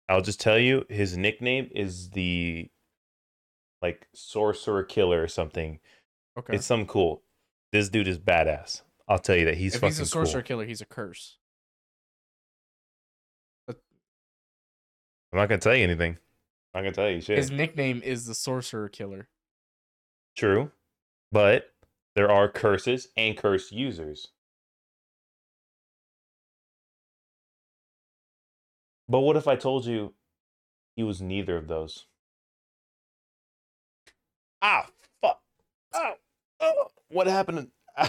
I'll 0.09 0.21
just 0.23 0.41
tell 0.41 0.59
you, 0.59 0.85
his 0.89 1.17
nickname 1.17 1.71
is 1.75 2.11
the 2.11 2.71
like 3.83 4.07
sorcerer 4.15 4.83
killer 4.85 5.23
or 5.23 5.29
something. 5.29 5.81
Okay. 6.39 6.55
It's 6.57 6.67
something 6.67 6.87
cool. 6.87 7.23
This 7.73 7.89
dude 7.89 8.09
is 8.09 8.19
badass. 8.19 8.83
I'll 9.09 9.19
tell 9.19 9.37
you 9.37 9.45
that 9.47 9.57
he's 9.57 9.75
if 9.75 9.81
fucking 9.81 9.93
he's 9.97 10.01
a 10.01 10.07
sorcerer 10.07 10.43
cool. 10.43 10.47
killer, 10.49 10.65
he's 10.67 10.81
a 10.81 10.87
curse. 10.87 11.38
I'm 15.33 15.39
not 15.39 15.49
gonna 15.49 15.61
tell 15.61 15.75
you 15.75 15.85
anything. 15.85 16.19
I'm 16.75 16.83
not 16.83 16.91
gonna 16.91 16.93
tell 16.93 17.11
you 17.11 17.21
shit. 17.21 17.39
His 17.39 17.51
nickname 17.51 18.03
is 18.05 18.27
the 18.27 18.35
sorcerer 18.35 18.89
killer. 18.89 19.29
True, 20.37 20.71
but 21.33 21.73
there 22.15 22.31
are 22.31 22.49
curses 22.49 23.09
and 23.17 23.37
curse 23.37 23.73
users. 23.73 24.29
But 29.09 29.21
what 29.21 29.37
if 29.37 29.49
I 29.49 29.57
told 29.57 29.87
you 29.87 30.15
he 30.97 31.03
was 31.03 31.23
neither 31.23 31.57
of 31.57 31.67
those? 31.67 32.07
Ah, 34.61 34.87
fuck. 35.23 35.41
Oh, 35.95 36.15
oh 36.61 36.89
what 37.09 37.27
happened? 37.27 37.69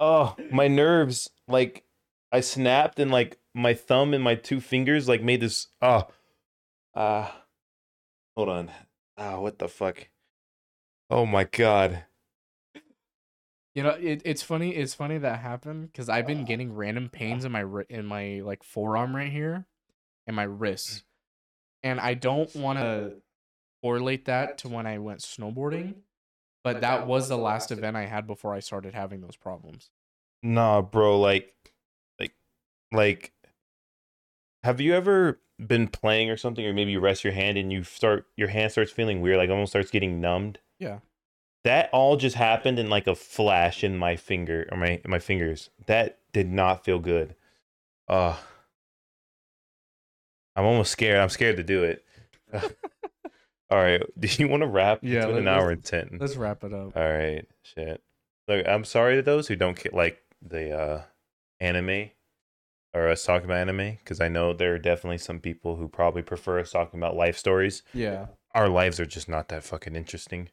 Oh, 0.00 0.34
my 0.50 0.66
nerves. 0.66 1.28
Like, 1.46 1.84
I 2.32 2.40
snapped 2.40 2.98
and, 2.98 3.10
like, 3.10 3.38
my 3.54 3.74
thumb 3.74 4.14
and 4.14 4.22
my 4.22 4.34
two 4.34 4.60
fingers, 4.60 5.08
like, 5.08 5.22
made 5.22 5.40
this. 5.40 5.68
Oh. 5.82 6.06
Ah. 6.94 7.44
hold 8.36 8.48
on. 8.48 8.70
Ah, 9.16 9.38
what 9.38 9.58
the 9.58 9.68
fuck? 9.68 10.08
Oh 11.10 11.26
my 11.26 11.44
god. 11.44 12.04
You 13.74 13.82
know, 13.84 13.90
it, 13.90 14.22
it's 14.24 14.42
funny. 14.42 14.74
It's 14.74 14.94
funny 14.94 15.18
that 15.18 15.40
happened 15.40 15.92
because 15.92 16.08
I've 16.08 16.26
been 16.26 16.44
getting 16.44 16.74
random 16.74 17.08
pains 17.08 17.44
in 17.44 17.52
my 17.52 17.64
in 17.88 18.06
my 18.06 18.40
like 18.44 18.64
forearm 18.64 19.14
right 19.14 19.30
here, 19.30 19.66
and 20.26 20.34
my 20.34 20.42
wrist, 20.42 21.04
and 21.82 22.00
I 22.00 22.14
don't 22.14 22.54
want 22.56 22.78
to 22.78 23.14
correlate 23.82 24.24
that 24.24 24.58
to 24.58 24.68
when 24.68 24.86
I 24.86 24.98
went 24.98 25.20
snowboarding, 25.20 25.94
but 26.64 26.80
that 26.80 27.06
was 27.06 27.28
the 27.28 27.38
last 27.38 27.70
event 27.70 27.96
I 27.96 28.06
had 28.06 28.26
before 28.26 28.54
I 28.54 28.60
started 28.60 28.94
having 28.94 29.20
those 29.20 29.36
problems. 29.36 29.90
Nah, 30.42 30.82
bro, 30.82 31.20
like 31.20 31.54
like 32.18 32.34
like 32.92 33.32
have 34.62 34.80
you 34.80 34.94
ever 34.94 35.40
been 35.58 35.88
playing 35.88 36.30
or 36.30 36.36
something 36.36 36.64
or 36.64 36.72
maybe 36.72 36.90
you 36.92 37.00
rest 37.00 37.22
your 37.24 37.32
hand 37.32 37.58
and 37.58 37.72
you 37.72 37.84
start 37.84 38.26
your 38.36 38.48
hand 38.48 38.72
starts 38.72 38.90
feeling 38.92 39.20
weird, 39.20 39.38
like 39.38 39.50
almost 39.50 39.72
starts 39.72 39.90
getting 39.90 40.20
numbed? 40.20 40.58
Yeah. 40.78 40.98
That 41.64 41.90
all 41.92 42.16
just 42.16 42.36
happened 42.36 42.78
in 42.78 42.88
like 42.88 43.06
a 43.06 43.14
flash 43.14 43.84
in 43.84 43.98
my 43.98 44.16
finger 44.16 44.66
or 44.72 44.78
my 44.78 45.00
my 45.04 45.18
fingers. 45.18 45.70
That 45.86 46.18
did 46.32 46.50
not 46.50 46.84
feel 46.84 46.98
good. 46.98 47.34
Uh 48.08 48.36
I'm 50.56 50.64
almost 50.64 50.92
scared. 50.92 51.18
I'm 51.18 51.28
scared 51.28 51.56
to 51.58 51.62
do 51.62 51.84
it. 51.84 52.04
all 53.70 53.78
right. 53.78 54.02
Do 54.18 54.28
you 54.38 54.48
want 54.48 54.62
to 54.62 54.66
wrap? 54.66 55.00
Yeah, 55.02 55.28
It's 55.28 55.38
an 55.38 55.48
hour 55.48 55.70
and 55.70 55.84
ten. 55.84 56.18
Let's 56.20 56.36
wrap 56.36 56.64
it 56.64 56.72
up. 56.72 56.96
All 56.96 57.08
right, 57.12 57.46
shit. 57.62 58.02
Look, 58.48 58.66
I'm 58.66 58.84
sorry 58.84 59.16
to 59.16 59.22
those 59.22 59.46
who 59.46 59.56
don't 59.56 59.94
like 59.94 60.20
the 60.42 60.76
uh, 60.76 61.02
anime 61.60 62.10
or 62.92 63.08
us 63.08 63.24
talking 63.24 63.44
about 63.44 63.58
anime 63.58 63.96
because 63.98 64.20
I 64.20 64.28
know 64.28 64.52
there 64.52 64.74
are 64.74 64.78
definitely 64.78 65.18
some 65.18 65.40
people 65.40 65.76
who 65.76 65.88
probably 65.88 66.22
prefer 66.22 66.58
us 66.60 66.70
talking 66.72 66.98
about 66.98 67.16
life 67.16 67.36
stories. 67.36 67.82
Yeah, 67.92 68.26
Our 68.54 68.68
lives 68.68 68.98
are 69.00 69.06
just 69.06 69.28
not 69.28 69.48
that 69.48 69.62
fucking 69.64 69.94
interesting. 69.96 70.48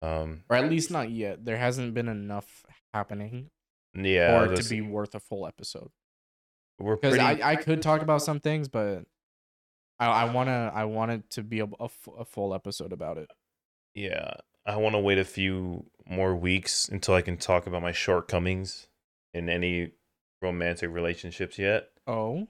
Um, 0.00 0.44
or 0.48 0.56
at 0.56 0.68
least 0.68 0.90
not 0.90 1.10
yet. 1.10 1.44
There 1.44 1.56
hasn't 1.58 1.94
been 1.94 2.08
enough 2.08 2.64
happening 2.92 3.50
yeah, 3.94 4.46
for 4.46 4.52
it 4.52 4.56
to 4.56 4.68
be 4.68 4.80
worth 4.80 5.14
a 5.14 5.20
full 5.20 5.46
episode. 5.46 5.90
we're 6.78 6.96
Because 6.96 7.16
pretty. 7.18 7.42
I, 7.42 7.52
I 7.52 7.56
could 7.56 7.82
talk 7.82 8.02
about 8.02 8.22
some 8.22 8.40
things, 8.40 8.68
but 8.68 9.04
I 10.00 10.06
I 10.06 10.32
wanna 10.32 10.72
I 10.74 10.84
want 10.86 11.12
it 11.12 11.30
to 11.30 11.42
be 11.42 11.60
a, 11.60 11.68
a 11.78 12.24
full 12.24 12.54
episode 12.54 12.92
about 12.92 13.18
it. 13.18 13.30
yeah, 13.94 14.34
I 14.66 14.76
want 14.76 14.94
to 14.94 14.98
wait 15.00 15.18
a 15.18 15.24
few 15.24 15.86
more 16.08 16.34
weeks 16.34 16.88
until 16.88 17.14
I 17.14 17.22
can 17.22 17.36
talk 17.36 17.66
about 17.66 17.82
my 17.82 17.92
shortcomings 17.92 18.88
in 19.34 19.48
any 19.48 19.92
romantic 20.42 20.90
relationships 20.90 21.58
yet. 21.58 21.88
Oh, 22.06 22.48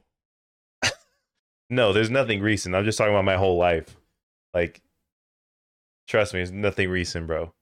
No, 1.72 1.94
there's 1.94 2.10
nothing 2.10 2.42
recent. 2.42 2.74
I'm 2.74 2.84
just 2.84 2.98
talking 2.98 3.14
about 3.14 3.24
my 3.24 3.38
whole 3.38 3.56
life. 3.56 3.96
Like, 4.52 4.82
trust 6.06 6.34
me, 6.34 6.40
there's 6.40 6.52
nothing 6.52 6.90
recent, 6.90 7.26
bro. 7.26 7.54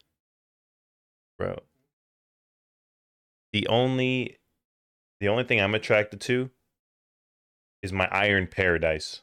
Bro. 1.39 1.61
The 3.53 3.69
only 3.69 4.39
the 5.21 5.29
only 5.29 5.45
thing 5.45 5.61
I'm 5.61 5.77
attracted 5.77 6.21
to 6.23 6.51
is 7.85 7.93
my 7.93 8.09
iron 8.11 8.49
paradise. 8.49 9.23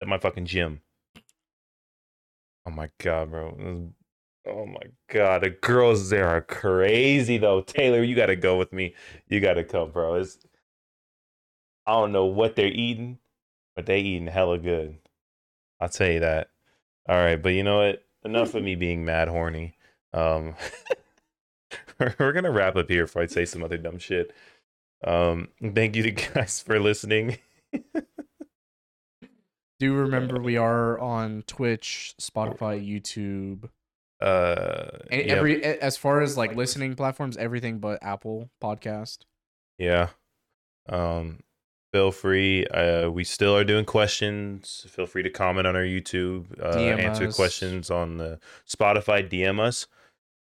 At 0.00 0.06
my 0.06 0.18
fucking 0.18 0.46
gym. 0.46 0.82
Oh 2.66 2.70
my 2.70 2.90
god, 2.98 3.32
bro. 3.32 3.90
Oh 4.46 4.66
my 4.66 4.82
god. 5.08 5.42
The 5.42 5.50
girls 5.50 6.10
there 6.10 6.28
are 6.28 6.40
crazy 6.40 7.38
though. 7.38 7.60
Taylor, 7.62 8.02
you 8.02 8.14
gotta 8.14 8.36
go 8.36 8.56
with 8.56 8.72
me. 8.72 8.94
You 9.28 9.40
gotta 9.40 9.64
come, 9.64 9.90
bro. 9.90 10.14
It's 10.14 10.38
I 11.86 11.92
don't 11.92 12.12
know 12.12 12.26
what 12.26 12.56
they're 12.56 12.66
eating, 12.66 13.18
but 13.74 13.86
they 13.86 14.00
eating 14.00 14.26
hella 14.28 14.58
good. 14.58 14.98
I'll 15.80 15.88
tell 15.88 16.10
you 16.10 16.20
that. 16.20 16.50
All 17.08 17.16
right, 17.16 17.40
but 17.40 17.50
you 17.50 17.62
know 17.62 17.78
what? 17.78 18.04
Enough 18.24 18.54
of 18.54 18.62
me 18.62 18.74
being 18.74 19.04
mad 19.04 19.28
horny. 19.28 19.76
Um 20.12 20.54
we're 22.18 22.32
gonna 22.32 22.50
wrap 22.50 22.76
up 22.76 22.88
here 22.88 23.04
before 23.04 23.22
I 23.22 23.26
say 23.26 23.44
some 23.44 23.62
other 23.62 23.78
dumb 23.78 23.98
shit. 23.98 24.32
Um, 25.04 25.48
thank 25.62 25.96
you 25.96 26.02
to 26.04 26.10
guys 26.34 26.60
for 26.60 26.78
listening. 26.78 27.38
do 29.78 29.94
remember 29.94 30.40
we 30.40 30.56
are 30.56 30.98
on 30.98 31.42
Twitch, 31.46 32.14
Spotify, 32.20 32.80
YouTube, 32.84 33.68
Uh, 34.20 34.88
and 35.10 35.22
every 35.30 35.62
a- 35.62 35.78
as 35.82 35.96
far 35.96 36.20
as 36.22 36.36
like 36.36 36.54
listening 36.56 36.94
platforms, 36.94 37.36
everything 37.36 37.78
but 37.78 37.98
Apple 38.02 38.48
Podcast. 38.62 39.18
yeah. 39.78 40.08
Um, 40.88 41.40
feel 41.92 42.12
free. 42.12 42.64
Uh, 42.66 43.10
we 43.10 43.24
still 43.24 43.56
are 43.56 43.64
doing 43.64 43.84
questions. 43.84 44.86
Feel 44.88 45.06
free 45.06 45.22
to 45.24 45.30
comment 45.30 45.66
on 45.66 45.74
our 45.74 45.82
YouTube. 45.82 46.46
Uh, 46.62 46.78
answer 46.78 47.30
questions 47.32 47.90
on 47.90 48.18
the 48.18 48.38
Spotify. 48.68 49.28
DM 49.28 49.58
us. 49.58 49.86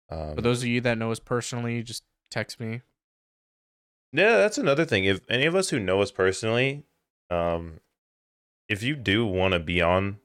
Um, 0.09 0.35
For 0.35 0.41
those 0.41 0.61
of 0.61 0.67
you 0.67 0.81
that 0.81 0.97
know 0.97 1.11
us 1.11 1.19
personally, 1.19 1.81
just 1.83 2.03
text 2.29 2.59
me. 2.59 2.81
Yeah, 4.11 4.37
that's 4.37 4.57
another 4.57 4.85
thing. 4.85 5.05
If 5.05 5.21
any 5.29 5.45
of 5.45 5.55
us 5.55 5.69
who 5.69 5.79
know 5.79 6.01
us 6.01 6.11
personally, 6.11 6.83
um, 7.29 7.79
if 8.69 8.83
you 8.83 8.95
do 8.95 9.25
want 9.25 9.53
to 9.53 9.59
be 9.59 9.81
on, 9.81 10.19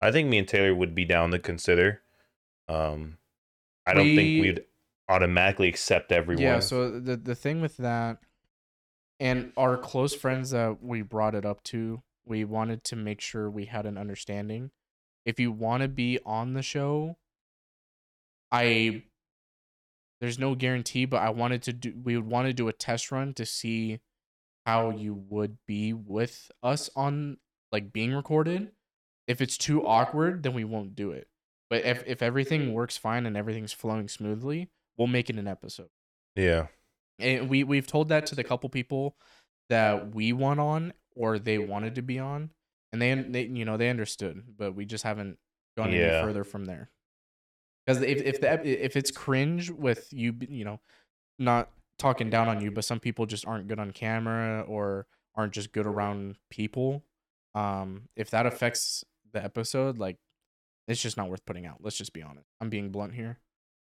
I 0.00 0.12
think 0.12 0.28
me 0.28 0.38
and 0.38 0.46
Taylor 0.48 0.74
would 0.74 0.94
be 0.94 1.04
down 1.04 1.30
to 1.32 1.38
consider. 1.38 2.02
Um, 2.68 3.18
I 3.86 3.94
don't 3.94 4.04
We- 4.04 4.16
think 4.16 4.42
we'd 4.42 4.64
automatically 5.08 5.68
accept 5.68 6.12
everyone. 6.12 6.42
Yeah, 6.42 6.60
so 6.60 7.00
the 7.00 7.16
the 7.16 7.34
thing 7.34 7.60
with 7.60 7.76
that 7.78 8.18
and 9.20 9.52
our 9.56 9.76
close 9.78 10.14
friends 10.14 10.50
that 10.50 10.82
we 10.82 11.02
brought 11.02 11.34
it 11.34 11.44
up 11.46 11.62
to, 11.64 12.02
we 12.26 12.44
wanted 12.44 12.84
to 12.84 12.96
make 12.96 13.20
sure 13.20 13.50
we 13.50 13.64
had 13.64 13.86
an 13.86 13.96
understanding. 13.98 14.70
If 15.24 15.40
you 15.40 15.50
want 15.50 15.82
to 15.82 15.88
be 15.88 16.18
on 16.24 16.52
the 16.52 16.62
show, 16.62 17.16
I 18.52 19.04
there's 20.20 20.38
no 20.38 20.54
guarantee, 20.54 21.04
but 21.04 21.22
I 21.22 21.30
wanted 21.30 21.62
to 21.62 21.72
do 21.72 21.94
we 22.02 22.16
would 22.16 22.26
want 22.26 22.46
to 22.48 22.52
do 22.52 22.68
a 22.68 22.72
test 22.72 23.10
run 23.10 23.34
to 23.34 23.46
see 23.46 24.00
how 24.66 24.90
you 24.90 25.14
would 25.14 25.56
be 25.66 25.92
with 25.92 26.50
us 26.62 26.90
on 26.94 27.38
like 27.72 27.92
being 27.92 28.14
recorded. 28.14 28.72
If 29.26 29.40
it's 29.40 29.58
too 29.58 29.86
awkward, 29.86 30.42
then 30.42 30.54
we 30.54 30.64
won't 30.64 30.94
do 30.94 31.10
it. 31.12 31.28
But 31.70 31.84
if 31.84 32.02
if 32.06 32.22
everything 32.22 32.72
works 32.72 32.96
fine 32.96 33.26
and 33.26 33.36
everything's 33.36 33.72
flowing 33.72 34.08
smoothly, 34.08 34.70
we'll 34.96 35.08
make 35.08 35.28
it 35.30 35.36
an 35.36 35.46
episode. 35.48 35.90
Yeah, 36.34 36.68
and 37.18 37.48
we 37.48 37.64
we've 37.64 37.86
told 37.86 38.08
that 38.08 38.26
to 38.26 38.34
the 38.34 38.44
couple 38.44 38.68
people 38.70 39.16
that 39.68 40.14
we 40.14 40.32
want 40.32 40.60
on 40.60 40.92
or 41.14 41.38
they 41.38 41.58
wanted 41.58 41.94
to 41.96 42.02
be 42.02 42.18
on 42.18 42.50
and 42.92 43.02
they, 43.02 43.12
they 43.14 43.42
you 43.42 43.64
know 43.66 43.76
they 43.76 43.90
understood 43.90 44.42
but 44.56 44.74
we 44.74 44.86
just 44.86 45.04
haven't 45.04 45.36
gone 45.76 45.92
Yeah. 45.92 45.98
any 45.98 46.20
further 46.22 46.42
from 46.44 46.64
there. 46.64 46.90
Because 47.86 48.02
if 48.02 48.22
if 48.22 48.40
the, 48.40 48.84
if 48.84 48.96
it's 48.96 49.10
cringe 49.10 49.70
with 49.70 50.10
you 50.12 50.34
you 50.48 50.64
know 50.64 50.80
not 51.38 51.70
talking 51.98 52.30
down 52.30 52.48
on 52.48 52.60
you 52.62 52.70
but 52.70 52.84
some 52.84 53.00
people 53.00 53.26
just 53.26 53.46
aren't 53.46 53.66
good 53.68 53.78
on 53.78 53.90
camera 53.90 54.62
or 54.66 55.06
aren't 55.34 55.52
just 55.52 55.72
good 55.72 55.86
around 55.86 56.36
people 56.50 57.02
um 57.54 58.08
if 58.16 58.30
that 58.30 58.46
affects 58.46 59.04
the 59.32 59.42
episode 59.42 59.98
like 59.98 60.16
it's 60.88 61.00
just 61.00 61.16
not 61.16 61.28
worth 61.30 61.44
putting 61.46 61.66
out 61.66 61.76
let's 61.80 61.96
just 61.96 62.12
be 62.12 62.22
honest 62.22 62.48
i'm 62.60 62.68
being 62.70 62.90
blunt 62.90 63.14
here 63.14 63.38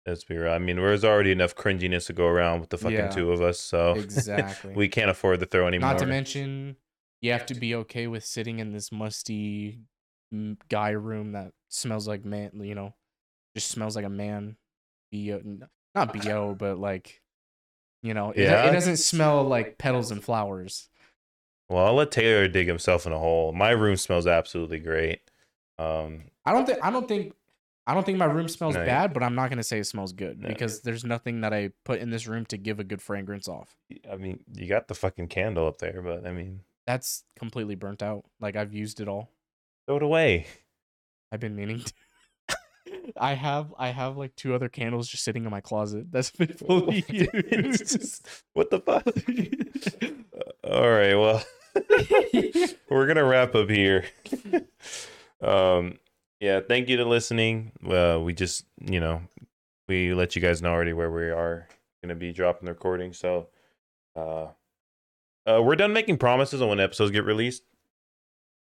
let's 0.06 0.24
be 0.24 0.38
real. 0.38 0.54
I 0.54 0.58
mean, 0.58 0.78
there's 0.78 1.04
already 1.04 1.34
enough 1.34 1.54
cringiness 1.54 2.06
to 2.06 2.14
go 2.14 2.28
around 2.28 2.62
with 2.62 2.70
the 2.70 2.78
fucking 2.78 2.98
Yeah. 2.98 3.10
two 3.10 3.30
of 3.34 3.42
us, 3.42 3.60
so 3.60 3.92
Exactly. 3.98 4.74
we 4.74 4.88
can't 4.88 5.10
afford 5.10 5.42
to 5.42 5.46
throw 5.46 5.68
any 5.68 5.80
more. 5.80 5.90
Not 5.90 5.96
more. 5.98 6.00
to 6.00 6.06
mention, 6.06 6.78
you 7.22 7.34
have 7.34 7.46
to 7.48 7.56
be 7.56 7.76
okay 7.76 8.08
with 8.08 8.24
sitting 8.24 8.60
in 8.60 8.72
this 8.72 8.90
musty 8.90 9.80
guy 10.70 10.92
room 10.92 11.34
that 11.34 11.52
smells 11.68 12.08
like 12.08 12.24
man. 12.24 12.52
You 12.54 12.74
know, 12.74 12.94
just 13.54 13.68
smells 13.70 13.98
like 13.98 14.06
a 14.06 14.10
man. 14.10 14.56
Bo, 15.12 15.42
not 15.94 16.14
bo, 16.14 16.56
but 16.58 16.78
like, 16.80 17.22
you 18.02 18.14
know, 18.14 18.32
it, 18.32 18.44
Yeah. 18.44 18.70
it 18.70 18.72
doesn't 18.72 18.98
smell 18.98 19.44
like 19.44 19.78
petals 19.78 20.10
and 20.12 20.24
flowers. 20.24 20.88
well, 21.68 21.86
I'll 21.86 21.96
let 21.96 22.12
Taylor 22.12 22.48
dig 22.48 22.68
himself 22.70 23.06
in 23.06 23.12
a 23.12 23.20
hole. 23.20 23.52
My 23.52 23.72
room 23.72 23.98
smells 23.98 24.26
absolutely 24.26 24.80
great. 24.80 25.20
Um, 25.80 26.24
I 26.46 26.54
don't 26.54 26.66
think. 26.66 26.80
I 26.84 26.90
don't 26.92 27.08
think. 27.08 27.34
I 27.86 27.94
don't 27.94 28.06
think 28.06 28.18
my 28.18 28.26
room 28.26 28.50
smells 28.50 28.76
No, 28.76 28.84
bad, 28.86 29.14
but 29.14 29.24
I'm 29.24 29.34
not 29.36 29.50
gonna 29.50 29.64
say 29.64 29.80
it 29.80 29.86
smells 29.86 30.12
good 30.12 30.42
No. 30.42 30.50
because 30.50 30.82
there's 30.82 31.06
nothing 31.06 31.42
that 31.42 31.54
I 31.54 31.70
put 31.86 32.00
in 32.00 32.10
this 32.10 32.28
room 32.28 32.46
to 32.48 32.58
give 32.58 32.80
a 32.82 32.84
good 32.84 33.02
fragrance 33.02 33.48
off. 33.48 33.78
I 34.12 34.18
mean, 34.18 34.42
you 34.54 34.68
got 34.68 34.90
the 34.90 34.94
fucking 34.96 35.28
candle 35.28 35.68
up 35.68 35.78
there, 35.78 36.02
but 36.02 36.28
I 36.28 36.34
mean, 36.34 36.62
That's 36.86 37.24
completely 37.40 37.76
burnt 37.76 38.04
out. 38.04 38.26
Like 38.42 38.58
I've 38.58 38.74
used 38.74 39.00
it 39.00 39.08
all. 39.08 39.30
throw 39.86 39.96
it 39.98 40.04
away. 40.04 40.48
I've 41.32 41.40
been 41.40 41.56
meaning 41.56 41.82
to. 41.82 41.94
I 43.18 43.36
have 43.36 43.74
I 43.78 43.90
have 43.90 44.18
like 44.18 44.36
two 44.36 44.54
other 44.54 44.68
candles 44.68 45.08
just 45.08 45.24
sitting 45.24 45.46
in 45.46 45.52
my 45.52 45.62
closet. 45.62 46.08
That's 46.12 46.32
been 46.32 46.50
fully 46.54 47.06
It's 47.08 47.80
used. 47.80 48.02
just- 48.02 48.28
what 48.52 48.70
the 48.70 48.82
fuck? 48.82 49.08
All 50.70 50.90
right, 50.90 51.16
well, 51.16 51.42
we're 52.90 53.08
gonna 53.08 53.24
wrap 53.24 53.56
up 53.56 53.70
here. 53.70 54.04
Um, 55.42 55.98
yeah, 56.40 56.62
thank 56.68 56.90
you 56.90 56.98
to 56.98 57.06
listening. 57.06 57.72
Uh, 57.86 58.20
we 58.22 58.34
just, 58.34 58.66
you 58.80 59.00
know, 59.00 59.22
we 59.88 60.14
let 60.14 60.36
you 60.36 60.42
guys 60.42 60.62
know 60.62 60.72
already 60.72 60.94
where 60.94 61.12
we 61.12 61.30
are 61.30 61.68
gonna 62.04 62.16
be 62.16 62.32
dropping 62.32 62.66
the 62.66 62.72
recording. 62.72 63.14
So, 63.14 63.48
uh, 64.16 64.48
uh, 65.48 65.62
we're 65.64 65.76
done 65.76 65.94
making 65.94 66.18
promises 66.18 66.62
on 66.62 66.70
when 66.70 66.80
episodes 66.80 67.12
get 67.12 67.26
released. 67.26 67.64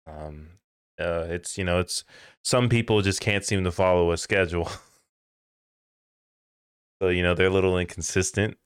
Um, 0.07 0.49
uh, 0.99 1.27
it's 1.29 1.59
you 1.59 1.65
know, 1.65 1.79
it's 1.79 2.05
some 2.43 2.69
people 2.69 3.03
just 3.03 3.21
can't 3.21 3.45
seem 3.45 3.65
to 3.65 3.73
follow 3.73 4.13
a 4.13 4.17
schedule. 4.17 4.67
so 7.03 7.09
you 7.09 7.23
know 7.23 7.35
they're 7.35 7.47
a 7.47 7.51
little 7.51 7.79
inconsistent, 7.79 8.57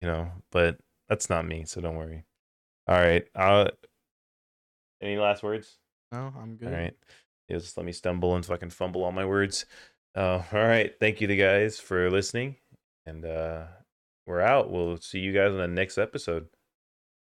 you 0.00 0.08
know, 0.08 0.30
but 0.50 0.78
that's 1.08 1.28
not 1.28 1.46
me, 1.46 1.64
so 1.64 1.80
don't 1.80 1.96
worry. 1.96 2.24
All 2.88 2.98
right. 2.98 3.24
Uh, 3.34 3.68
any 5.02 5.16
last 5.16 5.42
words? 5.42 5.78
no, 6.12 6.32
I'm 6.40 6.56
good. 6.56 6.68
All 6.68 6.74
right. 6.74 6.94
Yeah, 7.48 7.58
just 7.58 7.76
let 7.76 7.86
me 7.86 7.92
stumble 7.92 8.34
and 8.34 8.44
fucking 8.44 8.70
fumble 8.70 9.04
all 9.04 9.12
my 9.12 9.24
words. 9.24 9.66
Uh, 10.14 10.42
all 10.52 10.66
right. 10.66 10.92
Thank 10.98 11.20
you 11.20 11.26
to 11.26 11.36
guys 11.36 11.78
for 11.78 12.10
listening. 12.10 12.56
And 13.06 13.24
uh, 13.24 13.64
we're 14.26 14.40
out. 14.40 14.70
We'll 14.70 14.96
see 14.96 15.20
you 15.20 15.32
guys 15.32 15.50
on 15.50 15.58
the 15.58 15.68
next 15.68 15.98
episode. 15.98 16.48